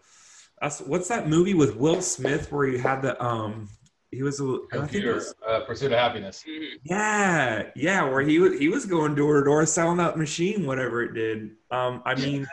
that's 0.61 0.81
what's 0.81 1.09
that 1.09 1.29
movie 1.29 1.55
with 1.55 1.77
Will 1.77 2.01
Smith 2.01 2.51
where 2.53 2.67
he 2.67 2.79
had 2.79 3.03
the 3.03 3.23
um 3.23 3.69
he 4.11 4.23
was 4.23 4.41
a 4.41 4.45
I 4.45 4.47
think 4.47 4.63
it 4.63 4.79
Computer. 4.79 5.15
was, 5.15 5.35
Uh, 5.47 5.61
pursuit 5.67 5.91
of 5.93 5.99
happiness. 5.99 6.45
Mhm. 6.49 6.79
yeah 6.85 7.71
yeah 7.75 8.05
where 8.09 8.23
he 8.23 8.39
was 8.39 8.57
he 8.59 8.69
was 8.69 8.87
going 8.87 9.17
door 9.17 9.41
to 9.41 9.45
door 9.45 9.67
selling 9.67 9.97
that 9.99 10.17
machine 10.17 10.65
whatever 10.65 11.03
it 11.03 11.13
did. 11.15 11.57
Um 11.73 12.01
I 12.07 12.15
mean 12.15 12.47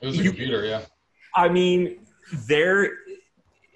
It 0.00 0.06
was 0.06 0.18
a 0.18 0.22
You- 0.22 0.30
computer. 0.30 0.64
Yeah. 0.64 0.86
I 1.36 1.50
mean 1.50 2.06
there 2.48 2.90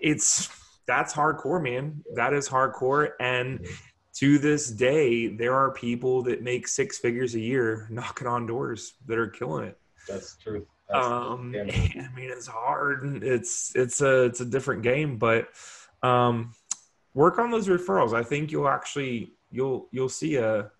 it's 0.00 0.48
that's 0.86 1.12
hardcore, 1.12 1.62
man. 1.62 2.02
That 2.14 2.32
is 2.32 2.48
hardcore. 2.48 3.10
And 3.20 3.66
to 4.14 4.38
this 4.38 4.70
day, 4.70 5.28
there 5.28 5.54
are 5.54 5.72
people 5.72 6.22
that 6.24 6.42
make 6.42 6.68
six 6.68 6.98
figures 6.98 7.34
a 7.34 7.40
year 7.40 7.86
knocking 7.90 8.26
on 8.26 8.46
doors 8.46 8.94
that 9.06 9.18
are 9.18 9.28
killing 9.28 9.66
it. 9.66 9.78
That's 10.08 10.36
true. 10.36 10.66
Um, 10.92 11.54
I 11.58 12.08
mean, 12.14 12.30
it's 12.30 12.46
hard. 12.46 13.04
And 13.04 13.22
it's 13.22 13.72
it's 13.74 14.00
a 14.00 14.24
it's 14.24 14.40
a 14.40 14.44
different 14.44 14.82
game, 14.82 15.16
but 15.16 15.48
um, 16.02 16.52
work 17.14 17.38
on 17.38 17.50
those 17.50 17.68
referrals. 17.68 18.14
I 18.14 18.22
think 18.22 18.50
you'll 18.50 18.68
actually 18.68 19.32
you'll 19.50 19.88
you'll 19.92 20.08
see 20.08 20.36
a 20.36 20.70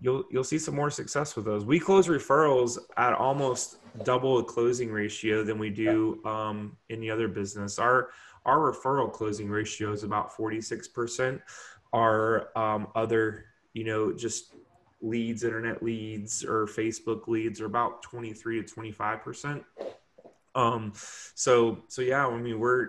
you'll 0.00 0.24
you'll 0.30 0.44
see 0.44 0.58
some 0.58 0.74
more 0.74 0.90
success 0.90 1.34
with 1.36 1.44
those. 1.44 1.64
We 1.64 1.80
close 1.80 2.08
referrals 2.08 2.78
at 2.96 3.14
almost 3.14 3.78
double 4.04 4.36
the 4.36 4.44
closing 4.44 4.92
ratio 4.92 5.42
than 5.42 5.58
we 5.58 5.70
do 5.70 6.22
um, 6.24 6.76
any 6.90 7.10
other 7.10 7.28
business. 7.28 7.78
Our 7.78 8.10
our 8.46 8.72
referral 8.72 9.12
closing 9.12 9.50
ratio 9.50 9.92
is 9.92 10.02
about 10.02 10.34
forty 10.34 10.60
six 10.60 10.88
percent. 10.88 11.40
Our 11.92 12.56
um, 12.56 12.88
other 12.94 13.46
you 13.74 13.84
know 13.84 14.12
just 14.12 14.54
leads, 15.02 15.44
internet 15.44 15.82
leads, 15.82 16.44
or 16.44 16.66
Facebook 16.66 17.28
leads 17.28 17.60
are 17.60 17.66
about 17.66 18.02
23 18.02 18.62
to 18.62 18.66
25 18.66 19.22
percent. 19.22 19.62
Um, 20.54 20.92
so 21.34 21.82
so 21.88 22.02
yeah, 22.02 22.26
I 22.26 22.36
mean 22.36 22.58
we're 22.58 22.88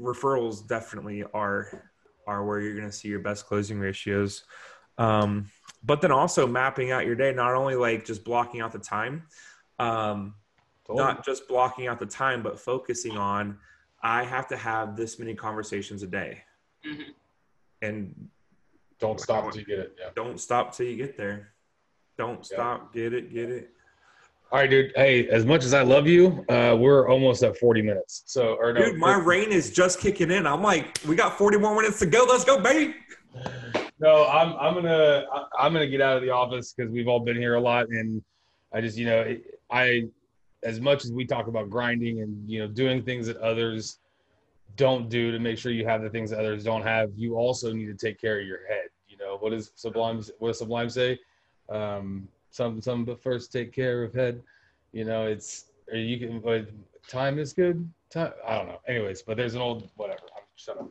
referrals 0.00 0.66
definitely 0.66 1.24
are 1.34 1.90
are 2.26 2.44
where 2.44 2.60
you're 2.60 2.74
going 2.74 2.88
to 2.88 2.92
see 2.92 3.08
your 3.08 3.20
best 3.20 3.46
closing 3.46 3.78
ratios. 3.78 4.44
Um, 4.96 5.50
but 5.82 6.00
then 6.00 6.12
also 6.12 6.46
mapping 6.46 6.90
out 6.90 7.04
your 7.04 7.14
day, 7.14 7.32
not 7.32 7.54
only 7.54 7.74
like 7.74 8.04
just 8.04 8.24
blocking 8.24 8.60
out 8.60 8.72
the 8.72 8.78
time, 8.78 9.24
um, 9.78 10.34
totally. 10.86 11.04
not 11.04 11.24
just 11.24 11.46
blocking 11.48 11.88
out 11.88 11.98
the 11.98 12.06
time, 12.06 12.42
but 12.42 12.58
focusing 12.58 13.18
on 13.18 13.58
I 14.04 14.22
have 14.22 14.46
to 14.48 14.56
have 14.56 14.96
this 14.96 15.18
many 15.18 15.34
conversations 15.34 16.02
a 16.02 16.06
day, 16.06 16.42
mm-hmm. 16.86 17.10
and 17.80 18.28
don't 19.00 19.18
stop 19.18 19.50
till 19.50 19.60
you 19.60 19.66
get 19.66 19.78
it. 19.78 19.96
Yeah. 19.98 20.10
Don't 20.14 20.38
stop 20.38 20.76
till 20.76 20.86
you 20.86 20.96
get 20.96 21.16
there. 21.16 21.54
Don't 22.18 22.44
stop. 22.44 22.92
Get 22.92 23.14
it. 23.14 23.32
Get 23.32 23.50
it. 23.50 23.70
All 24.52 24.60
right, 24.60 24.70
dude. 24.70 24.92
Hey, 24.94 25.26
as 25.28 25.44
much 25.44 25.64
as 25.64 25.74
I 25.74 25.82
love 25.82 26.06
you, 26.06 26.44
uh, 26.48 26.76
we're 26.78 27.08
almost 27.08 27.42
at 27.42 27.56
40 27.56 27.82
minutes. 27.82 28.22
So, 28.26 28.54
or 28.60 28.72
no, 28.72 28.84
dude, 28.84 28.98
my 28.98 29.16
rain 29.16 29.50
is 29.50 29.72
just 29.72 29.98
kicking 29.98 30.30
in. 30.30 30.46
I'm 30.46 30.62
like, 30.62 31.00
we 31.08 31.16
got 31.16 31.36
40 31.36 31.58
more 31.58 31.74
minutes 31.74 31.98
to 32.00 32.06
go. 32.06 32.24
Let's 32.28 32.44
go, 32.44 32.60
baby. 32.60 32.94
No, 33.98 34.26
I'm 34.26 34.52
I'm 34.58 34.74
gonna 34.74 35.24
I'm 35.58 35.72
gonna 35.72 35.86
get 35.86 36.02
out 36.02 36.16
of 36.16 36.22
the 36.22 36.30
office 36.30 36.74
because 36.74 36.92
we've 36.92 37.08
all 37.08 37.20
been 37.20 37.36
here 37.36 37.54
a 37.54 37.60
lot, 37.60 37.88
and 37.88 38.22
I 38.72 38.80
just 38.80 38.98
you 38.98 39.06
know 39.06 39.36
I 39.70 40.08
as 40.64 40.80
much 40.80 41.04
as 41.04 41.12
we 41.12 41.24
talk 41.24 41.46
about 41.46 41.70
grinding 41.70 42.22
and 42.22 42.48
you 42.48 42.58
know 42.58 42.66
doing 42.66 43.02
things 43.02 43.26
that 43.26 43.36
others 43.36 43.98
don't 44.76 45.08
do 45.08 45.30
to 45.30 45.38
make 45.38 45.58
sure 45.58 45.70
you 45.70 45.86
have 45.86 46.02
the 46.02 46.10
things 46.10 46.30
that 46.30 46.40
others 46.40 46.64
don't 46.64 46.82
have, 46.82 47.10
you 47.16 47.36
also 47.36 47.72
need 47.72 47.86
to 47.86 47.94
take 47.94 48.20
care 48.20 48.40
of 48.40 48.46
your 48.46 48.66
head. 48.66 48.88
You 49.08 49.16
know 49.18 49.36
what 49.38 49.50
does 49.50 49.70
Sublime 49.76 50.22
what 50.38 50.48
does 50.48 50.58
Sublime 50.58 50.90
say? 50.90 51.18
Um, 51.68 52.28
some 52.50 52.80
some 52.80 53.04
but 53.04 53.22
first 53.22 53.52
take 53.52 53.72
care 53.72 54.02
of 54.02 54.14
head. 54.14 54.42
You 54.92 55.04
know 55.04 55.26
it's 55.26 55.66
you 55.92 56.18
can 56.18 56.40
but 56.40 56.68
time 57.08 57.38
is 57.38 57.52
good. 57.52 57.88
Time 58.10 58.32
I 58.46 58.56
don't 58.56 58.66
know. 58.66 58.80
Anyways, 58.88 59.22
but 59.22 59.36
there's 59.36 59.54
an 59.54 59.60
old 59.60 59.90
whatever. 59.96 60.22
I'm 60.36 60.42
shut 60.56 60.78
up. 60.78 60.90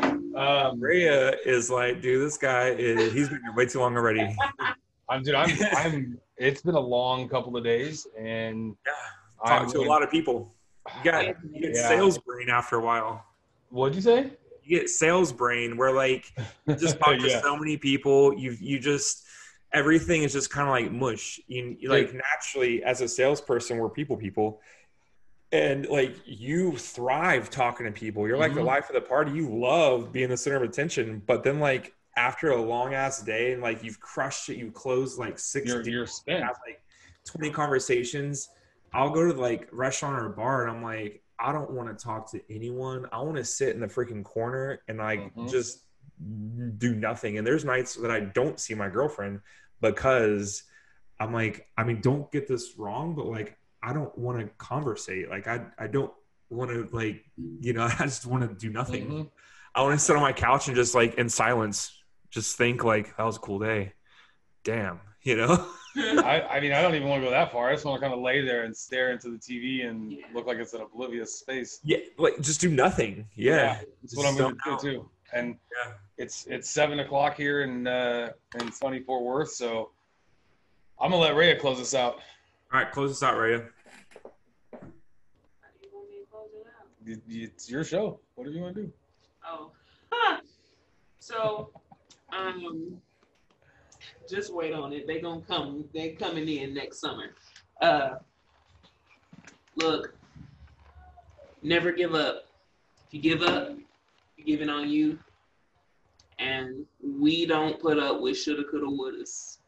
Um, 0.00 0.80
Reya 0.80 1.34
is 1.44 1.68
like, 1.68 2.00
dude, 2.00 2.24
this 2.24 2.36
guy 2.36 2.68
is 2.68 3.12
he's 3.12 3.28
been 3.28 3.40
here 3.42 3.54
way 3.56 3.66
too 3.66 3.80
long 3.80 3.96
already. 3.96 4.36
I'm 5.08 5.22
dude. 5.22 5.34
I'm. 5.34 5.56
I'm. 5.76 6.20
It's 6.36 6.62
been 6.62 6.74
a 6.74 6.80
long 6.80 7.28
couple 7.28 7.56
of 7.56 7.64
days, 7.64 8.06
and 8.18 8.76
yeah, 8.86 9.48
talking 9.48 9.70
to 9.72 9.80
a 9.80 9.88
lot 9.88 10.02
of 10.02 10.10
people. 10.10 10.54
You 10.96 11.10
got 11.10 11.26
you 11.26 11.60
get 11.60 11.74
yeah. 11.74 11.88
sales 11.88 12.18
brain 12.18 12.48
after 12.48 12.76
a 12.76 12.80
while. 12.80 13.24
What'd 13.70 13.94
you 13.96 14.02
say? 14.02 14.32
You 14.62 14.78
get 14.78 14.88
sales 14.88 15.32
brain 15.32 15.76
where 15.76 15.92
like 15.92 16.32
you 16.66 16.74
just 16.74 16.98
talk 17.00 17.20
yeah. 17.20 17.36
to 17.36 17.42
so 17.42 17.56
many 17.56 17.76
people. 17.76 18.38
You 18.38 18.56
you 18.60 18.78
just 18.78 19.26
everything 19.72 20.22
is 20.22 20.32
just 20.32 20.50
kind 20.50 20.68
of 20.68 20.72
like 20.72 20.92
mush. 20.92 21.40
You, 21.46 21.76
you 21.78 21.88
like 21.88 22.14
naturally 22.14 22.82
as 22.84 23.00
a 23.00 23.08
salesperson, 23.08 23.78
we're 23.78 23.90
people 23.90 24.16
people 24.16 24.60
and 25.50 25.86
like 25.86 26.14
you 26.26 26.76
thrive 26.76 27.48
talking 27.48 27.86
to 27.86 27.92
people 27.92 28.26
you're 28.26 28.36
like 28.36 28.50
mm-hmm. 28.50 28.58
the 28.58 28.64
life 28.64 28.88
of 28.90 28.94
the 28.94 29.00
party 29.00 29.32
you 29.32 29.48
love 29.48 30.12
being 30.12 30.28
the 30.28 30.36
center 30.36 30.56
of 30.56 30.62
attention 30.62 31.22
but 31.26 31.42
then 31.42 31.58
like 31.58 31.94
after 32.18 32.50
a 32.50 32.60
long 32.60 32.94
ass 32.94 33.22
day 33.22 33.52
and 33.52 33.62
like 33.62 33.82
you've 33.82 34.00
crushed 34.00 34.48
it 34.48 34.56
you 34.56 34.70
closed 34.70 35.18
like 35.18 35.38
6 35.38 35.66
you're, 35.66 35.88
you're 35.88 36.06
spent. 36.06 36.42
Have, 36.44 36.58
like 36.66 36.82
20 37.24 37.50
conversations 37.50 38.48
i'll 38.92 39.10
go 39.10 39.32
to 39.32 39.38
like 39.38 39.68
restaurant 39.72 40.18
or 40.18 40.28
bar 40.30 40.66
and 40.66 40.76
i'm 40.76 40.82
like 40.82 41.22
i 41.38 41.52
don't 41.52 41.70
want 41.70 41.88
to 41.88 42.04
talk 42.04 42.30
to 42.32 42.40
anyone 42.50 43.06
i 43.12 43.20
want 43.20 43.36
to 43.36 43.44
sit 43.44 43.74
in 43.74 43.80
the 43.80 43.86
freaking 43.86 44.24
corner 44.24 44.80
and 44.88 44.98
like 44.98 45.20
mm-hmm. 45.20 45.46
just 45.46 45.84
do 46.78 46.96
nothing 46.96 47.38
and 47.38 47.46
there's 47.46 47.64
nights 47.64 47.94
that 47.94 48.10
i 48.10 48.20
don't 48.20 48.58
see 48.58 48.74
my 48.74 48.88
girlfriend 48.88 49.40
because 49.80 50.64
i'm 51.20 51.32
like 51.32 51.66
i 51.76 51.84
mean 51.84 52.00
don't 52.00 52.30
get 52.32 52.48
this 52.48 52.76
wrong 52.76 53.14
but 53.14 53.26
like 53.26 53.58
I 53.82 53.92
don't 53.92 54.16
want 54.18 54.40
to 54.40 54.46
conversate. 54.58 55.30
Like 55.30 55.46
I 55.46 55.62
I 55.78 55.86
don't 55.86 56.12
want 56.50 56.70
to 56.70 56.88
like 56.94 57.24
you 57.36 57.72
know 57.72 57.88
I 57.98 58.04
just 58.04 58.26
want 58.26 58.48
to 58.48 58.54
do 58.54 58.72
nothing. 58.72 59.06
Mm-hmm. 59.06 59.22
I 59.74 59.82
want 59.82 59.98
to 59.98 60.04
sit 60.04 60.16
on 60.16 60.22
my 60.22 60.32
couch 60.32 60.66
and 60.66 60.76
just 60.76 60.94
like 60.94 61.14
in 61.14 61.28
silence, 61.28 61.97
just 62.30 62.56
think 62.56 62.84
like 62.84 63.16
that 63.16 63.24
was 63.24 63.36
a 63.36 63.40
cool 63.40 63.58
day. 63.58 63.92
Damn, 64.64 65.00
you 65.22 65.36
know. 65.36 65.68
I, 65.96 66.42
I 66.50 66.60
mean, 66.60 66.72
I 66.72 66.82
don't 66.82 66.94
even 66.94 67.08
want 67.08 67.22
to 67.22 67.26
go 67.26 67.30
that 67.30 67.50
far. 67.50 67.70
I 67.70 67.72
just 67.72 67.84
want 67.84 68.00
to 68.00 68.00
kind 68.00 68.14
of 68.14 68.20
lay 68.20 68.44
there 68.44 68.64
and 68.64 68.76
stare 68.76 69.10
into 69.10 69.30
the 69.30 69.38
TV 69.38 69.88
and 69.88 70.12
yeah. 70.12 70.18
look 70.34 70.46
like 70.46 70.58
it's 70.58 70.74
an 70.74 70.82
oblivious 70.82 71.34
space. 71.34 71.80
Yeah, 71.82 71.98
like 72.18 72.40
just 72.40 72.60
do 72.60 72.68
nothing. 72.68 73.26
Yeah, 73.34 73.54
yeah 73.54 73.80
that's 74.02 74.16
what 74.16 74.26
I'm 74.26 74.36
going 74.36 74.54
to 74.54 74.60
do 74.64 74.78
too. 74.78 75.10
And 75.32 75.56
yeah. 75.84 75.92
it's 76.16 76.46
it's 76.46 76.70
seven 76.70 77.00
o'clock 77.00 77.36
here 77.36 77.62
in 77.62 77.86
uh, 77.86 78.30
in 78.60 78.72
sunny 78.72 79.00
Fort 79.00 79.22
Worth, 79.22 79.50
so 79.50 79.90
I'm 81.00 81.10
gonna 81.10 81.22
let 81.22 81.34
Reya 81.34 81.58
close 81.58 81.80
us 81.80 81.94
out. 81.94 82.20
All 82.72 82.80
right, 82.80 82.90
close 82.90 83.10
this 83.10 83.22
out, 83.22 83.34
Reya. 83.34 83.66
How 84.72 84.78
do 84.80 84.86
you 85.82 85.88
want 85.92 86.10
me 86.10 86.16
to 86.20 86.26
close 86.30 86.48
it 86.54 86.66
out? 86.66 87.18
It's 87.28 87.70
your 87.70 87.84
show. 87.84 88.20
Whatever 88.34 88.54
you 88.54 88.62
want 88.62 88.74
to 88.76 88.82
do. 88.82 88.92
Oh, 89.46 89.70
huh. 90.10 90.40
so 91.18 91.70
um, 92.36 93.00
just 94.28 94.52
wait 94.52 94.72
on 94.72 94.92
it. 94.92 95.06
They 95.06 95.20
gonna 95.20 95.40
come. 95.42 95.84
They 95.94 96.10
coming 96.10 96.48
in 96.48 96.74
next 96.74 97.00
summer. 97.00 97.30
Uh, 97.80 98.16
look, 99.76 100.14
never 101.62 101.92
give 101.92 102.14
up. 102.14 102.46
If 103.06 103.14
you 103.14 103.20
give 103.20 103.42
up, 103.42 103.70
you're 104.36 104.46
giving 104.46 104.68
on 104.68 104.88
you. 104.88 105.18
And 106.38 106.84
we 107.02 107.46
don't 107.46 107.80
put 107.80 107.98
up 107.98 108.20
with 108.20 108.38
shoulda, 108.38 108.64
coulda, 108.70 108.86
wouldas. 108.86 109.58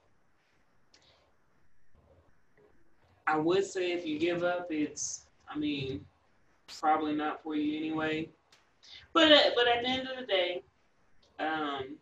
I 3.27 3.37
would 3.37 3.65
say 3.65 3.93
if 3.93 4.07
you 4.07 4.19
give 4.19 4.43
up, 4.43 4.67
it's, 4.71 5.27
I 5.49 5.59
mean, 5.59 6.05
probably 6.79 7.15
not 7.15 7.43
for 7.43 7.55
you 7.55 7.77
anyway. 7.79 8.29
But 9.13 9.33
uh, 9.33 9.51
but 9.55 9.69
at 9.69 9.83
the 9.83 9.89
end 9.89 10.09
of 10.09 10.19
the 10.19 10.27
day, 10.27 10.63
um, 11.39 11.97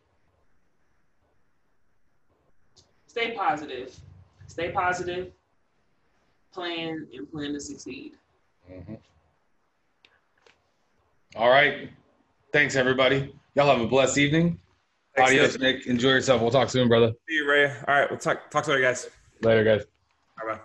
stay 3.19 3.31
positive. 3.31 3.95
Stay 4.47 4.71
positive. 4.71 5.31
Plan 6.53 7.07
and 7.13 7.31
plan 7.31 7.53
to 7.53 7.59
succeed. 7.59 8.13
Mm-hmm. 8.71 8.95
All 11.35 11.49
right. 11.49 11.89
Thanks, 12.51 12.75
everybody. 12.75 13.33
Y'all 13.55 13.67
have 13.67 13.81
a 13.81 13.87
blessed 13.87 14.17
evening. 14.17 14.59
Thanks, 15.15 15.31
Adios, 15.31 15.59
Nick. 15.59 15.85
Enjoy 15.85 16.09
yourself. 16.09 16.41
We'll 16.41 16.51
talk 16.51 16.69
soon, 16.69 16.87
brother. 16.87 17.11
See 17.27 17.35
you, 17.35 17.49
Ray. 17.49 17.65
All 17.65 17.75
right. 17.87 18.09
We'll 18.09 18.19
talk, 18.19 18.49
talk 18.49 18.63
to 18.65 18.73
you 18.73 18.81
guys. 18.81 19.09
Later, 19.41 19.63
guys. 19.63 19.85
Bye 20.37 20.53
bye. 20.53 20.59